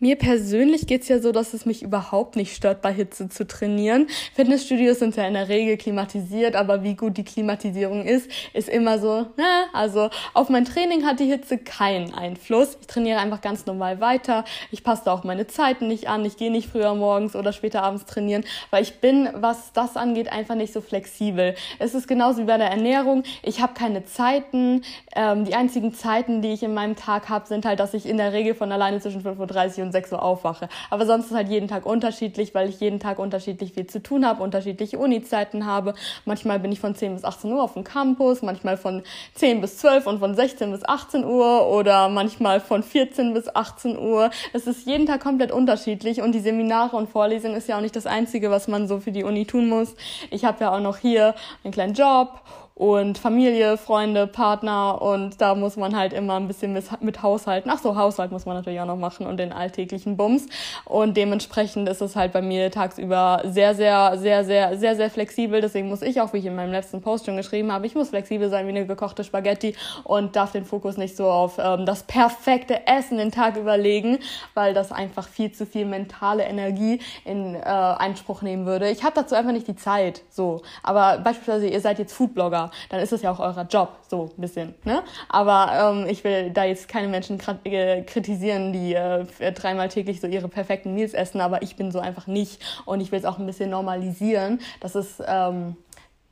mir 0.00 0.16
persönlich 0.16 0.86
geht's 0.86 1.08
ja 1.08 1.18
so, 1.20 1.32
dass 1.32 1.54
es 1.54 1.66
mich 1.66 1.82
überhaupt 1.82 2.36
nicht 2.36 2.54
stört, 2.54 2.82
bei 2.82 2.92
Hitze 2.92 3.28
zu 3.28 3.46
trainieren. 3.46 4.08
Fitnessstudios 4.34 4.98
sind 4.98 5.16
ja 5.16 5.26
in 5.26 5.34
der 5.34 5.48
Regel 5.48 5.76
klimatisiert, 5.76 6.56
aber 6.56 6.82
wie 6.82 6.94
gut 6.94 7.16
die 7.16 7.24
Klimatisierung 7.24 8.04
ist, 8.04 8.30
ist 8.52 8.68
immer 8.68 8.98
so, 8.98 9.26
na, 9.36 9.64
also 9.72 10.10
auf 10.34 10.48
mein 10.48 10.64
Training 10.64 11.06
hat 11.06 11.20
die 11.20 11.26
Hitze 11.26 11.58
keinen 11.58 12.12
Einfluss. 12.12 12.76
Ich 12.80 12.86
trainiere 12.86 13.18
einfach 13.18 13.40
ganz 13.40 13.66
normal 13.66 14.00
weiter. 14.00 14.44
Ich 14.70 14.82
passe 14.82 15.10
auch 15.10 15.24
meine 15.24 15.46
Zeiten 15.46 15.88
nicht 15.88 16.08
an. 16.08 16.24
Ich 16.24 16.36
gehe 16.36 16.50
nicht 16.50 16.68
früher 16.68 16.94
morgens 16.94 17.36
oder 17.36 17.52
später 17.52 17.82
abends 17.82 18.04
trainieren, 18.04 18.44
weil 18.70 18.82
ich 18.82 19.00
bin, 19.00 19.28
was 19.34 19.72
das 19.72 19.96
angeht, 19.96 20.30
einfach 20.30 20.56
nicht 20.56 20.72
so 20.72 20.80
flexibel. 20.80 21.54
Es 21.78 21.94
ist 21.94 22.08
genauso 22.08 22.42
wie 22.42 22.46
bei 22.46 22.58
der 22.58 22.70
Ernährung. 22.70 23.22
Ich 23.42 23.62
habe 23.62 23.74
keine 23.74 24.04
Zeiten. 24.04 24.82
Ähm, 25.14 25.44
die 25.44 25.54
einzigen 25.54 25.94
Zeiten, 25.94 26.42
die 26.42 26.52
ich 26.52 26.62
in 26.62 26.74
meinem 26.74 26.96
Tag 26.96 27.28
habe, 27.28 27.46
sind 27.46 27.64
halt, 27.64 27.80
dass 27.80 27.94
ich 27.94 28.06
in 28.06 28.16
der 28.16 28.32
Regel 28.32 28.54
von 28.54 28.72
alleine 28.72 29.00
zwischen 29.00 29.22
5.30 29.22 29.78
Uhr 29.78 29.83
um 29.84 29.92
6 29.92 30.12
Uhr 30.12 30.22
aufwache. 30.22 30.68
Aber 30.90 31.06
sonst 31.06 31.26
ist 31.26 31.34
halt 31.34 31.48
jeden 31.48 31.68
Tag 31.68 31.86
unterschiedlich, 31.86 32.54
weil 32.54 32.68
ich 32.68 32.80
jeden 32.80 33.00
Tag 33.00 33.18
unterschiedlich 33.18 33.72
viel 33.72 33.86
zu 33.86 34.02
tun 34.02 34.26
habe, 34.26 34.42
unterschiedliche 34.42 34.98
Uni-Zeiten 34.98 35.66
habe. 35.66 35.94
Manchmal 36.24 36.58
bin 36.58 36.72
ich 36.72 36.80
von 36.80 36.94
10 36.94 37.14
bis 37.14 37.24
18 37.24 37.52
Uhr 37.52 37.62
auf 37.62 37.74
dem 37.74 37.84
Campus, 37.84 38.42
manchmal 38.42 38.76
von 38.76 39.02
10 39.34 39.60
bis 39.60 39.78
12 39.78 40.06
und 40.06 40.18
von 40.18 40.34
16 40.34 40.70
bis 40.72 40.84
18 40.84 41.24
Uhr 41.24 41.68
oder 41.68 42.08
manchmal 42.08 42.60
von 42.60 42.82
14 42.82 43.34
bis 43.34 43.54
18 43.54 43.98
Uhr. 43.98 44.30
Es 44.52 44.66
ist 44.66 44.86
jeden 44.86 45.06
Tag 45.06 45.22
komplett 45.22 45.52
unterschiedlich 45.52 46.20
und 46.22 46.32
die 46.32 46.40
Seminare 46.40 46.96
und 46.96 47.08
Vorlesungen 47.08 47.56
ist 47.56 47.68
ja 47.68 47.76
auch 47.76 47.82
nicht 47.82 47.96
das 47.96 48.06
Einzige, 48.06 48.50
was 48.50 48.68
man 48.68 48.88
so 48.88 49.00
für 49.00 49.12
die 49.12 49.24
Uni 49.24 49.46
tun 49.46 49.68
muss. 49.68 49.94
Ich 50.30 50.44
habe 50.44 50.64
ja 50.64 50.74
auch 50.74 50.80
noch 50.80 50.98
hier 50.98 51.34
einen 51.62 51.72
kleinen 51.72 51.94
Job 51.94 52.40
und 52.76 53.18
Familie, 53.18 53.76
Freunde, 53.76 54.26
Partner 54.26 55.00
und 55.00 55.40
da 55.40 55.54
muss 55.54 55.76
man 55.76 55.96
halt 55.96 56.12
immer 56.12 56.34
ein 56.34 56.48
bisschen 56.48 56.72
mit, 56.72 57.22
Haushalten. 57.22 57.70
Ach 57.72 57.78
so, 57.78 57.96
Haushalt 57.96 58.32
muss 58.32 58.46
man 58.46 58.56
natürlich 58.56 58.80
auch 58.80 58.86
noch 58.86 58.96
machen 58.96 59.26
und 59.26 59.36
den 59.36 59.52
alltäglichen 59.52 60.16
Bums 60.16 60.46
und 60.84 61.16
dementsprechend 61.16 61.88
ist 61.88 62.00
es 62.00 62.16
halt 62.16 62.32
bei 62.32 62.42
mir 62.42 62.72
tagsüber 62.72 63.42
sehr, 63.44 63.76
sehr, 63.76 64.18
sehr, 64.18 64.44
sehr, 64.44 64.76
sehr, 64.76 64.96
sehr 64.96 65.08
flexibel. 65.08 65.60
Deswegen 65.60 65.88
muss 65.88 66.02
ich 66.02 66.20
auch, 66.20 66.32
wie 66.32 66.38
ich 66.38 66.46
in 66.46 66.56
meinem 66.56 66.72
letzten 66.72 67.00
Post 67.00 67.26
schon 67.26 67.36
geschrieben 67.36 67.70
habe, 67.70 67.86
ich 67.86 67.94
muss 67.94 68.08
flexibel 68.08 68.50
sein 68.50 68.66
wie 68.66 68.70
eine 68.70 68.86
gekochte 68.86 69.22
Spaghetti 69.22 69.76
und 70.02 70.34
darf 70.34 70.50
den 70.50 70.64
Fokus 70.64 70.96
nicht 70.96 71.16
so 71.16 71.26
auf 71.26 71.58
ähm, 71.58 71.86
das 71.86 72.02
perfekte 72.02 72.88
Essen 72.88 73.18
den 73.18 73.30
Tag 73.30 73.56
überlegen, 73.56 74.18
weil 74.54 74.74
das 74.74 74.90
einfach 74.90 75.28
viel 75.28 75.52
zu 75.52 75.64
viel 75.64 75.86
mentale 75.86 76.42
Energie 76.42 76.98
in 77.24 77.54
äh, 77.54 77.60
Einspruch 77.60 78.42
nehmen 78.42 78.66
würde. 78.66 78.90
Ich 78.90 79.04
habe 79.04 79.14
dazu 79.14 79.36
einfach 79.36 79.52
nicht 79.52 79.68
die 79.68 79.76
Zeit, 79.76 80.22
so. 80.28 80.62
Aber 80.82 81.18
beispielsweise 81.18 81.68
ihr 81.68 81.80
seid 81.80 82.00
jetzt 82.00 82.12
Foodblogger 82.12 82.63
dann 82.88 83.00
ist 83.00 83.12
das 83.12 83.22
ja 83.22 83.30
auch 83.30 83.40
euer 83.40 83.66
Job, 83.68 83.98
so 84.08 84.30
ein 84.36 84.40
bisschen. 84.40 84.74
Ne? 84.84 85.02
Aber 85.28 85.92
ähm, 85.92 86.06
ich 86.08 86.24
will 86.24 86.50
da 86.50 86.64
jetzt 86.64 86.88
keine 86.88 87.08
Menschen 87.08 87.38
äh, 87.64 88.02
kritisieren, 88.02 88.72
die 88.72 88.94
äh, 88.94 89.24
dreimal 89.52 89.88
täglich 89.88 90.20
so 90.20 90.26
ihre 90.26 90.48
perfekten 90.48 90.94
Meals 90.94 91.14
essen, 91.14 91.40
aber 91.40 91.62
ich 91.62 91.76
bin 91.76 91.90
so 91.90 92.00
einfach 92.00 92.26
nicht. 92.26 92.62
Und 92.84 93.00
ich 93.00 93.12
will 93.12 93.18
es 93.18 93.24
auch 93.24 93.38
ein 93.38 93.46
bisschen 93.46 93.70
normalisieren, 93.70 94.60
dass 94.80 94.94
es 94.94 95.22
ähm, 95.26 95.76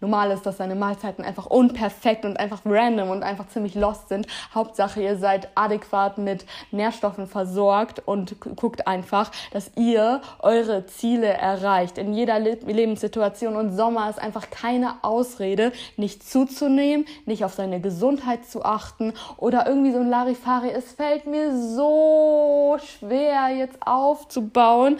normal 0.02 0.32
ist, 0.32 0.44
dass 0.44 0.58
seine 0.58 0.74
Mahlzeiten 0.74 1.24
einfach 1.24 1.46
unperfekt 1.46 2.24
und 2.26 2.38
einfach 2.38 2.60
random 2.66 3.08
und 3.08 3.22
einfach 3.22 3.48
ziemlich 3.48 3.74
lost 3.74 4.08
sind. 4.08 4.26
Hauptsache, 4.54 5.00
ihr 5.00 5.16
seid 5.16 5.48
adäquat 5.54 6.18
mit 6.18 6.44
Nährstoffen 6.72 7.26
versorgt 7.26 8.02
und 8.04 8.36
guckt 8.56 8.86
einfach, 8.86 9.30
dass 9.52 9.70
ihr 9.76 10.20
eure 10.40 10.84
Ziele 10.86 11.28
erreicht 11.28 11.96
in 11.96 12.12
jeder 12.12 12.38
Le 12.38 12.58
Lebenssituation. 12.66 13.56
Und 13.56 13.74
Sommer 13.74 14.10
ist 14.10 14.18
einfach 14.18 14.50
keine 14.50 14.96
Ausrede, 15.02 15.72
nicht 15.96 16.28
zuzunehmen, 16.28 17.06
nicht 17.24 17.44
auf 17.44 17.54
seine 17.54 17.80
Gesundheit 17.80 18.44
zu 18.44 18.64
achten 18.64 19.14
oder 19.36 19.66
irgendwie 19.66 19.92
so 19.92 20.00
ein 20.00 20.10
Larifari. 20.10 20.70
Es 20.70 20.92
fällt 20.92 21.26
mir 21.26 21.56
so 21.56 22.76
schwer, 22.98 23.48
jetzt 23.48 23.78
aufzubauen 23.86 24.98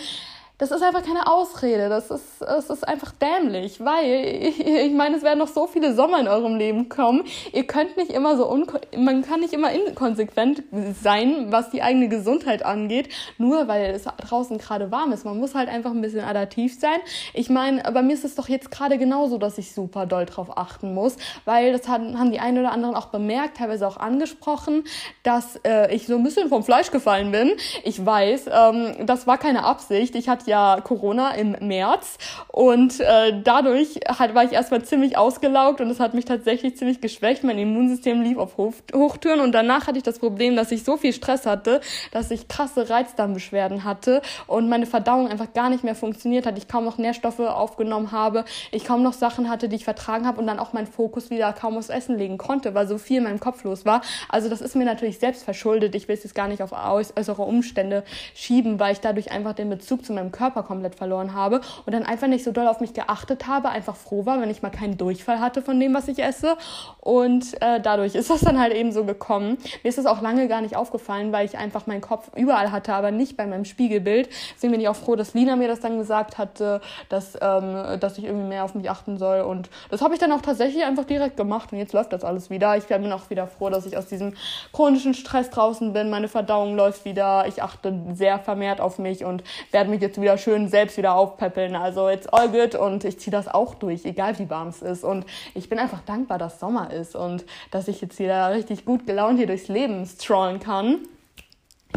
das 0.63 0.71
ist 0.71 0.83
einfach 0.83 1.03
keine 1.03 1.27
Ausrede. 1.27 1.89
Das 1.89 2.09
ist, 2.13 2.41
das 2.41 2.71
ist 2.71 2.87
einfach 2.87 3.11
dämlich, 3.11 3.85
weil 3.85 4.05
ich 4.45 4.93
meine, 4.93 5.17
es 5.17 5.25
werden 5.25 5.41
noch 5.41 5.49
so 5.49 5.67
viele 5.67 5.93
Sommer 5.93 6.21
in 6.21 6.29
eurem 6.29 6.55
Leben 6.55 6.89
kommen. 6.89 7.25
Ihr 7.53 7.67
könnt 7.67 7.97
nicht 7.97 8.13
immer 8.13 8.37
so 8.37 8.53
man 8.97 9.23
kann 9.23 9.41
nicht 9.41 9.55
immer 9.55 9.73
inkonsequent 9.73 10.63
sein, 11.03 11.47
was 11.51 11.71
die 11.71 11.83
eigene 11.83 12.09
Gesundheit 12.09 12.65
angeht, 12.65 13.09
nur 13.39 13.67
weil 13.67 13.87
es 13.87 14.05
draußen 14.05 14.59
gerade 14.59 14.93
warm 14.93 15.11
ist. 15.11 15.25
Man 15.25 15.37
muss 15.41 15.57
halt 15.57 15.69
einfach 15.69 15.91
ein 15.91 16.01
bisschen 16.01 16.21
adaptiv 16.21 16.79
sein. 16.79 16.99
Ich 17.35 17.51
meine, 17.51 17.83
bei 17.93 18.03
mir 18.03 18.15
ist 18.15 18.25
es 18.25 18.37
doch 18.37 18.49
jetzt 18.49 18.71
gerade 18.71 18.99
genauso, 18.99 19.39
dass 19.39 19.59
ich 19.59 19.73
super 19.73 20.07
doll 20.07 20.27
drauf 20.27 20.57
achten 20.57 20.95
muss, 20.95 21.17
weil 21.45 21.73
das 21.73 21.89
haben, 21.89 22.21
haben 22.21 22.31
die 22.31 22.39
einen 22.39 22.59
oder 22.59 22.71
anderen 22.71 22.95
auch 22.95 23.07
bemerkt, 23.07 23.57
teilweise 23.57 23.89
auch 23.89 23.97
angesprochen, 23.97 24.85
dass 25.25 25.57
äh, 25.65 25.93
ich 25.93 26.07
so 26.07 26.15
ein 26.15 26.23
bisschen 26.23 26.49
vom 26.49 26.63
Fleisch 26.63 26.93
gefallen 26.93 27.33
bin. 27.33 27.51
Ich 27.83 28.07
weiß, 28.07 28.47
ähm, 28.47 29.07
das 29.07 29.27
war 29.27 29.39
keine 29.39 29.65
Absicht. 29.65 30.15
Ich 30.15 30.29
hatte 30.29 30.52
ja 30.53 30.81
Corona 30.83 31.31
im 31.35 31.57
März 31.61 32.19
und 32.49 33.01
äh, 33.01 33.41
dadurch 33.43 34.01
halt, 34.19 34.35
war 34.35 34.45
ich 34.45 34.53
erstmal 34.53 34.83
ziemlich 34.83 35.17
ausgelaugt 35.17 35.81
und 35.81 35.89
es 35.89 35.99
hat 35.99 36.13
mich 36.13 36.27
tatsächlich 36.27 36.77
ziemlich 36.77 37.01
geschwächt. 37.01 37.43
Mein 37.43 37.59
Immunsystem 37.59 38.21
lief 38.21 38.37
auf 38.37 38.59
Hoch 38.59 38.75
Hochtüren 38.95 39.41
und 39.41 39.53
danach 39.53 39.87
hatte 39.87 39.97
ich 39.97 40.05
das 40.05 40.19
Problem, 40.19 40.55
dass 40.55 40.71
ich 40.71 40.85
so 40.85 40.99
viel 40.99 41.15
Stress 41.15 41.47
hatte, 41.47 41.81
dass 42.11 42.31
ich 42.31 42.49
krasse 42.49 42.91
Reizdarmbeschwerden 42.91 43.85
hatte 43.85 44.21
und 44.47 44.69
meine 44.69 44.85
Verdauung 44.85 45.29
einfach 45.29 45.55
gar 45.55 45.71
nicht 45.71 45.85
mehr 45.85 45.95
funktioniert 45.95 46.45
hat. 46.45 46.59
Ich 46.59 46.69
kaum 46.69 46.85
noch 46.85 46.99
Nährstoffe 46.99 47.41
aufgenommen 47.41 48.13
habe, 48.13 48.45
ich 48.71 48.85
kaum 48.85 49.03
noch 49.03 49.15
Sachen 49.15 49.49
hatte, 49.49 49.71
die 49.71 49.77
ich 49.77 49.85
vertragen 49.85 50.27
habe 50.27 50.39
und 50.39 50.47
dann 50.47 50.59
auch 50.59 50.75
mein 50.75 50.87
Fokus 50.87 51.31
wieder 51.31 51.51
kaum 51.55 51.79
aufs 51.79 51.89
Essen 51.89 52.19
legen 52.19 52.37
konnte, 52.37 52.75
weil 52.75 52.87
so 52.87 52.99
viel 52.99 53.19
in 53.19 53.25
meinem 53.25 53.41
Kopf 53.41 53.65
los 53.65 53.87
war. 53.87 54.03
Also 54.29 54.51
das 54.51 54.61
ist 54.61 54.77
mir 54.77 54.85
natürlich 54.85 55.19
selbst 55.19 55.45
verschuldet. 55.45 55.95
Ich 55.95 56.09
will 56.09 56.17
es 56.17 56.25
jetzt 56.25 56.35
gar 56.35 56.49
nicht 56.49 56.63
auf 56.63 56.73
äußere 56.73 57.43
Umstände 57.43 58.05
schieben, 58.35 58.79
weil 58.79 58.93
ich 58.93 59.01
dadurch 59.01 59.33
einfach 59.33 59.55
den 59.55 59.71
Bezug 59.71 60.05
zu 60.05 60.13
meinem 60.13 60.31
Körper 60.31 60.42
Körper 60.43 60.65
komplett 60.65 60.97
verloren 60.97 61.35
habe 61.35 61.61
und 61.87 61.93
dann 61.93 62.03
einfach 62.03 62.27
nicht 62.27 62.43
so 62.43 62.51
doll 62.51 62.67
auf 62.67 62.81
mich 62.81 62.95
geachtet 62.95 63.47
habe, 63.47 63.69
einfach 63.69 63.95
froh 63.95 64.27
war, 64.27 64.41
wenn 64.41 64.51
ich 64.51 64.61
mal 64.61 64.71
keinen 64.71 64.99
Durchfall 64.99 65.39
hatte 65.39 65.63
von 65.63 65.79
dem, 65.79 65.95
was 65.95 66.09
ich 66.09 66.19
esse. 66.19 66.57
Und 66.99 67.63
äh, 67.63 67.81
dadurch 67.81 68.17
ist 68.17 68.29
das 68.29 68.41
dann 68.41 68.59
halt 68.59 68.75
eben 68.75 68.91
so 68.91 69.05
gekommen. 69.05 69.59
Mir 69.85 69.89
ist 69.89 69.99
das 69.99 70.07
auch 70.07 70.21
lange 70.21 70.49
gar 70.49 70.61
nicht 70.61 70.75
aufgefallen, 70.75 71.31
weil 71.31 71.47
ich 71.47 71.57
einfach 71.57 71.87
meinen 71.87 72.01
Kopf 72.01 72.29
überall 72.35 72.73
hatte, 72.73 72.93
aber 72.93 73.13
nicht 73.13 73.37
bei 73.37 73.47
meinem 73.47 73.65
Spiegelbild. 73.65 74.31
Deswegen 74.55 74.73
bin 74.73 74.81
ich 74.81 74.89
auch 74.89 74.97
froh, 74.97 75.15
dass 75.15 75.33
Lina 75.33 75.55
mir 75.55 75.69
das 75.69 75.79
dann 75.79 75.99
gesagt 75.99 76.39
hatte, 76.39 76.81
dass, 77.09 77.39
ähm, 77.41 78.01
dass 78.01 78.19
ich 78.19 78.25
irgendwie 78.25 78.49
mehr 78.49 78.65
auf 78.65 78.75
mich 78.75 78.91
achten 78.91 79.19
soll. 79.19 79.43
Und 79.43 79.71
das 79.91 80.03
habe 80.03 80.15
ich 80.15 80.19
dann 80.19 80.33
auch 80.33 80.43
tatsächlich 80.43 80.83
einfach 80.83 81.05
direkt 81.05 81.37
gemacht 81.37 81.73
und 81.73 81.79
jetzt 81.79 81.93
läuft 81.93 82.13
das 82.13 82.25
alles 82.25 82.51
wieder. 82.51 82.77
Ich 82.77 82.87
bin 82.87 83.13
auch 83.13 83.31
wieder 83.31 83.47
froh, 83.47 83.71
dass 83.71 83.87
ich 83.87 83.97
aus 83.97 84.07
diesem 84.07 84.35
chronischen 84.73 85.15
Stress 85.15 85.51
draußen 85.51 85.93
bin. 85.93 86.11
Meine 86.11 86.27
Verdauung 86.27 86.75
läuft 86.75 87.05
wieder. 87.05 87.47
Ich 87.47 87.63
achte 87.63 87.95
sehr 88.13 88.41
vermehrt 88.41 88.81
auf 88.81 88.99
mich 88.99 89.25
und 89.25 89.45
werde 89.71 89.89
mich 89.91 90.01
jetzt 90.01 90.21
wieder 90.23 90.39
schön 90.39 90.69
selbst 90.69 90.97
wieder 90.97 91.15
aufpäppeln. 91.15 91.77
Also 91.77 92.09
it's 92.09 92.27
all 92.27 92.49
good 92.49 92.75
und 92.75 93.05
ich 93.05 93.19
ziehe 93.19 93.33
das 93.33 93.49
auch 93.49 93.75
durch, 93.75 94.05
egal 94.05 94.39
wie 94.39 94.49
warm 94.49 94.69
es 94.69 94.81
ist. 94.81 95.05
Und 95.05 95.27
ich 95.55 95.69
bin 95.69 95.79
einfach 95.79 96.01
dankbar, 96.01 96.39
dass 96.39 96.59
Sommer 96.61 96.93
ist 96.93 97.15
und 97.15 97.45
dass 97.71 97.89
ich 97.89 98.01
jetzt 98.01 98.19
wieder 98.19 98.53
richtig 98.55 98.85
gut 98.85 99.07
gelaunt 99.07 99.39
hier 99.39 99.47
durchs 99.47 99.69
Leben 99.69 100.07
strollen 100.07 100.61
kann. 100.61 101.01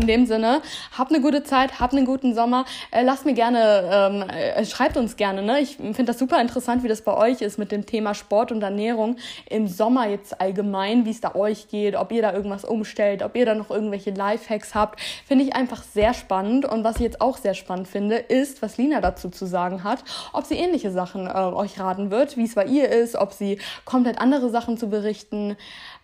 In 0.01 0.08
dem 0.08 0.25
Sinne, 0.25 0.62
habt 0.97 1.13
eine 1.13 1.21
gute 1.21 1.43
Zeit, 1.43 1.79
habt 1.79 1.93
einen 1.93 2.05
guten 2.05 2.36
Sommer. 2.36 2.65
Äh, 2.91 3.03
lasst 3.03 3.23
mir 3.23 3.34
gerne, 3.34 3.89
ähm, 3.89 4.29
äh, 4.29 4.65
schreibt 4.65 4.97
uns 4.97 5.15
gerne. 5.15 5.41
Ne? 5.41 5.62
Ich 5.62 5.77
finde 5.77 6.03
das 6.03 6.19
super 6.19 6.41
interessant, 6.41 6.84
wie 6.84 6.89
das 6.89 7.01
bei 7.01 7.15
euch 7.15 7.39
ist 7.39 7.58
mit 7.58 7.71
dem 7.71 7.86
Thema 7.86 8.13
Sport 8.13 8.51
und 8.51 8.62
Ernährung 8.62 9.15
im 9.49 9.69
Sommer 9.69 10.10
jetzt 10.10 10.41
allgemein, 10.41 11.05
wie 11.05 11.12
es 11.12 11.21
da 11.21 11.34
euch 11.34 11.69
geht, 11.69 11.95
ob 11.95 12.12
ihr 12.12 12.21
da 12.21 12.34
irgendwas 12.34 12.65
umstellt, 12.65 13.23
ob 13.23 13.38
ihr 13.38 13.45
da 13.45 13.55
noch 13.55 13.69
irgendwelche 13.69 14.12
Lifehacks 14.12 14.75
habt. 14.75 14.99
Finde 15.25 15.45
ich 15.45 15.55
einfach 15.55 15.81
sehr 15.81 16.13
spannend. 16.13 16.65
Und 16.65 16.84
was 16.84 16.97
ich 16.97 17.03
jetzt 17.03 17.21
auch 17.21 17.38
sehr 17.38 17.53
spannend 17.53 17.88
finde, 17.88 18.17
ist, 18.17 18.62
was 18.62 18.77
Lina 18.77 18.99
dazu 18.99 19.29
zu 19.29 19.45
sagen 19.45 19.86
hat, 19.86 20.03
ob 20.34 20.43
sie 20.43 20.55
ähnliche 20.55 20.91
Sachen 20.91 21.25
äh, 21.27 21.31
euch 21.31 21.79
raten 21.79 22.12
wird, 22.12 22.36
wie 22.36 22.43
es 22.43 22.55
bei 22.55 22.65
ihr 22.65 22.89
ist, 22.89 23.15
ob 23.15 23.31
sie 23.31 23.60
komplett 23.86 24.19
andere 24.19 24.49
Sachen 24.49 24.77
zu 24.77 24.89
berichten 24.89 25.55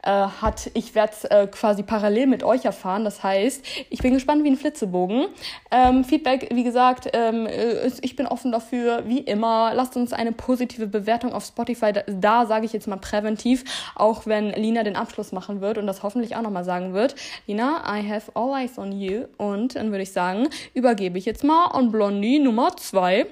hat. 0.10 0.72
Ich 0.74 0.96
werde 0.96 1.14
es 1.14 1.26
äh, 1.26 1.48
quasi 1.48 1.84
parallel 1.84 2.28
mit 2.28 2.44
euch 2.44 2.66
erfahren. 2.66 3.04
Das 3.04 3.24
heißt, 3.24 3.64
ich 3.90 4.00
bin 4.00 4.14
gespannt 4.14 4.44
wie 4.44 4.50
ein 4.50 4.58
Flitzebogen. 4.58 5.28
Ähm, 5.72 6.04
Feedback, 6.04 6.50
wie 6.52 6.64
gesagt, 6.64 7.10
ähm, 7.14 7.48
ich 8.02 8.16
bin 8.16 8.28
offen 8.28 8.52
dafür, 8.52 9.04
wie 9.08 9.20
immer. 9.20 9.74
Lasst 9.74 9.96
uns 9.96 10.14
eine 10.14 10.32
positive 10.32 10.88
Bewertung 10.88 11.34
auf 11.34 11.46
Spotify 11.46 11.94
da, 11.94 12.02
da 12.08 12.46
sage 12.46 12.66
ich 12.66 12.74
jetzt 12.74 12.88
mal 12.88 12.98
präventiv, 12.98 13.64
auch 13.96 14.26
wenn 14.26 14.50
Lina 14.52 14.84
den 14.84 14.96
Abschluss 14.96 15.32
machen 15.32 15.62
wird 15.62 15.78
und 15.78 15.88
das 15.88 16.04
hoffentlich 16.04 16.36
auch 16.36 16.42
nochmal 16.42 16.64
sagen 16.64 16.94
wird. 16.94 17.16
Lina, 17.48 17.84
I 17.88 18.08
have 18.08 18.32
all 18.36 18.60
eyes 18.60 18.78
on 18.78 18.92
you. 18.92 19.26
Und 19.38 19.76
dann 19.76 19.92
würde 19.92 20.04
ich 20.04 20.12
sagen, 20.12 20.48
übergebe 20.74 21.18
ich 21.18 21.26
jetzt 21.26 21.44
mal 21.44 21.66
an 21.68 21.92
Blondie 21.92 22.40
Nummer 22.40 22.76
2 22.76 23.28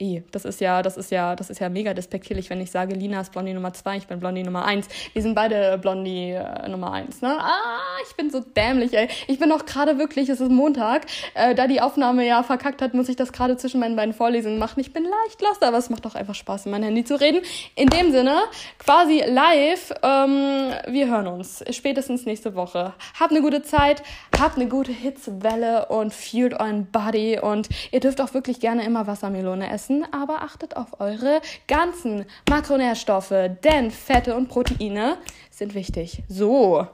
eh, 0.00 0.22
das 0.30 0.44
ist 0.44 0.60
ja, 0.60 0.82
das 0.82 0.96
ist 0.96 1.10
ja, 1.10 1.36
das 1.36 1.50
ist 1.50 1.60
ja 1.60 1.68
mega 1.68 1.94
despektierlich, 1.94 2.50
wenn 2.50 2.60
ich 2.60 2.70
sage, 2.70 2.94
Lina 2.94 3.20
ist 3.20 3.32
Blondie 3.32 3.52
Nummer 3.52 3.72
zwei, 3.72 3.96
ich 3.96 4.06
bin 4.06 4.18
Blondie 4.18 4.42
Nummer 4.42 4.64
eins. 4.64 4.88
Wir 5.12 5.22
sind 5.22 5.34
beide 5.34 5.78
Blondie 5.78 6.32
äh, 6.32 6.68
Nummer 6.68 6.92
eins, 6.92 7.20
ne? 7.22 7.36
Ah, 7.38 7.78
ich 8.08 8.16
bin 8.16 8.30
so 8.30 8.40
dämlich, 8.40 8.94
ey. 8.94 9.08
Ich 9.28 9.38
bin 9.38 9.52
auch 9.52 9.66
gerade 9.66 9.98
wirklich, 9.98 10.28
es 10.28 10.40
ist 10.40 10.50
Montag, 10.50 11.06
äh, 11.34 11.54
da 11.54 11.66
die 11.66 11.80
Aufnahme 11.80 12.26
ja 12.26 12.42
verkackt 12.42 12.82
hat, 12.82 12.94
muss 12.94 13.08
ich 13.08 13.16
das 13.16 13.32
gerade 13.32 13.56
zwischen 13.56 13.80
meinen 13.80 13.96
beiden 13.96 14.14
Vorlesungen 14.14 14.58
machen. 14.58 14.80
Ich 14.80 14.92
bin 14.92 15.04
leicht 15.04 15.40
lost, 15.42 15.62
aber 15.62 15.78
es 15.78 15.90
macht 15.90 16.04
doch 16.04 16.14
einfach 16.14 16.34
Spaß, 16.34 16.66
in 16.66 16.72
mein 16.72 16.82
Handy 16.82 17.04
zu 17.04 17.20
reden. 17.20 17.40
In 17.74 17.88
dem 17.88 18.10
Sinne, 18.12 18.38
quasi 18.78 19.22
live, 19.26 19.92
ähm, 20.02 20.70
wir 20.88 21.08
hören 21.08 21.26
uns 21.26 21.62
spätestens 21.70 22.26
nächste 22.26 22.54
Woche. 22.54 22.94
Habt 23.18 23.32
eine 23.32 23.42
gute 23.42 23.62
Zeit, 23.62 24.02
habt 24.38 24.56
eine 24.56 24.68
gute 24.68 24.92
Hitzewelle 24.92 25.86
und 25.86 26.14
fühlt 26.14 26.54
euren 26.54 26.86
Body 26.86 27.38
und 27.38 27.68
ihr 27.90 28.00
dürft 28.00 28.20
auch 28.20 28.34
wirklich 28.34 28.60
gerne 28.60 28.84
immer 28.84 29.06
Wassermelone 29.06 29.70
essen 29.70 29.89
essen, 29.90 30.06
aber 30.12 30.42
achtet 30.42 30.76
auf 30.76 31.00
eure 31.00 31.40
ganzen 31.68 32.24
Makronährstoffe, 32.48 33.34
denn 33.64 33.90
Fette 33.90 34.36
und 34.36 34.48
Proteine 34.48 35.16
sind 35.50 35.74
wichtig. 35.74 36.22
So. 36.28 36.86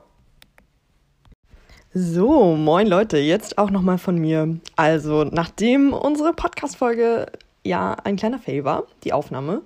So, 1.93 2.57
moin 2.57 2.87
Leute, 2.87 3.19
jetzt 3.19 3.57
auch 3.57 3.71
nochmal 3.71 3.99
von 3.99 4.19
mir. 4.19 4.59
Also, 4.77 5.25
nachdem 5.25 5.95
unsere 5.95 6.35
Podcast-Folge 6.35 7.27
ja 7.65 7.97
ein 8.05 8.17
kleiner 8.17 8.39
Favor, 8.39 8.87
die 9.03 9.13
Aufnahme, 9.13 9.63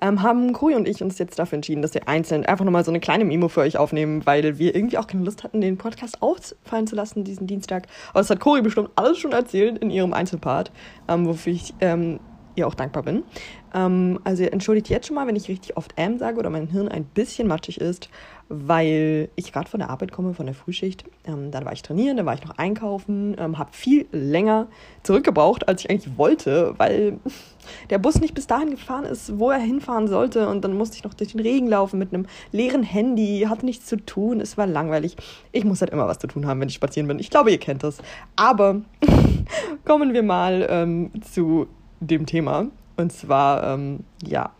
ähm, 0.00 0.22
haben 0.22 0.52
Kuri 0.52 0.74
und 0.76 0.86
ich 0.86 1.02
uns 1.02 1.18
jetzt 1.18 1.38
dafür 1.38 1.56
entschieden, 1.56 1.82
dass 1.82 1.94
wir 1.94 2.06
einzeln 2.06 2.44
einfach 2.46 2.64
nochmal 2.64 2.84
so 2.84 2.90
eine 2.90 3.00
kleine 3.00 3.24
Memo 3.24 3.48
für 3.48 3.60
euch 3.60 3.76
aufnehmen, 3.76 4.24
weil 4.24 4.58
wir 4.58 4.74
irgendwie 4.74 4.98
auch 4.98 5.06
keine 5.06 5.24
Lust 5.24 5.42
hatten, 5.42 5.60
den 5.60 5.78
Podcast 5.78 6.22
ausfallen 6.22 6.86
zu 6.86 6.94
lassen 6.94 7.24
diesen 7.24 7.46
Dienstag. 7.46 7.86
Aber 8.10 8.20
das 8.20 8.30
hat 8.30 8.40
Kuri 8.40 8.62
bestimmt 8.62 8.90
alles 8.94 9.18
schon 9.18 9.32
erzählt 9.32 9.78
in 9.78 9.90
ihrem 9.90 10.12
Einzelpart, 10.12 10.70
ähm, 11.08 11.26
wofür 11.26 11.52
ich 11.52 11.74
ähm, 11.80 12.20
ihr 12.56 12.66
auch 12.66 12.74
dankbar 12.74 13.02
bin. 13.02 13.22
Ähm, 13.74 14.20
also 14.24 14.42
entschuldigt 14.44 14.88
jetzt 14.88 15.06
schon 15.06 15.16
mal, 15.16 15.26
wenn 15.26 15.36
ich 15.36 15.48
richtig 15.48 15.76
oft 15.76 15.92
M 15.96 16.18
sage 16.18 16.38
oder 16.38 16.50
mein 16.50 16.68
Hirn 16.68 16.88
ein 16.88 17.04
bisschen 17.04 17.48
matschig 17.48 17.80
ist, 17.80 18.08
weil 18.48 19.28
ich 19.36 19.52
gerade 19.52 19.70
von 19.70 19.78
der 19.78 19.90
Arbeit 19.90 20.10
komme, 20.10 20.34
von 20.34 20.46
der 20.46 20.56
Frühschicht. 20.56 21.04
Ähm, 21.24 21.52
dann 21.52 21.64
war 21.64 21.72
ich 21.72 21.82
trainieren, 21.82 22.16
dann 22.16 22.26
war 22.26 22.34
ich 22.34 22.44
noch 22.44 22.58
einkaufen, 22.58 23.36
ähm, 23.38 23.58
habe 23.58 23.70
viel 23.72 24.06
länger 24.10 24.66
zurückgebraucht, 25.04 25.68
als 25.68 25.84
ich 25.84 25.90
eigentlich 25.90 26.18
wollte, 26.18 26.74
weil 26.76 27.18
der 27.90 27.98
Bus 27.98 28.20
nicht 28.20 28.34
bis 28.34 28.48
dahin 28.48 28.70
gefahren 28.70 29.04
ist, 29.04 29.38
wo 29.38 29.50
er 29.50 29.58
hinfahren 29.58 30.08
sollte. 30.08 30.48
Und 30.48 30.64
dann 30.64 30.76
musste 30.76 30.96
ich 30.96 31.04
noch 31.04 31.14
durch 31.14 31.30
den 31.30 31.40
Regen 31.40 31.68
laufen 31.68 31.98
mit 31.98 32.12
einem 32.12 32.26
leeren 32.50 32.82
Handy, 32.82 33.46
hatte 33.48 33.64
nichts 33.64 33.86
zu 33.86 33.96
tun, 33.96 34.40
es 34.40 34.58
war 34.58 34.66
langweilig. 34.66 35.16
Ich 35.52 35.64
muss 35.64 35.80
halt 35.80 35.90
immer 35.92 36.08
was 36.08 36.18
zu 36.18 36.26
tun 36.26 36.46
haben, 36.46 36.60
wenn 36.60 36.68
ich 36.68 36.74
spazieren 36.74 37.06
bin. 37.06 37.20
Ich 37.20 37.30
glaube, 37.30 37.52
ihr 37.52 37.58
kennt 37.58 37.84
das. 37.84 37.98
Aber 38.34 38.82
kommen 39.84 40.12
wir 40.12 40.24
mal 40.24 40.66
ähm, 40.68 41.12
zu 41.20 41.68
dem 42.00 42.26
Thema. 42.26 42.66
Und 42.96 43.12
zwar, 43.12 43.62
ähm, 43.74 44.00
ja, 44.24 44.50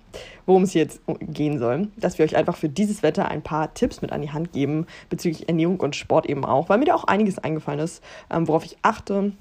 worum 0.46 0.62
es 0.62 0.74
jetzt 0.74 1.00
gehen 1.20 1.58
soll, 1.58 1.88
dass 1.96 2.18
wir 2.18 2.24
euch 2.24 2.36
einfach 2.36 2.56
für 2.56 2.68
dieses 2.68 3.02
Wetter 3.02 3.28
ein 3.28 3.42
paar 3.42 3.74
Tipps 3.74 4.02
mit 4.02 4.12
an 4.12 4.22
die 4.22 4.30
Hand 4.30 4.52
geben, 4.52 4.86
bezüglich 5.08 5.48
Ernährung 5.48 5.78
und 5.78 5.96
Sport 5.96 6.26
eben 6.28 6.44
auch, 6.44 6.68
weil 6.68 6.78
mir 6.78 6.86
da 6.86 6.94
auch 6.94 7.04
einiges 7.04 7.38
eingefallen 7.38 7.80
ist, 7.80 8.02
ähm, 8.30 8.48
worauf 8.48 8.64
ich 8.64 8.76
achte, 8.82 9.32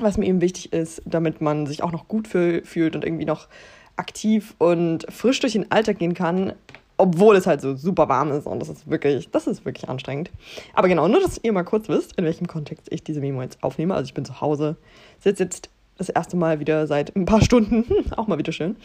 was 0.00 0.16
mir 0.16 0.26
eben 0.26 0.40
wichtig 0.40 0.72
ist, 0.72 1.02
damit 1.04 1.40
man 1.40 1.66
sich 1.66 1.82
auch 1.82 1.92
noch 1.92 2.08
gut 2.08 2.26
fühlt 2.28 2.96
und 2.96 3.04
irgendwie 3.04 3.26
noch 3.26 3.48
aktiv 3.96 4.54
und 4.58 5.06
frisch 5.12 5.40
durch 5.40 5.52
den 5.52 5.70
Alltag 5.70 5.98
gehen 5.98 6.14
kann, 6.14 6.54
obwohl 6.96 7.36
es 7.36 7.46
halt 7.46 7.60
so 7.60 7.76
super 7.76 8.08
warm 8.08 8.30
ist 8.32 8.46
und 8.46 8.60
das 8.60 8.68
ist 8.68 8.88
wirklich, 8.88 9.28
das 9.30 9.46
ist 9.46 9.64
wirklich 9.64 9.88
anstrengend. 9.88 10.30
Aber 10.74 10.88
genau, 10.88 11.08
nur 11.08 11.20
dass 11.20 11.40
ihr 11.42 11.52
mal 11.52 11.64
kurz 11.64 11.88
wisst, 11.88 12.16
in 12.16 12.24
welchem 12.24 12.46
Kontext 12.46 12.86
ich 12.90 13.02
diese 13.02 13.20
Memo 13.20 13.42
jetzt 13.42 13.62
aufnehme. 13.62 13.94
Also 13.94 14.06
ich 14.06 14.14
bin 14.14 14.24
zu 14.24 14.40
Hause, 14.40 14.76
sitze 15.20 15.44
jetzt 15.44 15.70
das 15.98 16.08
erste 16.08 16.36
Mal 16.36 16.60
wieder 16.60 16.86
seit 16.86 17.14
ein 17.16 17.24
paar 17.24 17.42
Stunden. 17.42 17.84
auch 18.16 18.26
mal 18.26 18.38
wieder 18.38 18.52
schön. 18.52 18.76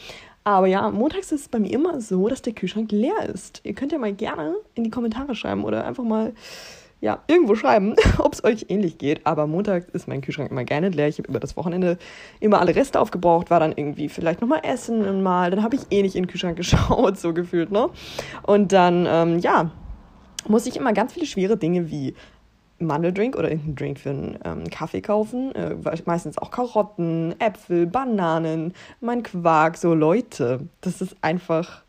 Aber 0.44 0.68
ja, 0.68 0.90
montags 0.90 1.32
ist 1.32 1.42
es 1.42 1.50
bei 1.50 1.60
mir 1.60 1.72
immer 1.74 2.02
so, 2.02 2.28
dass 2.28 2.42
der 2.42 2.54
Kühlschrank 2.54 2.92
leer 2.92 3.30
ist. 3.34 3.62
Ihr 3.64 3.74
könnt 3.74 3.92
ja 3.92 3.98
mal 3.98 4.14
gerne 4.14 4.56
in 4.76 4.84
die 4.84 4.90
Kommentare 4.90 5.36
schreiben 5.36 5.64
oder 5.64 5.86
einfach 5.86 6.04
mal 6.04 6.34
ja, 7.02 7.20
irgendwo 7.28 7.56
schreiben, 7.56 7.96
ob 8.18 8.34
es 8.34 8.44
euch 8.44 8.66
ähnlich 8.70 8.98
geht. 8.98 9.26
Aber 9.26 9.48
montags 9.48 9.88
ist 9.94 10.08
mein 10.08 10.22
Kühlschrank 10.22 10.52
immer 10.52 10.64
gerne 10.64 10.90
leer. 10.90 11.08
Ich 11.08 11.18
habe 11.18 11.30
über 11.30 11.40
das 11.40 11.56
Wochenende 11.56 11.98
immer 12.40 12.60
alle 12.60 12.76
Reste 12.76 13.00
aufgebraucht, 13.00 13.50
war 13.50 13.60
dann 13.60 13.74
irgendwie 13.76 14.10
vielleicht 14.10 14.42
nochmal 14.42 14.62
essen 14.64 15.08
und 15.08 15.24
mal. 15.24 15.52
Dann 15.52 15.64
habe 15.64 15.76
ich 15.76 15.82
eh 15.92 16.02
nicht 16.02 16.16
in 16.16 16.24
den 16.24 16.30
Kühlschrank 16.30 16.58
geschaut, 16.58 17.18
so 17.18 17.34
gefühlt, 17.34 17.72
ne? 17.72 17.90
Und 18.44 18.72
dann, 18.72 19.06
ähm, 19.08 19.40
ja, 19.40 19.72
muss 20.48 20.66
ich 20.66 20.78
immer 20.78 20.94
ganz 20.94 21.14
viele 21.14 21.26
schwere 21.26 21.58
Dinge 21.58 21.90
wie 21.90 22.16
Mandeldrink 22.80 23.36
oder 23.36 23.50
irgendeinen 23.50 23.76
Drink 23.76 24.00
für 24.00 24.10
einen 24.10 24.40
ähm, 24.44 24.70
Kaffee 24.70 25.02
kaufen. 25.02 25.54
Äh, 25.56 25.76
meistens 26.06 26.38
auch 26.38 26.52
Karotten, 26.52 27.36
Äpfel, 27.40 27.86
Bananen, 27.86 28.74
mein 29.02 29.24
Quark, 29.24 29.78
so 29.78 29.94
Leute. 29.94 30.68
Das 30.82 31.02
ist 31.02 31.16
einfach, 31.22 31.84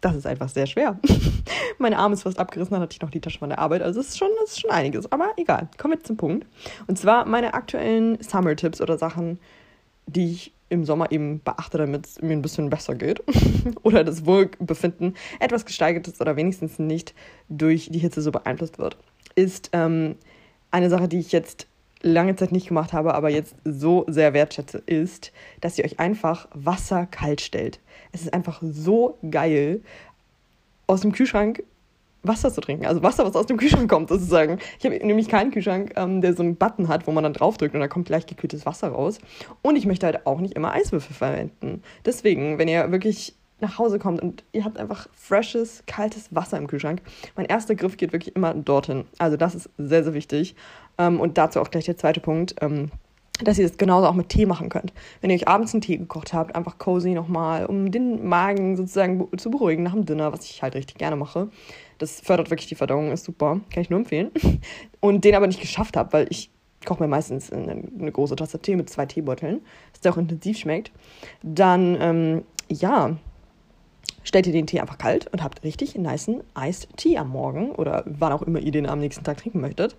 das 0.00 0.16
ist 0.16 0.26
einfach 0.26 0.48
sehr 0.48 0.66
schwer. 0.66 0.98
Mein 1.78 1.94
Arm 1.94 2.12
ist 2.12 2.24
fast 2.24 2.38
abgerissen, 2.38 2.72
dann 2.72 2.82
hatte 2.82 2.94
ich 2.94 3.00
noch 3.00 3.10
die 3.10 3.20
Tasche 3.20 3.38
von 3.38 3.48
der 3.48 3.58
Arbeit. 3.58 3.82
Also 3.82 4.00
es 4.00 4.08
ist 4.08 4.18
schon, 4.18 4.28
es 4.44 4.52
ist 4.52 4.60
schon 4.60 4.70
einiges. 4.70 5.10
Aber 5.10 5.32
egal, 5.36 5.68
kommen 5.78 5.94
wir 5.94 6.04
zum 6.04 6.16
Punkt. 6.16 6.46
Und 6.86 6.98
zwar 6.98 7.24
meine 7.24 7.54
aktuellen 7.54 8.20
Summer-Tipps 8.22 8.80
oder 8.80 8.98
Sachen, 8.98 9.38
die 10.06 10.32
ich 10.32 10.52
im 10.68 10.84
Sommer 10.84 11.10
eben 11.10 11.40
beachte, 11.42 11.78
damit 11.78 12.06
es 12.06 12.22
mir 12.22 12.32
ein 12.32 12.42
bisschen 12.42 12.70
besser 12.70 12.94
geht 12.94 13.22
oder 13.82 14.04
das 14.04 14.24
Wohlbefinden 14.24 15.16
etwas 15.40 15.64
gesteigert 15.64 16.06
ist 16.06 16.20
oder 16.20 16.36
wenigstens 16.36 16.78
nicht 16.78 17.14
durch 17.48 17.88
die 17.90 17.98
Hitze 17.98 18.22
so 18.22 18.30
beeinflusst 18.30 18.78
wird 18.78 18.96
ist 19.40 19.70
ähm, 19.72 20.16
eine 20.70 20.90
Sache, 20.90 21.08
die 21.08 21.18
ich 21.18 21.32
jetzt 21.32 21.66
lange 22.02 22.36
Zeit 22.36 22.52
nicht 22.52 22.68
gemacht 22.68 22.92
habe, 22.92 23.14
aber 23.14 23.30
jetzt 23.30 23.54
so 23.64 24.04
sehr 24.08 24.32
wertschätze, 24.32 24.82
ist, 24.86 25.32
dass 25.60 25.78
ihr 25.78 25.84
euch 25.84 25.98
einfach 25.98 26.48
Wasser 26.54 27.06
kalt 27.06 27.40
stellt. 27.40 27.80
Es 28.12 28.22
ist 28.22 28.32
einfach 28.32 28.60
so 28.62 29.18
geil, 29.30 29.80
aus 30.86 31.02
dem 31.02 31.12
Kühlschrank 31.12 31.62
Wasser 32.22 32.52
zu 32.52 32.60
trinken. 32.60 32.84
Also 32.84 33.02
Wasser, 33.02 33.24
was 33.24 33.34
aus 33.34 33.46
dem 33.46 33.56
Kühlschrank 33.56 33.90
kommt, 33.90 34.10
sozusagen. 34.10 34.58
Ich 34.78 34.84
habe 34.84 34.94
nämlich 34.98 35.28
keinen 35.28 35.50
Kühlschrank, 35.52 35.94
ähm, 35.96 36.20
der 36.20 36.34
so 36.34 36.42
einen 36.42 36.56
Button 36.56 36.88
hat, 36.88 37.06
wo 37.06 37.12
man 37.12 37.24
dann 37.24 37.32
draufdrückt 37.32 37.74
und 37.74 37.80
da 37.80 37.88
kommt 37.88 38.06
gleich 38.06 38.26
gekühltes 38.26 38.66
Wasser 38.66 38.88
raus. 38.88 39.18
Und 39.62 39.76
ich 39.76 39.86
möchte 39.86 40.04
halt 40.04 40.26
auch 40.26 40.38
nicht 40.40 40.54
immer 40.54 40.72
Eiswürfel 40.72 41.16
verwenden. 41.16 41.82
Deswegen, 42.04 42.58
wenn 42.58 42.68
ihr 42.68 42.92
wirklich 42.92 43.34
nach 43.62 43.78
Hause 43.78 43.98
kommt 43.98 44.22
und 44.22 44.44
ihr 44.52 44.64
habt 44.64 44.78
einfach 44.78 45.08
freshes, 45.14 45.82
kaltes 45.86 46.34
Wasser 46.34 46.58
im 46.58 46.66
Kühlschrank. 46.66 47.02
Mein 47.36 47.46
erster 47.46 47.74
Griff 47.74 47.96
geht 47.96 48.12
wirklich 48.12 48.34
immer 48.36 48.54
dorthin. 48.54 49.04
Also 49.18 49.36
das 49.36 49.54
ist 49.54 49.70
sehr, 49.78 50.04
sehr 50.04 50.14
wichtig. 50.14 50.54
Ähm, 50.98 51.20
und 51.20 51.38
dazu 51.38 51.60
auch 51.60 51.70
gleich 51.70 51.84
der 51.84 51.96
zweite 51.96 52.20
Punkt. 52.20 52.56
Ähm, 52.60 52.90
dass 53.44 53.58
ihr 53.58 53.66
das 53.66 53.78
genauso 53.78 54.06
auch 54.06 54.14
mit 54.14 54.28
Tee 54.28 54.46
machen 54.46 54.68
könnt. 54.68 54.92
Wenn 55.20 55.30
ihr 55.30 55.36
euch 55.36 55.48
abends 55.48 55.72
einen 55.72 55.80
Tee 55.80 55.96
gekocht 55.96 56.32
habt, 56.32 56.54
einfach 56.54 56.78
cozy 56.78 57.12
nochmal, 57.12 57.66
um 57.66 57.90
den 57.90 58.26
Magen 58.26 58.76
sozusagen 58.76 59.26
zu 59.38 59.50
beruhigen 59.50 59.82
nach 59.82 59.94
dem 59.94 60.04
Dinner, 60.04 60.32
was 60.32 60.44
ich 60.44 60.62
halt 60.62 60.74
richtig 60.74 60.98
gerne 60.98 61.16
mache. 61.16 61.48
Das 61.98 62.20
fördert 62.20 62.50
wirklich 62.50 62.68
die 62.68 62.74
Verdauung, 62.74 63.12
ist 63.12 63.24
super, 63.24 63.60
kann 63.72 63.82
ich 63.82 63.90
nur 63.90 64.00
empfehlen. 64.00 64.30
Und 65.00 65.24
den 65.24 65.34
aber 65.34 65.46
nicht 65.46 65.60
geschafft 65.60 65.96
habe, 65.96 66.12
weil 66.12 66.26
ich 66.30 66.50
koche 66.84 67.02
mir 67.02 67.08
meistens 67.08 67.52
eine, 67.52 67.72
eine, 67.72 68.12
große 68.12 68.36
Tasse 68.36 68.58
Tee 68.58 68.76
mit 68.76 68.88
zwei 68.88 69.06
Teebeuteln, 69.06 69.60
dass 69.92 70.00
der 70.00 70.12
auch 70.12 70.16
intensiv 70.16 70.58
schmeckt. 70.58 70.92
Dann, 71.42 71.96
ähm, 72.00 72.42
ja, 72.68 73.16
stellt 74.22 74.46
ihr 74.46 74.52
den 74.52 74.66
Tee 74.66 74.80
einfach 74.80 74.98
kalt 74.98 75.26
und 75.32 75.42
habt 75.42 75.62
richtig 75.64 75.96
niceen 75.96 76.42
Iced 76.58 76.88
Tea 76.96 77.18
am 77.18 77.30
Morgen 77.30 77.72
oder 77.72 78.04
wann 78.06 78.32
auch 78.32 78.42
immer 78.42 78.58
ihr 78.58 78.72
den 78.72 78.86
am 78.86 79.00
nächsten 79.00 79.24
Tag 79.24 79.38
trinken 79.38 79.60
möchtet. 79.60 79.96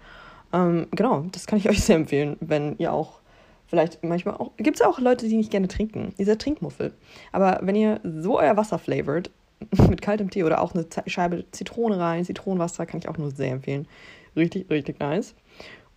Ähm, 0.54 0.88
genau, 0.92 1.26
das 1.32 1.48
kann 1.48 1.60
ich 1.60 1.70
euch 1.70 1.84
sehr 1.84 1.96
empfehlen, 1.96 2.38
wenn 2.40 2.78
ihr 2.78 2.94
auch 2.94 3.20
vielleicht 3.68 4.04
manchmal 4.04 4.36
auch, 4.36 4.52
gibt 4.58 4.78
es 4.78 4.82
auch 4.82 5.00
Leute, 5.00 5.28
die 5.28 5.38
nicht 5.38 5.50
gerne 5.50 5.70
trinken, 5.70 6.14
dieser 6.18 6.38
Trinkmuffel. 6.38 6.94
Aber 7.32 7.60
wenn 7.64 7.76
ihr 7.76 8.02
so 8.04 8.38
euer 8.38 8.58
Wasser 8.58 8.78
flavored 8.78 9.32
mit 9.90 10.02
kaltem 10.02 10.30
Tee 10.30 10.44
oder 10.44 10.62
auch 10.62 10.74
eine 10.74 10.86
Scheibe 11.08 11.46
Zitrone 11.52 11.98
rein, 11.98 12.26
Zitronenwasser, 12.26 12.86
kann 12.86 13.00
ich 13.00 13.08
auch 13.08 13.18
nur 13.18 13.32
sehr 13.32 13.54
empfehlen. 13.54 13.88
Richtig, 14.36 14.70
richtig 14.70 15.00
nice. 15.00 15.36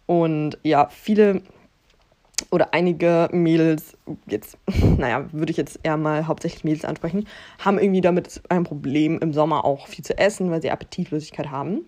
Und 0.06 0.58
ja, 0.62 0.88
viele 0.88 1.42
oder 2.50 2.74
einige 2.74 3.28
Mädels, 3.32 3.96
jetzt, 4.26 4.58
naja, 4.98 5.26
würde 5.32 5.50
ich 5.50 5.56
jetzt 5.56 5.80
eher 5.82 5.96
mal 5.96 6.26
hauptsächlich 6.26 6.64
Mädels 6.64 6.84
ansprechen, 6.84 7.26
haben 7.58 7.78
irgendwie 7.78 8.00
damit 8.00 8.42
ein 8.48 8.64
Problem, 8.64 9.18
im 9.20 9.32
Sommer 9.32 9.64
auch 9.64 9.86
viel 9.86 10.04
zu 10.04 10.18
essen, 10.18 10.50
weil 10.50 10.62
sie 10.62 10.70
Appetitlosigkeit 10.70 11.50
haben. 11.50 11.82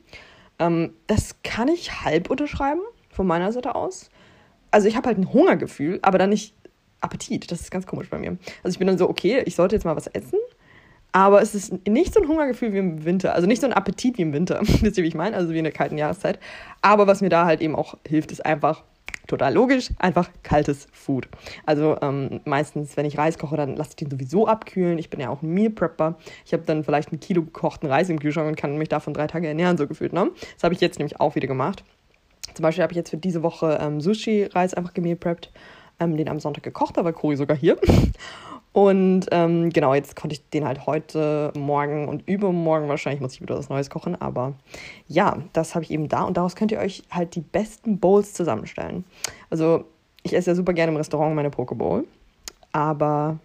Ähm, 0.58 0.92
das 1.06 1.36
kann 1.42 1.68
ich 1.68 2.02
halb 2.02 2.30
unterschreiben, 2.30 2.80
von 3.10 3.26
meiner 3.26 3.52
Seite 3.52 3.74
aus. 3.74 4.10
Also 4.70 4.88
ich 4.88 4.96
habe 4.96 5.08
halt 5.08 5.18
ein 5.18 5.32
Hungergefühl, 5.32 5.98
aber 6.02 6.18
dann 6.18 6.30
nicht 6.30 6.54
Appetit. 7.00 7.50
Das 7.50 7.60
ist 7.60 7.70
ganz 7.70 7.86
komisch 7.86 8.10
bei 8.10 8.18
mir. 8.18 8.36
Also 8.62 8.74
ich 8.74 8.78
bin 8.78 8.86
dann 8.86 8.98
so, 8.98 9.08
okay, 9.08 9.42
ich 9.46 9.54
sollte 9.54 9.76
jetzt 9.76 9.84
mal 9.84 9.96
was 9.96 10.06
essen, 10.08 10.38
aber 11.12 11.40
es 11.40 11.54
ist 11.54 11.86
nicht 11.88 12.12
so 12.12 12.20
ein 12.20 12.28
Hungergefühl 12.28 12.72
wie 12.72 12.78
im 12.78 13.04
Winter. 13.04 13.34
Also 13.34 13.46
nicht 13.46 13.60
so 13.60 13.66
ein 13.66 13.72
Appetit 13.72 14.18
wie 14.18 14.22
im 14.22 14.32
Winter. 14.32 14.60
Wisst 14.62 14.98
ihr, 14.98 15.04
wie 15.04 15.08
ich 15.08 15.14
meine? 15.14 15.36
Also 15.36 15.52
wie 15.52 15.58
in 15.58 15.64
der 15.64 15.72
kalten 15.72 15.96
Jahreszeit. 15.96 16.38
Aber 16.82 17.06
was 17.06 17.22
mir 17.22 17.30
da 17.30 17.46
halt 17.46 17.60
eben 17.62 17.74
auch 17.74 17.96
hilft, 18.06 18.32
ist 18.32 18.44
einfach 18.44 18.82
total 19.26 19.54
logisch, 19.54 19.90
einfach 19.98 20.30
kaltes 20.42 20.88
Food. 20.92 21.28
Also 21.64 21.96
ähm, 22.02 22.40
meistens, 22.44 22.96
wenn 22.96 23.06
ich 23.06 23.18
Reis 23.18 23.38
koche, 23.38 23.56
dann 23.56 23.76
lasse 23.76 23.90
ich 23.90 23.96
den 23.96 24.10
sowieso 24.10 24.46
abkühlen. 24.46 24.98
Ich 24.98 25.10
bin 25.10 25.20
ja 25.20 25.30
auch 25.30 25.42
ein 25.42 25.52
Meal 25.52 25.70
Prepper. 25.70 26.16
Ich 26.44 26.52
habe 26.52 26.62
dann 26.64 26.84
vielleicht 26.84 27.12
ein 27.12 27.20
Kilo 27.20 27.42
gekochten 27.42 27.88
Reis 27.88 28.08
im 28.08 28.18
Kühlschrank 28.18 28.48
und 28.48 28.56
kann 28.56 28.76
mich 28.78 28.88
davon 28.88 29.14
drei 29.14 29.26
Tage 29.26 29.48
ernähren, 29.48 29.76
so 29.76 29.86
gefühlt. 29.86 30.12
Ne? 30.12 30.30
Das 30.54 30.64
habe 30.64 30.74
ich 30.74 30.80
jetzt 30.80 30.98
nämlich 30.98 31.20
auch 31.20 31.34
wieder 31.34 31.48
gemacht. 31.48 31.84
Zum 32.54 32.62
Beispiel 32.62 32.82
habe 32.82 32.92
ich 32.92 32.96
jetzt 32.96 33.10
für 33.10 33.16
diese 33.16 33.42
Woche 33.42 33.78
ähm, 33.80 34.00
Sushi-Reis 34.00 34.74
einfach 34.74 34.94
gemeal 34.94 35.16
preppt, 35.16 35.50
ähm, 36.00 36.16
den 36.16 36.28
am 36.28 36.40
Sonntag 36.40 36.62
gekocht, 36.62 36.96
da 36.96 37.04
war 37.04 37.12
Cory 37.12 37.36
sogar 37.36 37.56
hier. 37.56 37.76
Und 38.76 39.28
ähm, 39.30 39.70
genau, 39.70 39.94
jetzt 39.94 40.16
konnte 40.16 40.34
ich 40.34 40.50
den 40.50 40.66
halt 40.66 40.84
heute, 40.84 41.50
morgen 41.56 42.08
und 42.08 42.28
übermorgen 42.28 42.90
wahrscheinlich 42.90 43.22
muss 43.22 43.32
ich 43.32 43.40
wieder 43.40 43.56
was 43.56 43.70
Neues 43.70 43.88
kochen. 43.88 44.20
Aber 44.20 44.52
ja, 45.08 45.38
das 45.54 45.74
habe 45.74 45.82
ich 45.86 45.90
eben 45.90 46.10
da 46.10 46.24
und 46.24 46.36
daraus 46.36 46.56
könnt 46.56 46.72
ihr 46.72 46.78
euch 46.78 47.02
halt 47.10 47.36
die 47.36 47.40
besten 47.40 47.98
Bowls 47.98 48.34
zusammenstellen. 48.34 49.04
Also 49.48 49.86
ich 50.24 50.36
esse 50.36 50.50
ja 50.50 50.54
super 50.54 50.74
gerne 50.74 50.92
im 50.92 50.98
Restaurant 50.98 51.34
meine 51.34 51.48
Pokeball. 51.48 52.04
Aber 52.72 53.38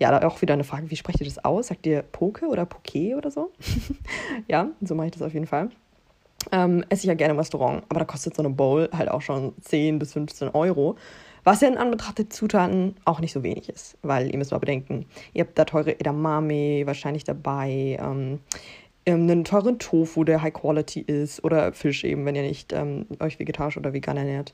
ja, 0.00 0.10
da 0.10 0.26
auch 0.26 0.42
wieder 0.42 0.54
eine 0.54 0.64
Frage, 0.64 0.90
wie 0.90 0.96
sprecht 0.96 1.20
ihr 1.20 1.26
das 1.26 1.44
aus? 1.44 1.68
Sagt 1.68 1.86
ihr 1.86 2.02
Poke 2.02 2.48
oder 2.48 2.64
Poké 2.64 3.16
oder 3.16 3.30
so? 3.30 3.52
ja, 4.48 4.66
so 4.80 4.96
mache 4.96 5.06
ich 5.06 5.12
das 5.12 5.22
auf 5.22 5.32
jeden 5.32 5.46
Fall. 5.46 5.70
Ähm, 6.50 6.84
esse 6.88 7.02
ich 7.02 7.06
ja 7.08 7.14
gerne 7.14 7.34
im 7.34 7.38
Restaurant, 7.38 7.84
aber 7.88 8.00
da 8.00 8.04
kostet 8.04 8.34
so 8.34 8.42
eine 8.42 8.50
Bowl 8.50 8.88
halt 8.92 9.10
auch 9.10 9.22
schon 9.22 9.52
10 9.60 10.00
bis 10.00 10.12
15 10.14 10.48
Euro. 10.48 10.96
Was 11.44 11.60
ja 11.60 11.68
in 11.68 11.76
Anbetracht 11.76 12.18
der 12.18 12.30
Zutaten 12.30 12.94
auch 13.04 13.20
nicht 13.20 13.32
so 13.32 13.42
wenig 13.42 13.68
ist, 13.68 13.96
weil 14.02 14.30
ihr 14.30 14.38
müsst 14.38 14.52
mal 14.52 14.58
bedenken, 14.58 15.06
ihr 15.32 15.44
habt 15.44 15.58
da 15.58 15.64
teure 15.64 15.98
Edamame 15.98 16.86
wahrscheinlich 16.86 17.24
dabei, 17.24 17.98
ähm, 18.00 18.40
ähm, 19.06 19.22
einen 19.22 19.44
teuren 19.44 19.78
Tofu, 19.78 20.24
der 20.24 20.42
High 20.42 20.52
Quality 20.52 21.00
ist, 21.00 21.42
oder 21.44 21.72
Fisch 21.72 22.04
eben, 22.04 22.24
wenn 22.26 22.34
ihr 22.34 22.42
nicht 22.42 22.72
ähm, 22.72 23.06
euch 23.20 23.38
vegetarisch 23.38 23.76
oder 23.76 23.92
vegan 23.92 24.16
ernährt. 24.16 24.52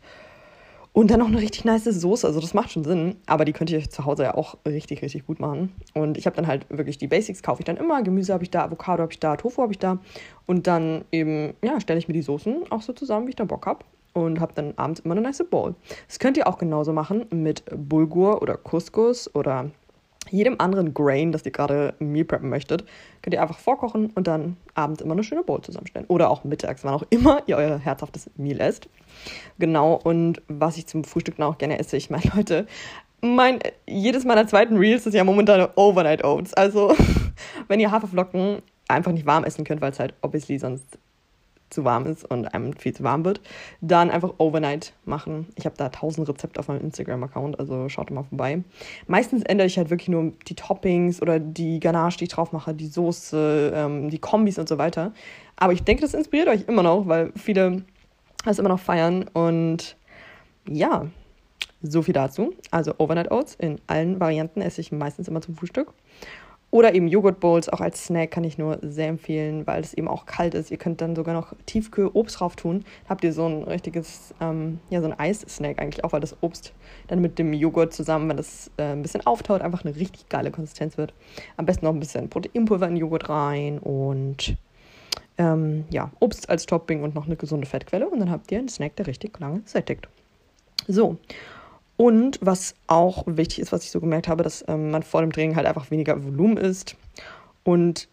Und 0.96 1.10
dann 1.10 1.20
noch 1.20 1.26
eine 1.26 1.42
richtig 1.42 1.66
nice 1.66 1.84
Soße. 1.84 2.26
Also 2.26 2.40
das 2.40 2.54
macht 2.54 2.72
schon 2.72 2.82
Sinn. 2.82 3.16
Aber 3.26 3.44
die 3.44 3.52
könnt 3.52 3.68
ihr 3.68 3.86
zu 3.90 4.06
Hause 4.06 4.22
ja 4.22 4.34
auch 4.34 4.56
richtig, 4.66 5.02
richtig 5.02 5.26
gut 5.26 5.40
machen. 5.40 5.74
Und 5.92 6.16
ich 6.16 6.24
habe 6.24 6.34
dann 6.36 6.46
halt 6.46 6.64
wirklich 6.70 6.96
die 6.96 7.06
Basics, 7.06 7.42
kaufe 7.42 7.60
ich 7.60 7.66
dann 7.66 7.76
immer. 7.76 8.02
Gemüse 8.02 8.32
habe 8.32 8.44
ich 8.44 8.50
da, 8.50 8.64
Avocado 8.64 9.02
habe 9.02 9.12
ich 9.12 9.20
da, 9.20 9.36
Tofu 9.36 9.60
habe 9.60 9.72
ich 9.72 9.78
da. 9.78 9.98
Und 10.46 10.66
dann 10.66 11.04
eben, 11.12 11.52
ja, 11.62 11.78
stelle 11.82 11.98
ich 11.98 12.08
mir 12.08 12.14
die 12.14 12.22
Soßen 12.22 12.70
auch 12.70 12.80
so 12.80 12.94
zusammen, 12.94 13.26
wie 13.26 13.30
ich 13.30 13.36
da 13.36 13.44
Bock 13.44 13.66
habe. 13.66 13.84
Und 14.16 14.40
habe 14.40 14.54
dann 14.54 14.72
abends 14.76 15.00
immer 15.00 15.12
eine 15.12 15.20
nice 15.20 15.44
Bowl. 15.50 15.74
Das 16.08 16.18
könnt 16.18 16.38
ihr 16.38 16.46
auch 16.46 16.56
genauso 16.56 16.94
machen 16.94 17.26
mit 17.30 17.64
Bulgur 17.70 18.40
oder 18.40 18.56
Couscous 18.56 19.34
oder 19.34 19.70
jedem 20.30 20.58
anderen 20.58 20.94
Grain, 20.94 21.32
das 21.32 21.44
ihr 21.44 21.52
gerade 21.52 21.92
Meal 21.98 22.24
preppen 22.24 22.48
möchtet, 22.48 22.86
könnt 23.20 23.34
ihr 23.34 23.42
einfach 23.42 23.58
vorkochen 23.58 24.10
und 24.14 24.26
dann 24.26 24.56
abends 24.74 25.02
immer 25.02 25.12
eine 25.12 25.22
schöne 25.22 25.42
Bowl 25.42 25.60
zusammenstellen. 25.60 26.06
Oder 26.08 26.30
auch 26.30 26.44
mittags, 26.44 26.82
wann 26.82 26.94
auch 26.94 27.04
immer 27.10 27.42
ihr 27.46 27.58
euer 27.58 27.78
herzhaftes 27.78 28.30
Meal 28.36 28.58
esst. 28.58 28.88
Genau, 29.58 30.00
und 30.02 30.40
was 30.48 30.78
ich 30.78 30.86
zum 30.86 31.04
Frühstück 31.04 31.38
noch 31.38 31.58
gerne 31.58 31.78
esse, 31.78 31.98
ich 31.98 32.08
meine, 32.08 32.24
Leute, 32.34 32.66
mein, 33.20 33.58
jedes 33.86 34.24
meiner 34.24 34.46
zweiten 34.46 34.78
Reels 34.78 35.04
ist 35.04 35.12
ja 35.12 35.24
momentan 35.24 35.68
Overnight 35.76 36.24
Oats. 36.24 36.54
Also, 36.54 36.94
wenn 37.68 37.80
ihr 37.80 37.90
Haferflocken 37.90 38.62
einfach 38.88 39.12
nicht 39.12 39.26
warm 39.26 39.44
essen 39.44 39.64
könnt, 39.64 39.82
weil 39.82 39.92
es 39.92 40.00
halt 40.00 40.14
obviously 40.22 40.58
sonst 40.58 40.98
zu 41.70 41.84
warm 41.84 42.06
ist 42.06 42.24
und 42.24 42.46
einem 42.54 42.72
viel 42.74 42.94
zu 42.94 43.02
warm 43.02 43.24
wird, 43.24 43.40
dann 43.80 44.10
einfach 44.10 44.34
Overnight 44.38 44.92
machen. 45.04 45.46
Ich 45.56 45.64
habe 45.64 45.76
da 45.76 45.88
tausend 45.88 46.28
Rezepte 46.28 46.60
auf 46.60 46.68
meinem 46.68 46.80
Instagram-Account, 46.80 47.58
also 47.58 47.88
schaut 47.88 48.10
mal 48.10 48.22
vorbei. 48.24 48.62
Meistens 49.06 49.42
ändere 49.42 49.66
ich 49.66 49.78
halt 49.78 49.90
wirklich 49.90 50.08
nur 50.08 50.32
die 50.48 50.54
Toppings 50.54 51.20
oder 51.20 51.38
die 51.40 51.80
Ganache, 51.80 52.18
die 52.18 52.24
ich 52.24 52.30
drauf 52.30 52.52
mache, 52.52 52.74
die 52.74 52.86
Soße, 52.86 53.72
ähm, 53.74 54.10
die 54.10 54.18
Kombis 54.18 54.58
und 54.58 54.68
so 54.68 54.78
weiter. 54.78 55.12
Aber 55.56 55.72
ich 55.72 55.82
denke, 55.82 56.02
das 56.02 56.14
inspiriert 56.14 56.48
euch 56.48 56.68
immer 56.68 56.82
noch, 56.82 57.08
weil 57.08 57.32
viele 57.36 57.82
das 58.44 58.58
immer 58.58 58.68
noch 58.68 58.80
feiern 58.80 59.24
und 59.32 59.96
ja, 60.68 61.06
so 61.82 62.02
viel 62.02 62.14
dazu. 62.14 62.54
Also 62.70 62.94
Overnight 62.98 63.30
Oats 63.30 63.54
in 63.56 63.80
allen 63.86 64.20
Varianten 64.20 64.60
esse 64.60 64.80
ich 64.80 64.92
meistens 64.92 65.28
immer 65.28 65.40
zum 65.40 65.56
Frühstück. 65.56 65.92
Oder 66.72 66.94
eben 66.94 67.06
Joghurt 67.06 67.38
Bowls, 67.40 67.68
auch 67.68 67.80
als 67.80 68.06
Snack 68.06 68.32
kann 68.32 68.44
ich 68.44 68.58
nur 68.58 68.78
sehr 68.82 69.08
empfehlen, 69.08 69.66
weil 69.66 69.80
es 69.80 69.94
eben 69.94 70.08
auch 70.08 70.26
kalt 70.26 70.52
ist. 70.54 70.70
Ihr 70.70 70.76
könnt 70.76 71.00
dann 71.00 71.14
sogar 71.14 71.32
noch 71.32 71.54
Tiefkühl-Obst 71.66 72.40
drauf 72.40 72.56
tun. 72.56 72.84
Habt 73.08 73.22
ihr 73.24 73.32
so 73.32 73.46
ein 73.46 73.62
richtiges, 73.62 74.34
ähm, 74.40 74.80
ja, 74.90 75.00
so 75.00 75.06
ein 75.06 75.18
Eis-Snack 75.18 75.80
eigentlich 75.80 76.04
auch, 76.04 76.12
weil 76.12 76.20
das 76.20 76.36
Obst 76.42 76.72
dann 77.06 77.20
mit 77.20 77.38
dem 77.38 77.52
Joghurt 77.52 77.94
zusammen, 77.94 78.28
wenn 78.28 78.36
das 78.36 78.70
äh, 78.78 78.92
ein 78.92 79.02
bisschen 79.02 79.24
auftaut, 79.26 79.62
einfach 79.62 79.84
eine 79.84 79.94
richtig 79.94 80.28
geile 80.28 80.50
Konsistenz 80.50 80.98
wird. 80.98 81.14
Am 81.56 81.66
besten 81.66 81.86
noch 81.86 81.94
ein 81.94 82.00
bisschen 82.00 82.28
Proteinpulver 82.28 82.88
in 82.88 82.96
Joghurt 82.96 83.28
rein 83.28 83.78
und 83.78 84.56
ähm, 85.38 85.84
ja, 85.90 86.10
Obst 86.18 86.50
als 86.50 86.66
Topping 86.66 87.02
und 87.02 87.14
noch 87.14 87.26
eine 87.26 87.36
gesunde 87.36 87.66
Fettquelle. 87.66 88.08
Und 88.08 88.18
dann 88.18 88.30
habt 88.30 88.50
ihr 88.50 88.58
einen 88.58 88.68
Snack, 88.68 88.96
der 88.96 89.06
richtig 89.06 89.38
lange 89.38 89.62
sättigt. 89.64 90.08
So, 90.88 91.16
und 91.96 92.38
was 92.42 92.74
auch 92.86 93.24
wichtig 93.26 93.60
ist, 93.60 93.72
was 93.72 93.84
ich 93.84 93.90
so 93.90 94.00
gemerkt 94.00 94.28
habe, 94.28 94.42
dass 94.42 94.64
ähm, 94.68 94.90
man 94.90 95.02
vor 95.02 95.22
dem 95.22 95.32
Training 95.32 95.56
halt 95.56 95.66
einfach 95.66 95.90
weniger 95.90 96.22
Volumen 96.22 96.56
isst. 96.56 96.96
Und 97.64 98.08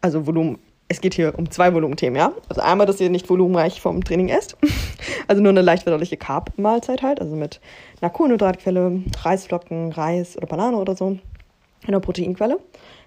also 0.00 0.26
Volumen, 0.26 0.58
es 0.88 1.00
geht 1.00 1.14
hier 1.14 1.38
um 1.38 1.50
zwei 1.50 1.72
Volumenthemen, 1.74 2.16
ja. 2.16 2.32
Also 2.48 2.62
einmal, 2.62 2.86
dass 2.86 3.00
ihr 3.00 3.10
nicht 3.10 3.28
volumenreich 3.28 3.80
vom 3.80 4.02
Training 4.02 4.28
esst. 4.28 4.56
also 5.28 5.42
nur 5.42 5.50
eine 5.50 5.60
leicht 5.60 5.82
verdauliche 5.82 6.16
Carb-Mahlzeit 6.16 7.02
halt, 7.02 7.20
also 7.20 7.36
mit 7.36 7.60
einer 8.00 8.10
Kohlenhydratquelle, 8.10 9.02
Reisflocken, 9.22 9.92
Reis 9.92 10.36
oder 10.36 10.46
Banane 10.46 10.76
oder 10.78 10.96
so. 10.96 11.18
Einer 11.86 12.00
Proteinquelle. 12.00 12.58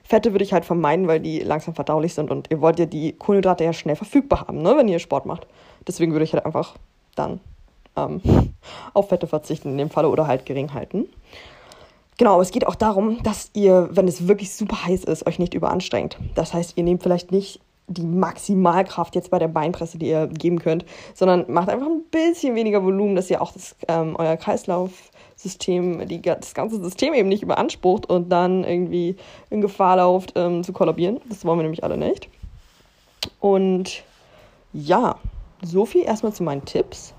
Fette 0.03 0.34
würde 0.34 0.43
ich 0.43 0.53
halt 0.53 0.66
vermeiden, 0.66 1.07
weil 1.07 1.22
die 1.22 1.39
langsam 1.39 1.76
verdaulich 1.76 2.14
sind 2.14 2.30
und 2.30 2.51
ihr 2.51 2.61
wollt 2.61 2.78
ja 2.78 2.86
die 2.86 3.14
Kohlenhydrate 3.14 3.64
ja 3.64 3.74
schnell 3.74 3.95
verfügbar 3.95 4.47
haben, 4.47 4.61
ne, 4.61 4.76
wenn 4.78 4.88
ihr 4.88 4.99
Sport 4.99 5.26
macht. 5.26 5.47
Deswegen 5.88 6.11
würde 6.11 6.26
ich 6.26 6.34
halt 6.34 6.45
einfach 6.45 6.76
dann 7.16 7.39
ähm, 7.96 8.22
auf 8.94 9.10
Fette 9.10 9.28
verzichten 9.28 9.70
in 9.70 9.78
dem 9.78 9.89
Falle 9.89 10.10
oder 10.10 10.28
halt 10.28 10.46
gering 10.46 10.74
halten. 10.74 11.08
Genau, 12.18 12.34
aber 12.34 12.44
es 12.44 12.52
geht 12.52 12.68
auch 12.68 12.76
darum, 12.76 13.22
dass 13.24 13.50
ihr, 13.54 13.89
wenn 13.91 14.08
es 14.08 14.28
wirklich 14.28 14.54
super 14.54 14.86
heiß 14.86 15.04
ist, 15.06 15.26
euch 15.26 15.39
nicht 15.39 15.54
überanstrengt. 15.54 16.18
Das 16.36 16.54
heißt, 16.54 16.78
ihr 16.78 16.84
nehmt 16.84 17.02
vielleicht 17.02 17.32
nicht 17.32 17.60
die 17.88 18.04
Maximalkraft 18.04 19.16
jetzt 19.16 19.30
bei 19.30 19.39
der 19.39 19.48
Beinpresse, 19.48 19.98
die 19.98 20.08
ihr 20.08 20.28
geben 20.28 20.60
könnt, 20.60 20.86
sondern 21.14 21.52
macht 21.52 21.70
einfach 21.70 21.88
ein 21.88 22.04
bisschen 22.12 22.56
weniger 22.56 22.84
Volumen, 22.84 23.16
dass 23.16 23.30
ihr 23.30 23.41
auch 23.41 23.52
das, 23.52 23.76
ähm, 23.88 24.16
euer 24.18 24.38
Kreislaufsystem, 24.38 26.08
die, 26.08 26.22
das 26.22 26.54
ganze 26.54 26.82
System 26.82 27.14
eben 27.14 27.28
nicht 27.30 27.44
überansprucht 27.44 28.06
und 28.10 28.30
dann 28.30 28.64
irgendwie 28.64 29.18
in 29.50 29.62
Gefahr 29.62 29.98
lauft 29.98 30.34
ähm, 30.36 30.64
zu 30.64 30.72
kollabieren. 30.72 31.20
Das 31.28 31.44
wollen 31.46 31.60
wir 31.60 31.64
nämlich 31.64 31.84
alle 31.84 31.98
nicht. 31.98 32.30
Und 33.39 34.04
ja, 34.72 35.18
so 35.62 35.86
viel 35.86 36.04
erstmal 36.04 36.34
zu 36.34 36.44
meinen 36.44 36.66
Tipps. 36.66 37.14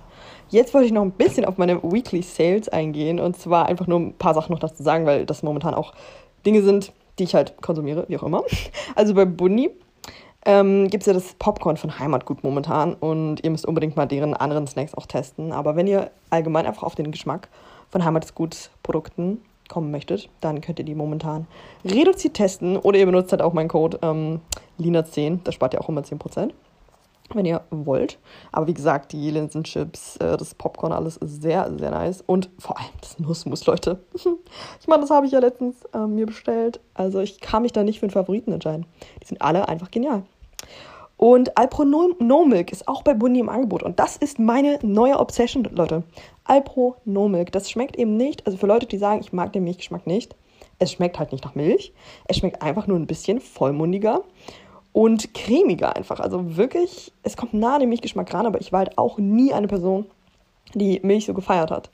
Jetzt 0.55 0.73
wollte 0.73 0.87
ich 0.87 0.93
noch 0.93 1.03
ein 1.03 1.11
bisschen 1.11 1.45
auf 1.47 1.59
meine 1.59 1.83
Weekly 1.83 2.23
Sales 2.23 2.69
eingehen 2.69 3.19
und 3.19 3.37
zwar 3.37 3.67
einfach 3.67 3.89
nur 3.89 3.99
ein 3.99 4.13
paar 4.13 4.35
Sachen 4.35 4.53
noch 4.53 4.61
dazu 4.61 4.85
sagen, 4.85 5.05
weil 5.05 5.27
das 5.27 5.43
momentan 5.43 5.75
auch 5.75 5.95
Dinge 6.47 6.63
sind, 6.63 6.93
die 7.19 7.25
ich 7.25 7.35
halt 7.35 7.61
konsumiere, 7.61 8.05
wie 8.07 8.17
auch 8.17 8.23
immer. 8.23 8.45
Also 8.95 9.15
bei 9.15 9.25
Bunny 9.25 9.73
ähm, 10.47 10.87
gibt 10.91 11.03
es 11.03 11.07
ja 11.09 11.13
das 11.13 11.35
Popcorn 11.41 11.77
von 11.77 11.99
Heimatgut 11.99 12.45
momentan 12.45 12.95
und 12.95 13.43
ihr 13.43 13.51
müsst 13.51 13.67
unbedingt 13.67 13.97
mal 13.97 14.07
deren 14.07 14.33
anderen 14.33 14.69
Snacks 14.69 14.95
auch 14.95 15.07
testen. 15.07 15.51
Aber 15.51 15.75
wenn 15.75 15.89
ihr 15.89 16.13
allgemein 16.31 16.67
einfach 16.67 16.85
auf 16.85 16.95
den 16.95 17.11
Geschmack 17.11 17.49
von 17.91 18.05
Heimatgut-Produkten 18.05 19.43
kommen 19.69 19.91
möchtet, 19.91 20.29
dann 20.41 20.61
könnt 20.61 20.79
ihr 20.79 20.85
die 20.85 20.95
momentan 20.95 21.49
reduziert 21.85 22.35
testen 22.35 22.77
oder 22.77 23.01
ihr 23.01 23.07
benutzt 23.07 23.33
halt 23.33 23.43
auch 23.43 23.55
meinen 23.55 23.67
Code 23.67 23.99
ähm, 24.03 24.41
LINA10, 24.79 25.41
da 25.43 25.51
spart 25.51 25.75
ihr 25.75 25.81
auch 25.81 25.89
immer 25.89 26.03
10% 26.03 26.53
wenn 27.33 27.47
ihr 27.47 27.63
wollt. 27.71 28.19
Aber 28.53 28.67
wie 28.67 28.75
gesagt, 28.75 29.13
die 29.13 29.31
Linsenchips, 29.31 30.17
äh, 30.19 30.37
das 30.37 30.55
Popcorn, 30.55 30.93
alles 30.93 31.17
ist 31.17 31.43
sehr, 31.43 31.73
sehr 31.79 31.91
nice. 31.91 32.23
Und 32.27 32.51
vor 32.59 32.79
allem 32.79 32.91
das 33.01 33.19
Nussmus, 33.19 33.67
Leute. 33.67 33.99
ich 34.15 34.87
meine, 34.87 35.03
das 35.03 35.11
habe 35.11 35.27
ich 35.27 35.33
ja 35.33 35.39
letztens 35.39 35.77
äh, 35.95 36.07
mir 36.07 36.27
bestellt. 36.27 36.81
Also 36.93 37.21
ich 37.21 37.41
kann 37.41 37.63
mich 37.63 37.73
da 37.73 37.83
nicht 37.83 38.01
für 38.01 38.07
einen 38.07 38.13
Favoriten 38.13 38.53
entscheiden. 38.53 38.87
Die 39.23 39.27
sind 39.27 39.41
alle 39.41 39.69
einfach 39.69 39.91
genial. 39.91 40.23
Und 41.17 41.57
Alpro 41.57 41.85
no, 41.85 42.15
no 42.19 42.45
Milk 42.45 42.73
ist 42.73 42.89
auch 42.89 43.03
bei 43.03 43.15
Bunny 43.15 43.39
im 43.39 43.49
Angebot. 43.49 43.83
Und 43.83 43.99
das 43.99 44.17
ist 44.17 44.39
meine 44.39 44.79
neue 44.83 45.19
Obsession, 45.19 45.65
Leute. 45.73 46.03
Alpro 46.45 46.97
No 47.05 47.29
Milk. 47.29 47.53
Das 47.53 47.71
schmeckt 47.71 47.97
eben 47.97 48.17
nicht, 48.17 48.47
also 48.47 48.59
für 48.59 48.67
Leute, 48.67 48.87
die 48.87 48.99
sagen, 48.99 49.21
ich 49.21 49.33
mag 49.33 49.53
den 49.53 49.65
Milchgeschmack 49.65 50.07
nicht. 50.07 50.35
Es 50.79 50.93
schmeckt 50.93 51.19
halt 51.19 51.33
nicht 51.33 51.45
nach 51.45 51.55
Milch. 51.55 51.93
Es 52.27 52.37
schmeckt 52.37 52.61
einfach 52.61 52.87
nur 52.87 52.99
ein 52.99 53.07
bisschen 53.07 53.41
vollmundiger 53.41 54.23
und 54.95 55.35
cremiger 55.35 55.97
einfach. 55.97 56.21
Also 56.21 56.57
wirklich, 56.57 57.13
es 57.25 57.37
kommt 57.37 57.53
nah 57.53 57.75
an 57.75 57.81
den 57.81 57.89
Milchgeschmack 57.91 58.33
ran, 58.33 58.47
aber 58.47 58.61
ich 58.61 58.73
war 58.73 58.79
halt 58.79 58.97
auch 58.97 59.19
nie 59.19 59.53
eine 59.53 59.67
Person, 59.67 60.07
die 60.73 61.01
Milch 61.03 61.27
so 61.27 61.35
gefeiert 61.35 61.73
hat. 61.73 61.91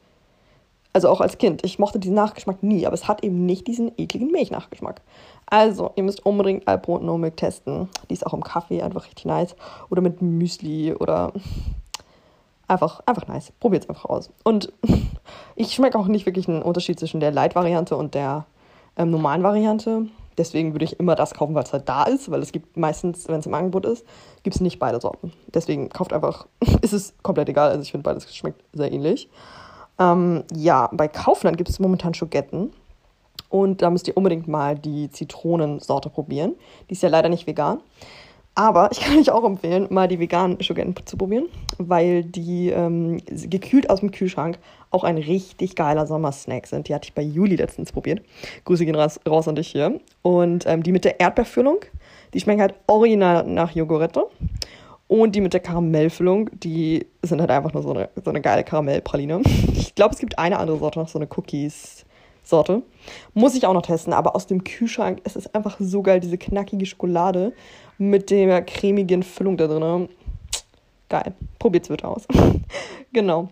Also 0.93 1.09
auch 1.09 1.23
als 1.23 1.39
Kind. 1.39 1.65
Ich 1.65 1.79
mochte 1.79 1.99
diesen 1.99 2.15
Nachgeschmack 2.15 2.63
nie, 2.63 2.87
aber 2.87 2.95
es 2.95 3.09
hat 3.09 3.25
eben 3.25 3.47
nicht 3.47 3.67
diesen 3.67 3.91
ekligen 3.97 4.31
Milchnachgeschmack. 4.31 5.01
Also, 5.47 5.93
ihr 5.97 6.03
müsst 6.03 6.27
unbedingt 6.27 6.69
Alpro 6.69 6.99
No 6.99 7.17
Milk 7.17 7.39
testen. 7.39 7.89
Die 8.11 8.15
ist 8.15 8.27
auch 8.27 8.35
im 8.35 8.45
Kaffee 8.45 8.83
einfach 8.83 9.07
richtig 9.07 9.25
nice. 9.25 9.57
Oder 9.89 10.03
mit 10.03 10.21
Müsli 10.21 10.93
oder 10.93 11.33
einfach, 12.69 13.01
einfach 13.07 13.27
nice. 13.29 13.51
Probiert 13.61 13.85
es 13.85 13.89
einfach 13.89 14.05
aus. 14.05 14.31
Und 14.45 14.73
ich 15.57 15.73
schmecke 15.73 15.99
auch 15.99 16.07
nicht 16.07 16.27
wirklich 16.27 16.49
einen 16.49 16.63
Unterschied 16.63 16.99
zwischen 17.01 17.21
der 17.21 17.33
Light-Variante 17.33 17.97
und 17.97 18.15
der 18.15 18.45
ähm, 18.97 19.11
normalen 19.11 19.43
Variante. 19.43 20.07
Deswegen 20.39 20.73
würde 20.73 20.85
ich 20.85 20.99
immer 20.99 21.17
das 21.17 21.35
kaufen, 21.35 21.57
es 21.57 21.73
halt 21.73 21.89
da 21.89 22.05
ist, 22.05 22.31
weil 22.31 22.41
es 22.41 22.53
gibt 22.53 22.77
meistens, 22.77 23.29
wenn 23.29 23.41
es 23.41 23.47
im 23.47 23.55
Angebot 23.55 23.85
ist, 23.85 24.07
gibt 24.43 24.57
es 24.57 24.61
nicht 24.61 24.79
beide 24.79 25.01
Sorten. 25.01 25.33
Deswegen 25.53 25.89
kauft 25.89 26.13
einfach, 26.13 26.47
ist 26.83 26.93
es 26.93 27.15
komplett 27.23 27.49
egal. 27.49 27.71
Also 27.71 27.83
ich 27.83 27.91
finde 27.91 28.05
beides 28.05 28.35
schmeckt 28.35 28.63
sehr 28.73 28.91
ähnlich. 28.91 29.29
Ähm, 29.99 30.45
ja, 30.55 30.89
bei 30.93 31.09
Kaufland 31.09 31.57
gibt 31.57 31.69
es 31.69 31.79
momentan 31.79 32.15
Schogetten. 32.15 32.73
Und 33.49 33.83
da 33.83 33.91
müsst 33.91 34.07
ihr 34.07 34.17
unbedingt 34.17 34.47
mal 34.49 34.79
die 34.79 35.11
Zitronensorte 35.11 36.09
probieren. 36.09 36.55
Die 36.89 36.95
ist 36.95 37.03
ja 37.03 37.09
leider 37.09 37.29
nicht 37.29 37.47
vegan. 37.47 37.81
Aber 38.61 38.91
ich 38.93 39.01
kann 39.01 39.19
euch 39.19 39.31
auch 39.31 39.43
empfehlen, 39.43 39.87
mal 39.89 40.07
die 40.07 40.19
veganen 40.19 40.63
Schogetten 40.63 40.95
zu 41.07 41.17
probieren, 41.17 41.47
weil 41.79 42.23
die 42.23 42.69
ähm, 42.69 43.17
gekühlt 43.27 43.89
aus 43.89 44.01
dem 44.01 44.11
Kühlschrank 44.11 44.59
auch 44.91 45.03
ein 45.03 45.17
richtig 45.17 45.77
geiler 45.77 46.07
Sommersnack 46.07 46.67
sind. 46.67 46.87
Die 46.87 46.95
hatte 46.95 47.07
ich 47.07 47.15
bei 47.15 47.23
Juli 47.23 47.57
letztens 47.57 47.91
probiert. 47.91 48.21
Grüße 48.67 48.85
gehen 48.85 48.97
raus, 48.97 49.19
raus 49.27 49.49
an 49.49 49.55
dich 49.55 49.69
hier. 49.69 49.99
Und 50.21 50.67
ähm, 50.67 50.83
die 50.83 50.93
mit 50.93 51.07
der 51.07 51.21
Erdbeerfüllung, 51.21 51.79
die 52.35 52.41
schmecken 52.41 52.61
halt 52.61 52.75
original 52.87 53.47
nach 53.47 53.71
Jogurette. 53.71 54.27
Und 55.09 55.35
die 55.35 55.41
mit 55.41 55.55
der 55.55 55.61
Karamellfüllung, 55.61 56.51
die 56.53 57.07
sind 57.23 57.41
halt 57.41 57.51
einfach 57.51 57.73
nur 57.73 57.83
so 57.83 57.95
eine, 57.95 58.11
so 58.23 58.29
eine 58.29 58.43
geile 58.43 58.63
Karamellpraline. 58.63 59.41
Ich 59.73 59.95
glaube, 59.95 60.13
es 60.13 60.21
gibt 60.21 60.39
eine 60.39 60.59
andere 60.59 60.77
Sorte 60.77 60.99
noch, 60.99 61.09
so 61.09 61.19
eine 61.19 61.29
Cookies-Sorte. 62.51 62.83
Muss 63.35 63.55
ich 63.55 63.67
auch 63.67 63.73
noch 63.73 63.83
testen, 63.83 64.13
aber 64.13 64.35
aus 64.35 64.47
dem 64.47 64.65
Kühlschrank 64.65 65.21
ist 65.25 65.37
es 65.37 65.53
einfach 65.55 65.77
so 65.79 66.03
geil, 66.03 66.21
diese 66.21 66.39
knackige 66.39 66.87
Schokolade 66.87 67.53
mit 67.99 68.31
der 68.31 68.63
cremigen 68.63 69.23
Füllung 69.23 69.57
da 69.57 69.67
drin. 69.67 70.09
Geil. 71.09 71.35
Probiert's 71.59 71.89
bitte 71.89 72.07
aus. 72.07 72.27
genau. 73.13 73.49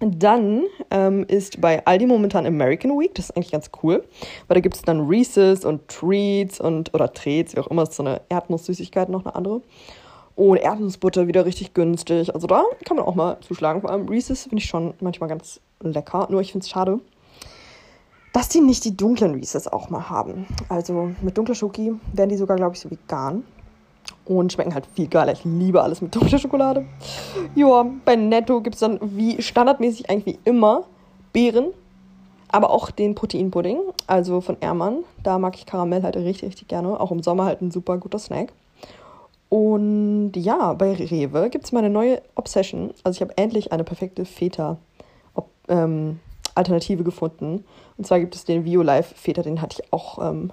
Dann 0.00 0.64
ähm, 0.90 1.24
ist 1.28 1.60
bei 1.60 1.84
Aldi 1.86 2.06
momentan 2.06 2.44
American 2.44 2.98
Week. 2.98 3.14
Das 3.14 3.26
ist 3.26 3.36
eigentlich 3.36 3.52
ganz 3.52 3.70
cool, 3.82 4.04
weil 4.48 4.56
da 4.56 4.60
gibt 4.60 4.74
es 4.74 4.82
dann 4.82 5.06
Reese's 5.06 5.64
und 5.64 5.86
Treats 5.86 6.60
und 6.60 6.92
oder 6.92 7.12
Treats, 7.12 7.54
wie 7.54 7.60
auch 7.60 7.68
immer, 7.68 7.84
ist 7.84 7.94
so 7.94 8.02
eine 8.02 8.20
Erdnusssüßigkeit 8.28 9.08
noch 9.08 9.24
eine 9.24 9.34
andere. 9.34 9.62
Und 10.34 10.56
Erdnussbutter 10.56 11.28
wieder 11.28 11.44
richtig 11.44 11.74
günstig. 11.74 12.34
Also 12.34 12.46
da 12.46 12.64
kann 12.84 12.96
man 12.96 13.06
auch 13.06 13.14
mal 13.14 13.38
zuschlagen. 13.42 13.82
Vor 13.82 13.90
allem 13.90 14.08
Reese's 14.08 14.44
finde 14.44 14.58
ich 14.58 14.64
schon 14.64 14.94
manchmal 15.00 15.28
ganz 15.28 15.60
lecker. 15.80 16.26
Nur 16.30 16.40
ich 16.40 16.50
finde 16.52 16.64
es 16.64 16.70
schade, 16.70 16.98
dass 18.32 18.48
die 18.48 18.60
nicht 18.60 18.84
die 18.84 18.96
dunklen 18.96 19.34
Reese's 19.34 19.68
auch 19.68 19.90
mal 19.90 20.08
haben. 20.08 20.46
Also 20.68 21.10
mit 21.20 21.36
dunkler 21.36 21.54
Schoki 21.54 21.94
werden 22.12 22.30
die 22.30 22.36
sogar, 22.36 22.56
glaube 22.56 22.74
ich, 22.74 22.80
so 22.80 22.90
vegan. 22.90 23.44
Und 24.24 24.52
schmecken 24.52 24.74
halt 24.74 24.86
viel 24.86 25.08
geiler. 25.08 25.32
Ich 25.32 25.44
liebe 25.44 25.82
alles 25.82 26.00
mit 26.00 26.14
dunkler 26.14 26.38
Schokolade. 26.38 26.86
Joa, 27.54 27.86
bei 28.04 28.16
Netto 28.16 28.60
gibt 28.60 28.74
es 28.74 28.80
dann 28.80 28.98
wie 29.00 29.40
standardmäßig 29.40 30.10
eigentlich 30.10 30.36
wie 30.36 30.40
immer 30.44 30.84
Beeren. 31.32 31.66
Aber 32.48 32.70
auch 32.70 32.90
den 32.90 33.14
Proteinpudding, 33.14 33.78
also 34.06 34.40
von 34.40 34.60
Ermann. 34.60 34.98
Da 35.22 35.38
mag 35.38 35.56
ich 35.56 35.66
Karamell 35.66 36.02
halt 36.02 36.16
richtig, 36.16 36.50
richtig 36.50 36.68
gerne. 36.68 37.00
Auch 37.00 37.10
im 37.10 37.22
Sommer 37.22 37.46
halt 37.46 37.62
ein 37.62 37.70
super 37.70 37.96
guter 37.98 38.18
Snack. 38.18 38.52
Und 39.48 40.32
ja, 40.34 40.72
bei 40.74 40.92
Rewe 40.92 41.50
gibt 41.50 41.64
es 41.64 41.72
meine 41.72 41.90
neue 41.90 42.22
Obsession. 42.34 42.92
Also 43.04 43.16
ich 43.16 43.22
habe 43.22 43.36
endlich 43.36 43.72
eine 43.72 43.84
perfekte 43.84 44.24
Feta 44.24 44.78
ähm, 45.68 46.20
Alternative 46.54 47.04
gefunden. 47.04 47.64
Und 47.96 48.06
zwar 48.06 48.20
gibt 48.20 48.34
es 48.34 48.44
den 48.44 48.64
Violife 48.64 49.14
Feta, 49.14 49.42
den 49.42 49.60
hatte 49.60 49.80
ich 49.80 49.92
auch 49.92 50.18
ähm, 50.18 50.50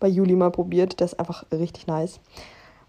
bei 0.00 0.08
Juli 0.08 0.34
mal 0.34 0.50
probiert. 0.50 1.00
Der 1.00 1.06
ist 1.06 1.18
einfach 1.18 1.44
richtig 1.52 1.86
nice. 1.86 2.20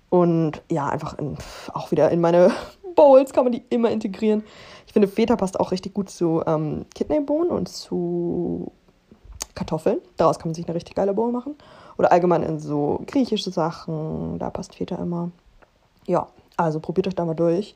Und 0.09 0.61
ja, 0.69 0.87
einfach 0.87 1.17
in, 1.17 1.37
auch 1.73 1.91
wieder 1.91 2.11
in 2.11 2.21
meine 2.21 2.51
Bowls 2.95 3.33
kann 3.33 3.45
man 3.45 3.53
die 3.53 3.63
immer 3.69 3.91
integrieren. 3.91 4.43
Ich 4.87 4.93
finde, 4.93 5.07
Feta 5.07 5.35
passt 5.35 5.59
auch 5.59 5.71
richtig 5.71 5.93
gut 5.93 6.09
zu 6.09 6.41
ähm, 6.45 6.85
Kidneybohnen 6.93 7.51
und 7.51 7.67
zu 7.67 8.71
Kartoffeln. 9.55 9.99
Daraus 10.17 10.39
kann 10.39 10.49
man 10.49 10.55
sich 10.55 10.65
eine 10.65 10.75
richtig 10.75 10.95
geile 10.95 11.13
Bowl 11.13 11.31
machen. 11.31 11.55
Oder 11.97 12.11
allgemein 12.11 12.43
in 12.43 12.59
so 12.59 13.01
griechische 13.07 13.51
Sachen. 13.51 14.37
Da 14.39 14.49
passt 14.49 14.75
Feta 14.75 14.95
immer. 14.95 15.31
Ja, 16.07 16.27
also 16.57 16.79
probiert 16.79 17.07
euch 17.07 17.15
da 17.15 17.25
mal 17.25 17.33
durch. 17.33 17.75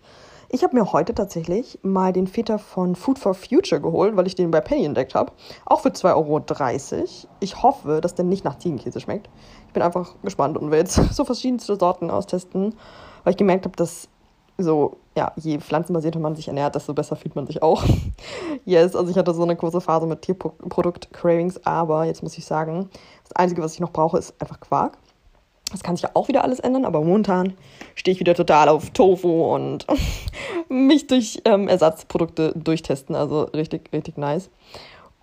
Ich 0.51 0.63
habe 0.63 0.75
mir 0.75 0.91
heute 0.91 1.13
tatsächlich 1.13 1.77
mal 1.83 2.11
den 2.11 2.25
Feta 2.25 2.57
von 2.57 2.95
Food 2.95 3.19
for 3.19 3.35
Future 3.35 3.79
geholt, 3.79 4.17
weil 4.17 4.25
ich 4.25 4.33
den 4.33 4.49
bei 4.49 4.61
Penny 4.61 4.83
entdeckt 4.83 5.13
habe. 5.13 5.31
Auch 5.63 5.81
für 5.81 5.89
2,30 5.89 6.15
Euro. 6.15 6.43
Ich 7.39 7.61
hoffe, 7.61 8.01
dass 8.01 8.15
der 8.15 8.25
nicht 8.25 8.43
nach 8.43 8.57
Ziegenkäse 8.57 8.99
schmeckt. 8.99 9.29
Ich 9.67 9.73
bin 9.73 9.83
einfach 9.83 10.15
gespannt 10.23 10.57
und 10.57 10.71
will 10.71 10.79
jetzt 10.79 10.95
so 11.13 11.23
verschiedenste 11.23 11.75
Sorten 11.75 12.09
austesten, 12.09 12.73
weil 13.23 13.31
ich 13.31 13.37
gemerkt 13.37 13.65
habe, 13.65 13.75
dass 13.75 14.09
so, 14.57 14.97
ja, 15.15 15.31
je 15.35 15.59
pflanzenbasierter 15.59 16.19
man 16.19 16.35
sich 16.35 16.47
ernährt, 16.47 16.73
desto 16.73 16.95
besser 16.95 17.15
fühlt 17.15 17.35
man 17.35 17.45
sich 17.45 17.61
auch. 17.61 17.83
yes, 18.65 18.95
also 18.95 19.11
ich 19.11 19.17
hatte 19.19 19.35
so 19.35 19.43
eine 19.43 19.55
kurze 19.55 19.81
Phase 19.81 20.07
mit 20.07 20.23
Tierprodukt-Cravings, 20.23 21.63
aber 21.63 22.05
jetzt 22.05 22.23
muss 22.23 22.37
ich 22.39 22.45
sagen, 22.45 22.89
das 23.23 23.35
Einzige, 23.35 23.61
was 23.61 23.75
ich 23.75 23.81
noch 23.81 23.91
brauche, 23.91 24.17
ist 24.17 24.33
einfach 24.41 24.59
Quark. 24.59 24.97
Das 25.71 25.83
kann 25.83 25.95
sich 25.95 26.03
ja 26.03 26.11
auch 26.13 26.27
wieder 26.27 26.43
alles 26.43 26.59
ändern, 26.59 26.85
aber 26.85 26.99
momentan 27.01 27.53
stehe 27.95 28.13
ich 28.13 28.19
wieder 28.19 28.33
total 28.33 28.69
auf 28.69 28.89
Tofu 28.89 29.53
und 29.53 29.85
mich 30.69 31.07
durch 31.07 31.41
ähm, 31.45 31.67
Ersatzprodukte 31.67 32.53
durchtesten. 32.55 33.15
Also 33.15 33.43
richtig, 33.43 33.91
richtig 33.93 34.17
nice. 34.17 34.49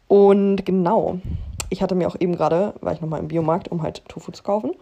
Und 0.09 0.65
genau, 0.65 1.19
ich 1.69 1.83
hatte 1.83 1.95
mir 1.95 2.09
auch 2.09 2.17
eben 2.19 2.37
gerade, 2.37 2.75
war 2.81 2.93
ich 2.93 3.01
nochmal 3.01 3.21
im 3.21 3.29
Biomarkt, 3.29 3.69
um 3.69 3.83
halt 3.83 4.03
Tofu 4.09 4.31
zu 4.31 4.43
kaufen. 4.43 4.73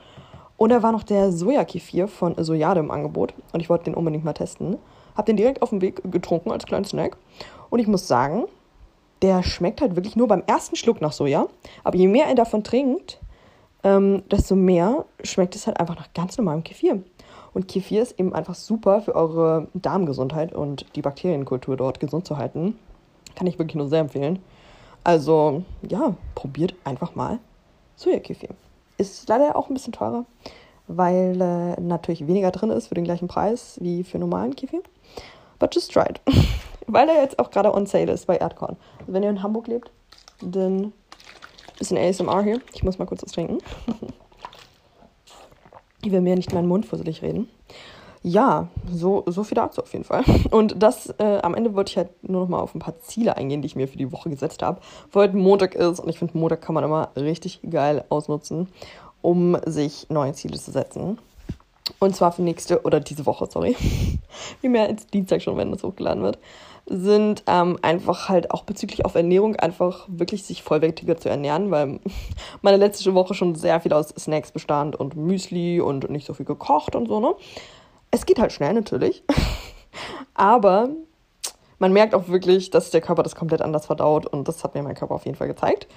Und 0.57 0.71
da 0.71 0.83
war 0.83 0.93
noch 0.93 1.03
der 1.03 1.33
Sojakefir 1.33 2.09
von 2.09 2.35
Sojade 2.43 2.81
im 2.81 2.91
Angebot. 2.91 3.35
Und 3.53 3.61
ich 3.61 3.69
wollte 3.69 3.85
den 3.85 3.95
unbedingt 3.95 4.25
mal 4.25 4.35
testen. 4.35 4.77
Hab 5.17 5.27
den 5.27 5.37
direkt 5.37 5.63
auf 5.63 5.71
dem 5.71 5.81
Weg 5.81 6.01
getrunken 6.11 6.53
als 6.53 6.67
kleinen 6.67 6.85
Snack. 6.85 7.17
Und 7.71 7.79
ich 7.79 7.87
muss 7.87 8.07
sagen, 8.07 8.45
der 9.23 9.43
schmeckt 9.43 9.81
halt 9.81 9.97
wirklich 9.97 10.17
nur 10.17 10.29
beim 10.29 10.43
ersten 10.47 10.77
Schluck 10.77 11.01
nach 11.01 11.13
Soja. 11.13 11.47
Aber 11.83 11.97
je 11.97 12.09
mehr 12.09 12.27
er 12.27 12.35
davon 12.35 12.63
trinkt, 12.63 13.19
ähm, 13.85 14.23
desto 14.31 14.57
mehr 14.57 15.05
schmeckt 15.23 15.55
es 15.55 15.67
halt 15.67 15.79
einfach 15.79 15.97
nach 15.97 16.13
ganz 16.15 16.37
normalem 16.37 16.65
Kefir. 16.65 17.03
Und 17.53 17.69
Kefir 17.69 18.03
ist 18.03 18.19
eben 18.19 18.35
einfach 18.35 18.55
super 18.55 19.01
für 19.01 19.15
eure 19.15 19.69
Darmgesundheit 19.75 20.53
und 20.53 20.87
die 20.97 21.03
Bakterienkultur 21.03 21.77
dort 21.77 22.01
gesund 22.01 22.27
zu 22.27 22.37
halten. 22.37 22.77
Kann 23.37 23.47
ich 23.47 23.59
wirklich 23.59 23.77
nur 23.77 23.89
sehr 23.89 24.01
empfehlen. 24.01 24.41
Also, 25.05 25.63
ja, 25.89 26.17
probiert 26.35 26.75
einfach 26.85 27.15
mal 27.15 27.39
Sojakefir. 27.97 28.51
Ist 28.97 29.29
leider 29.29 29.55
auch 29.57 29.69
ein 29.69 29.75
bisschen 29.75 29.93
teurer, 29.93 30.25
weil 30.89 31.41
äh, 31.41 31.81
natürlich 31.81 32.27
weniger 32.27 32.51
drin 32.51 32.71
ist 32.71 32.89
für 32.89 32.95
den 32.95 33.05
gleichen 33.05 33.29
Preis 33.29 33.79
wie 33.81 34.03
für 34.03 34.19
normalen 34.19 34.57
Kefir. 34.57 34.83
But 35.59 35.75
just 35.75 35.93
try 35.93 36.07
it. 36.09 36.21
weil 36.87 37.09
er 37.09 37.23
jetzt 37.23 37.39
auch 37.39 37.51
gerade 37.51 37.73
on 37.73 37.87
sale 37.87 38.13
ist 38.13 38.27
bei 38.27 38.37
Erdkorn. 38.37 38.77
Also 39.01 39.13
wenn 39.13 39.23
ihr 39.23 39.31
in 39.31 39.43
Hamburg 39.43 39.69
lebt, 39.69 39.91
dann 40.41 40.93
Bisschen 41.79 41.99
ASMR 41.99 42.43
hier. 42.43 42.61
Ich 42.73 42.83
muss 42.83 42.99
mal 42.99 43.07
kurz 43.07 43.23
was 43.23 43.33
trinken. 43.33 43.59
ich 46.03 46.13
will 46.13 46.21
mir 46.21 46.37
nicht 46.37 46.53
meinen 46.53 46.69
Mund 46.69 46.87
fusselig 46.87 47.23
reden. 47.23 47.49
Ja, 48.23 48.69
so, 48.91 49.23
so 49.27 49.45
viel 49.45 49.57
dazu 49.57 49.83
auf 49.83 49.93
jeden 49.93 50.05
Fall. 50.05 50.25
Und 50.51 50.83
das 50.83 51.11
äh, 51.19 51.41
am 51.43 51.55
Ende 51.55 51.75
wollte 51.75 51.91
ich 51.91 51.97
halt 51.99 52.09
nur 52.23 52.43
noch 52.43 52.49
mal 52.49 52.61
auf 52.61 52.75
ein 52.75 52.79
paar 52.79 52.99
Ziele 53.01 53.37
eingehen, 53.37 53.61
die 53.61 53.67
ich 53.67 53.77
mir 53.77 53.87
für 53.87 53.99
die 53.99 54.11
Woche 54.13 54.31
gesetzt 54.31 54.63
habe. 54.63 54.81
Weil 55.13 55.29
heute 55.29 55.37
Montag 55.37 55.75
ist 55.75 56.01
und 56.01 56.09
ich 56.09 56.19
finde, 56.19 56.39
Montag 56.39 56.63
kann 56.63 56.75
man 56.75 56.85
immer 56.85 57.11
richtig 57.17 57.61
geil 57.69 58.05
ausnutzen, 58.09 58.69
um 59.21 59.59
sich 59.67 60.09
neue 60.09 60.33
Ziele 60.33 60.59
zu 60.59 60.71
setzen. 60.71 61.19
Und 61.99 62.17
zwar 62.17 62.33
für 62.33 62.41
nächste 62.41 62.81
oder 62.83 62.99
diese 62.99 63.27
Woche, 63.27 63.47
sorry. 63.51 63.77
Wie 64.63 64.69
mehr 64.69 64.89
als 64.89 65.07
Dienstag 65.07 65.43
schon, 65.43 65.59
wenn 65.59 65.71
das 65.71 65.83
hochgeladen 65.83 66.23
wird 66.23 66.39
sind 66.87 67.45
ähm, 67.47 67.79
einfach 67.83 68.29
halt 68.29 68.51
auch 68.51 68.65
bezüglich 68.65 69.05
auf 69.05 69.15
Ernährung 69.15 69.57
einfach 69.57 70.07
wirklich 70.09 70.45
sich 70.45 70.63
vollwertiger 70.63 71.17
zu 71.17 71.29
ernähren, 71.31 71.71
weil 71.71 72.01
meine 72.63 72.77
letzte 72.77 73.15
Woche 73.15 73.35
schon 73.35 73.55
sehr 73.55 73.81
viel 73.81 73.93
aus 73.93 74.09
Snacks 74.19 74.53
bestand 74.53 74.97
und 74.97 75.17
Müsli 75.17 75.81
und 75.81 76.11
nicht 76.11 76.27
so 76.27 76.35
viel 76.35 76.47
gekocht 76.47 76.95
und 76.95 77.09
so, 77.09 77.21
ne? 77.21 77.35
Es 78.11 78.27
geht 78.27 78.39
halt 78.39 78.53
schnell 78.53 78.75
natürlich, 78.75 79.25
aber 80.35 80.91
man 81.79 81.93
merkt 81.93 82.15
auch 82.15 82.29
wirklich, 82.29 82.71
dass 82.71 82.91
der 82.91 83.01
Körper 83.01 83.23
das 83.23 83.35
komplett 83.35 83.63
anders 83.63 83.87
verdaut 83.87 84.27
und 84.27 84.47
das 84.47 84.63
hat 84.63 84.75
mir 84.75 84.83
mein 84.83 84.95
Körper 84.95 85.15
auf 85.15 85.25
jeden 85.25 85.37
Fall 85.37 85.49
gezeigt. 85.49 85.89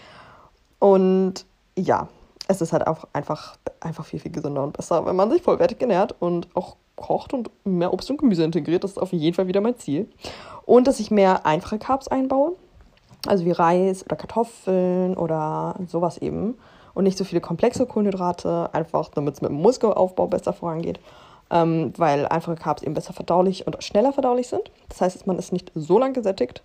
Und 0.80 1.46
ja, 1.78 2.10
es 2.48 2.62
ist 2.62 2.74
halt 2.74 2.88
auch 2.88 3.08
einfach, 3.14 3.58
einfach 3.80 4.06
viel, 4.06 4.20
viel 4.20 4.32
gesünder 4.32 4.64
und 4.64 4.76
besser, 4.76 5.06
wenn 5.06 5.16
man 5.16 5.30
sich 5.30 5.41
vollwertig 5.41 5.82
ernährt 5.82 6.16
und 6.20 6.48
auch 6.56 6.78
kocht 6.95 7.34
und 7.34 7.50
mehr 7.66 7.93
Obst 7.93 8.10
und 8.10 8.18
Gemüse 8.18 8.43
integriert. 8.43 8.84
Das 8.84 8.91
ist 8.91 8.98
auf 8.98 9.14
jeden 9.14 9.36
Fall 9.36 9.48
wieder 9.48 9.62
mein 9.62 9.78
Ziel. 9.78 10.10
Und 10.66 10.88
dass 10.88 11.00
ich 11.00 11.12
mehr 11.12 11.45
einfache 11.45 11.78
Carbs 11.78 12.08
einbaue, 12.08 12.54
also 13.28 13.45
wie 13.45 13.52
Reis 13.52 14.04
oder 14.06 14.16
Kartoffeln 14.16 15.16
oder 15.16 15.76
sowas 15.88 16.18
eben. 16.18 16.58
Und 16.93 17.04
nicht 17.04 17.18
so 17.18 17.24
viele 17.24 17.41
komplexe 17.41 17.86
Kohlenhydrate, 17.86 18.70
einfach 18.74 19.10
damit 19.10 19.36
es 19.36 19.41
mit 19.41 19.52
dem 19.52 19.62
Muskelaufbau 19.62 20.28
besser 20.28 20.54
vorangeht. 20.54 21.00
Ähm, 21.50 21.93
weil 21.95 22.28
einfache 22.28 22.56
Carbs 22.56 22.84
eben 22.84 22.93
besser 22.93 23.14
verdaulich 23.14 23.68
und 23.68 23.82
schneller 23.82 24.12
verdaulich 24.12 24.48
sind. 24.48 24.72
Das 24.89 25.00
heißt, 25.00 25.28
man 25.28 25.38
ist 25.38 25.54
nicht 25.54 25.72
so 25.76 26.00
lang 26.00 26.14
gesättigt. 26.14 26.64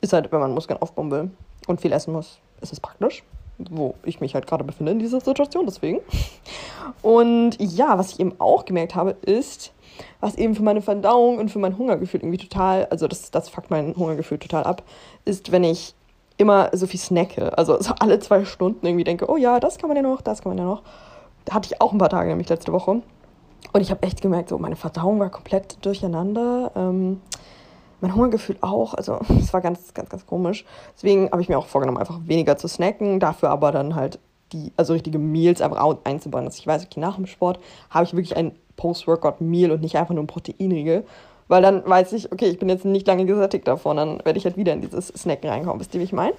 Ist 0.00 0.12
halt, 0.12 0.32
wenn 0.32 0.40
man 0.40 0.54
Muskeln 0.54 0.80
aufbauen 0.80 1.10
will 1.10 1.30
und 1.66 1.80
viel 1.80 1.92
essen 1.92 2.12
muss, 2.12 2.40
ist 2.60 2.72
es 2.72 2.80
praktisch 2.80 3.22
wo 3.58 3.94
ich 4.04 4.20
mich 4.20 4.34
halt 4.34 4.46
gerade 4.46 4.64
befinde 4.64 4.92
in 4.92 4.98
dieser 4.98 5.20
Situation, 5.20 5.66
deswegen. 5.66 6.00
Und 7.02 7.56
ja, 7.58 7.98
was 7.98 8.12
ich 8.12 8.20
eben 8.20 8.34
auch 8.38 8.64
gemerkt 8.64 8.94
habe, 8.94 9.16
ist, 9.22 9.72
was 10.20 10.36
eben 10.36 10.54
für 10.54 10.62
meine 10.62 10.82
Verdauung 10.82 11.38
und 11.38 11.50
für 11.50 11.58
mein 11.58 11.76
Hungergefühl 11.76 12.20
irgendwie 12.20 12.38
total, 12.38 12.86
also 12.86 13.08
das, 13.08 13.30
das 13.30 13.48
fuckt 13.48 13.70
mein 13.70 13.96
Hungergefühl 13.96 14.38
total 14.38 14.64
ab, 14.64 14.82
ist, 15.24 15.52
wenn 15.52 15.64
ich 15.64 15.94
immer 16.36 16.70
so 16.72 16.86
viel 16.86 17.00
snacke. 17.00 17.56
Also 17.58 17.80
so 17.82 17.94
alle 17.98 18.18
zwei 18.20 18.44
Stunden 18.44 18.86
irgendwie 18.86 19.04
denke, 19.04 19.28
oh 19.28 19.36
ja, 19.36 19.60
das 19.60 19.78
kann 19.78 19.88
man 19.88 19.96
ja 19.96 20.02
noch, 20.02 20.20
das 20.20 20.42
kann 20.42 20.50
man 20.50 20.58
ja 20.58 20.64
noch. 20.64 20.82
Hatte 21.50 21.68
ich 21.72 21.80
auch 21.80 21.92
ein 21.92 21.98
paar 21.98 22.10
Tage, 22.10 22.28
nämlich 22.30 22.48
letzte 22.48 22.72
Woche. 22.72 23.02
Und 23.72 23.80
ich 23.80 23.90
habe 23.90 24.02
echt 24.04 24.22
gemerkt, 24.22 24.48
so 24.48 24.58
meine 24.58 24.76
Verdauung 24.76 25.18
war 25.18 25.30
komplett 25.30 25.84
durcheinander. 25.84 26.70
Ähm, 26.76 27.20
mein 28.00 28.14
Hungergefühl 28.14 28.56
auch. 28.60 28.94
Also 28.94 29.18
es 29.40 29.52
war 29.52 29.60
ganz, 29.60 29.94
ganz, 29.94 30.08
ganz 30.08 30.26
komisch. 30.26 30.64
Deswegen 30.96 31.30
habe 31.30 31.42
ich 31.42 31.48
mir 31.48 31.58
auch 31.58 31.66
vorgenommen, 31.66 31.98
einfach 31.98 32.20
weniger 32.24 32.56
zu 32.56 32.68
snacken, 32.68 33.20
dafür 33.20 33.50
aber 33.50 33.72
dann 33.72 33.94
halt 33.94 34.18
die, 34.52 34.72
also 34.76 34.92
richtige 34.94 35.18
Meals 35.18 35.60
einfach 35.60 35.96
einzubauen. 36.04 36.44
Dass 36.44 36.58
ich 36.58 36.66
weiß, 36.66 36.84
okay, 36.84 37.00
nach 37.00 37.16
dem 37.16 37.26
Sport 37.26 37.58
habe 37.90 38.04
ich 38.04 38.12
wirklich 38.12 38.36
ein 38.36 38.52
Post-Workout-Meal 38.76 39.70
und 39.72 39.82
nicht 39.82 39.96
einfach 39.96 40.14
nur 40.14 40.24
ein 40.24 40.28
Proteinriegel. 40.28 41.04
Weil 41.48 41.62
dann 41.62 41.82
weiß 41.88 42.12
ich, 42.12 42.30
okay, 42.30 42.46
ich 42.46 42.58
bin 42.58 42.68
jetzt 42.68 42.84
nicht 42.84 43.06
lange 43.06 43.24
gesättigt 43.24 43.66
davon, 43.66 43.96
dann 43.96 44.18
werde 44.24 44.38
ich 44.38 44.44
halt 44.44 44.58
wieder 44.58 44.74
in 44.74 44.82
dieses 44.82 45.08
Snacken 45.08 45.48
reinkommen. 45.48 45.80
Wisst 45.80 45.94
ihr, 45.94 46.00
wie 46.00 46.04
ich 46.04 46.12
meine? 46.12 46.34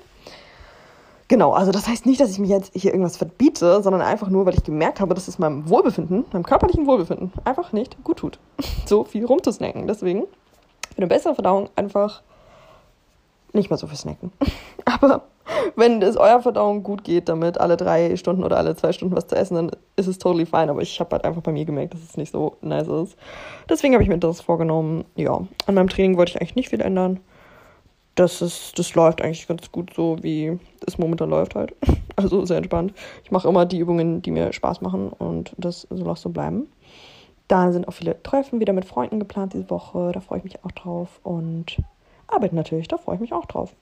Genau, 1.28 1.52
also 1.52 1.72
das 1.72 1.88
heißt 1.88 2.08
nicht, 2.08 2.20
dass 2.20 2.32
ich 2.32 2.40
mir 2.40 2.48
jetzt 2.48 2.72
hier 2.74 2.92
irgendwas 2.92 3.18
verbiete, 3.18 3.84
sondern 3.84 4.02
einfach 4.02 4.30
nur, 4.30 4.48
weil 4.48 4.56
ich 4.56 4.64
gemerkt 4.64 5.00
habe, 5.00 5.14
dass 5.14 5.28
es 5.28 5.38
meinem 5.38 5.70
Wohlbefinden, 5.70 6.26
meinem 6.32 6.44
körperlichen 6.44 6.88
Wohlbefinden 6.88 7.32
einfach 7.46 7.72
nicht 7.72 8.04
gut 8.04 8.18
tut, 8.18 8.40
so 8.86 9.04
viel 9.04 9.26
rumzusnacken. 9.26 9.88
Deswegen 9.88 10.24
für 11.00 11.04
eine 11.04 11.08
bessere 11.08 11.34
Verdauung 11.34 11.70
einfach 11.78 12.22
nicht 13.54 13.70
mehr 13.70 13.78
so 13.78 13.88
viel 13.88 13.98
snacken. 13.98 14.32
Aber 14.86 15.24
wenn 15.76 16.02
es 16.02 16.18
eurer 16.18 16.42
Verdauung 16.42 16.84
gut 16.84 17.06
geht, 17.06 17.30
damit 17.30 17.58
alle 17.58 17.78
drei 17.78 18.18
Stunden 18.18 18.44
oder 18.44 18.58
alle 18.58 18.76
zwei 18.76 18.92
Stunden 18.92 19.16
was 19.16 19.28
zu 19.28 19.36
essen, 19.36 19.56
dann 19.56 19.72
ist 19.96 20.08
es 20.08 20.20
totally 20.20 20.46
fine. 20.46 20.70
Aber 20.70 20.82
ich 20.82 21.00
habe 21.00 21.12
halt 21.12 21.24
einfach 21.24 21.42
bei 21.42 21.54
mir 21.54 21.64
gemerkt, 21.64 21.94
dass 21.94 22.02
es 22.02 22.18
nicht 22.18 22.34
so 22.34 22.58
nice 22.62 22.88
ist. 22.88 23.16
Deswegen 23.70 23.94
habe 23.94 24.04
ich 24.04 24.10
mir 24.10 24.18
das 24.18 24.42
vorgenommen. 24.42 25.06
Ja, 25.16 25.40
an 25.68 25.76
meinem 25.76 25.88
Training 25.88 26.18
wollte 26.18 26.32
ich 26.32 26.42
eigentlich 26.42 26.56
nicht 26.56 26.70
viel 26.70 26.82
ändern. 26.82 27.22
Das, 28.16 28.42
ist, 28.42 28.78
das 28.78 28.94
läuft 28.96 29.22
eigentlich 29.22 29.48
ganz 29.48 29.72
gut 29.72 29.94
so, 29.96 30.18
wie 30.22 30.60
es 30.86 30.98
momentan 30.98 31.30
läuft 31.30 31.56
halt. 31.56 31.76
Also 32.18 32.44
sehr 32.44 32.58
entspannt. 32.58 32.94
Ich 33.24 33.32
mache 33.32 33.48
immer 33.48 33.66
die 33.66 33.80
Übungen, 33.80 34.22
die 34.22 34.32
mir 34.32 34.52
Spaß 34.52 34.82
machen 34.82 35.08
und 35.08 35.54
das 35.58 35.88
soll 35.90 36.10
auch 36.10 36.18
so 36.18 36.28
bleiben. 36.28 36.68
Dann 37.50 37.74
sind 37.74 37.88
auch 37.88 37.94
viele 37.94 38.22
Treffen 38.24 38.60
wieder 38.62 38.74
mit 38.74 38.86
Freunden 38.86 39.20
geplant 39.20 39.54
diese 39.54 39.70
Woche. 39.70 40.12
Da 40.14 40.22
freue 40.22 40.38
ich 40.38 40.44
mich 40.46 40.64
auch 40.64 40.72
drauf. 40.72 41.20
Und 41.24 41.78
Arbeit 42.28 42.54
natürlich, 42.54 42.88
da 42.88 42.98
freue 42.98 43.16
ich 43.16 43.22
mich 43.22 43.34
auch 43.34 43.46
drauf. 43.46 43.74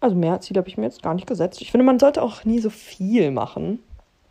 Also 0.00 0.16
mehr 0.16 0.40
Ziele 0.40 0.58
habe 0.58 0.68
ich 0.68 0.78
mir 0.78 0.84
jetzt 0.84 1.02
gar 1.02 1.12
nicht 1.12 1.26
gesetzt. 1.26 1.60
Ich 1.60 1.70
finde, 1.70 1.84
man 1.84 1.98
sollte 1.98 2.22
auch 2.22 2.44
nie 2.44 2.60
so 2.60 2.70
viel 2.70 3.30
machen. 3.30 3.80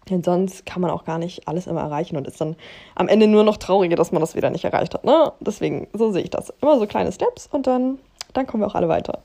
Denn 0.10 0.24
sonst 0.24 0.66
kann 0.66 0.82
man 0.82 0.90
auch 0.90 1.06
gar 1.06 1.20
nicht 1.20 1.48
alles 1.48 1.68
immer 1.68 1.82
erreichen 1.82 2.18
und 2.18 2.28
ist 2.28 2.42
dann 2.42 2.56
am 2.96 3.08
Ende 3.08 3.28
nur 3.28 3.44
noch 3.44 3.58
trauriger, 3.58 3.96
dass 3.96 4.12
man 4.12 4.22
das 4.22 4.36
wieder 4.36 4.50
nicht 4.50 4.64
erreicht 4.64 4.94
hat. 4.94 5.04
Ne? 5.04 5.32
Deswegen, 5.42 5.88
so 5.94 6.12
sehe 6.12 6.24
ich 6.24 6.30
das. 6.30 6.52
Immer 6.62 6.80
so 6.80 6.88
kleine 6.88 7.12
Steps 7.12 7.48
und 7.52 7.68
dann, 7.68 8.00
dann 8.34 8.48
kommen 8.48 8.64
wir 8.64 8.68
auch 8.68 8.76
alle 8.76 8.90
weiter. 8.90 9.20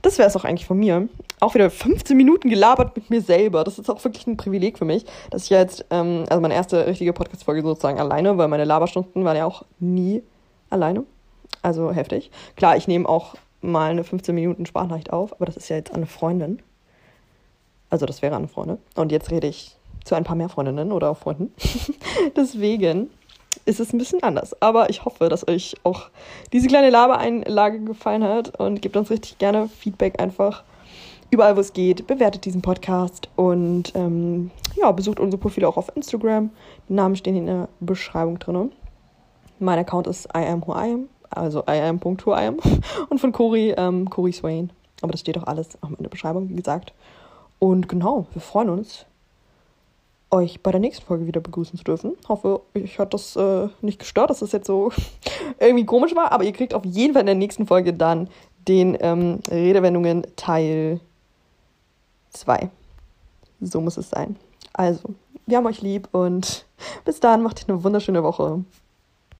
Das 0.00 0.18
wäre 0.18 0.28
es 0.28 0.36
auch 0.36 0.44
eigentlich 0.44 0.66
von 0.66 0.78
mir. 0.78 1.08
Auch 1.42 1.54
wieder 1.54 1.70
15 1.70 2.16
Minuten 2.16 2.48
gelabert 2.48 2.94
mit 2.94 3.10
mir 3.10 3.20
selber. 3.20 3.64
Das 3.64 3.76
ist 3.76 3.90
auch 3.90 4.04
wirklich 4.04 4.28
ein 4.28 4.36
Privileg 4.36 4.78
für 4.78 4.84
mich, 4.84 5.04
dass 5.30 5.42
ich 5.42 5.50
jetzt, 5.50 5.84
ähm, 5.90 6.24
also 6.28 6.40
meine 6.40 6.54
erste 6.54 6.86
richtige 6.86 7.12
Podcast-Folge 7.12 7.62
sozusagen 7.62 7.98
alleine, 7.98 8.38
weil 8.38 8.46
meine 8.46 8.64
Laberstunden 8.64 9.24
waren 9.24 9.36
ja 9.36 9.44
auch 9.44 9.64
nie 9.80 10.22
alleine. 10.70 11.02
Also 11.60 11.90
heftig. 11.90 12.30
Klar, 12.54 12.76
ich 12.76 12.86
nehme 12.86 13.08
auch 13.08 13.34
mal 13.60 13.90
eine 13.90 14.04
15 14.04 14.32
Minuten 14.32 14.66
Sprachnachricht 14.66 15.12
auf, 15.12 15.32
aber 15.32 15.46
das 15.46 15.56
ist 15.56 15.68
ja 15.68 15.74
jetzt 15.74 15.92
eine 15.92 16.06
Freundin. 16.06 16.62
Also 17.90 18.06
das 18.06 18.22
wäre 18.22 18.36
eine 18.36 18.46
Freundin. 18.46 18.78
Und 18.94 19.10
jetzt 19.10 19.32
rede 19.32 19.48
ich 19.48 19.76
zu 20.04 20.14
ein 20.14 20.22
paar 20.22 20.36
mehr 20.36 20.48
Freundinnen 20.48 20.92
oder 20.92 21.10
auch 21.10 21.18
Freunden. 21.18 21.52
Deswegen 22.36 23.10
ist 23.64 23.80
es 23.80 23.92
ein 23.92 23.98
bisschen 23.98 24.22
anders. 24.22 24.62
Aber 24.62 24.90
ich 24.90 25.04
hoffe, 25.04 25.28
dass 25.28 25.48
euch 25.48 25.74
auch 25.82 26.08
diese 26.52 26.68
kleine 26.68 26.90
Labereinlage 26.90 27.80
gefallen 27.80 28.22
hat 28.22 28.60
und 28.60 28.80
gebt 28.80 28.96
uns 28.96 29.10
richtig 29.10 29.38
gerne 29.38 29.68
Feedback 29.68 30.22
einfach 30.22 30.62
überall, 31.32 31.56
wo 31.56 31.60
es 31.60 31.72
geht. 31.72 32.06
Bewertet 32.06 32.44
diesen 32.44 32.60
Podcast 32.60 33.28
und 33.36 33.92
ähm, 33.96 34.50
ja, 34.76 34.92
besucht 34.92 35.18
unsere 35.18 35.40
Profile 35.40 35.66
auch 35.66 35.78
auf 35.78 35.90
Instagram. 35.96 36.50
Die 36.88 36.92
Namen 36.92 37.16
stehen 37.16 37.36
in 37.36 37.46
der 37.46 37.68
Beschreibung 37.80 38.38
drin. 38.38 38.70
Mein 39.58 39.78
Account 39.78 40.06
ist 40.06 40.26
I 40.36 40.44
am 40.46 40.64
who 40.64 40.72
I 40.72 40.92
am, 40.92 41.08
also 41.30 41.60
I 41.60 41.80
am.who 41.80 42.32
I 42.32 42.46
am. 42.46 42.58
Und 43.08 43.18
von 43.18 43.32
Cori, 43.32 43.74
ähm, 43.76 44.10
Cori 44.10 44.32
Swain. 44.32 44.70
Aber 45.00 45.12
das 45.12 45.20
steht 45.20 45.38
auch 45.38 45.46
alles 45.46 45.70
auch 45.82 45.88
in 45.88 46.02
der 46.02 46.10
Beschreibung, 46.10 46.50
wie 46.50 46.54
gesagt. 46.54 46.92
Und 47.58 47.88
genau, 47.88 48.26
wir 48.32 48.42
freuen 48.42 48.68
uns, 48.68 49.06
euch 50.30 50.62
bei 50.62 50.70
der 50.70 50.80
nächsten 50.80 51.06
Folge 51.06 51.26
wieder 51.26 51.40
begrüßen 51.40 51.78
zu 51.78 51.84
dürfen. 51.84 52.12
Hoffe, 52.28 52.60
euch 52.74 52.98
hat 52.98 53.14
das 53.14 53.36
äh, 53.36 53.68
nicht 53.80 53.98
gestört, 53.98 54.28
dass 54.28 54.40
das 54.40 54.52
jetzt 54.52 54.66
so 54.66 54.92
irgendwie 55.58 55.86
komisch 55.86 56.14
war, 56.14 56.30
aber 56.30 56.44
ihr 56.44 56.52
kriegt 56.52 56.74
auf 56.74 56.84
jeden 56.84 57.14
Fall 57.14 57.20
in 57.20 57.26
der 57.26 57.34
nächsten 57.36 57.66
Folge 57.66 57.94
dann 57.94 58.28
den 58.68 58.98
ähm, 59.00 59.38
Redewendungen 59.50 60.26
Teil 60.36 61.00
2. 62.32 62.70
So 63.60 63.80
muss 63.80 63.96
es 63.96 64.10
sein. 64.10 64.36
Also, 64.72 65.14
wir 65.46 65.56
haben 65.56 65.66
euch 65.66 65.82
lieb 65.82 66.08
und 66.12 66.66
bis 67.04 67.20
dann, 67.20 67.42
macht 67.42 67.68
eine 67.68 67.82
wunderschöne 67.84 68.22
Woche. 68.22 68.64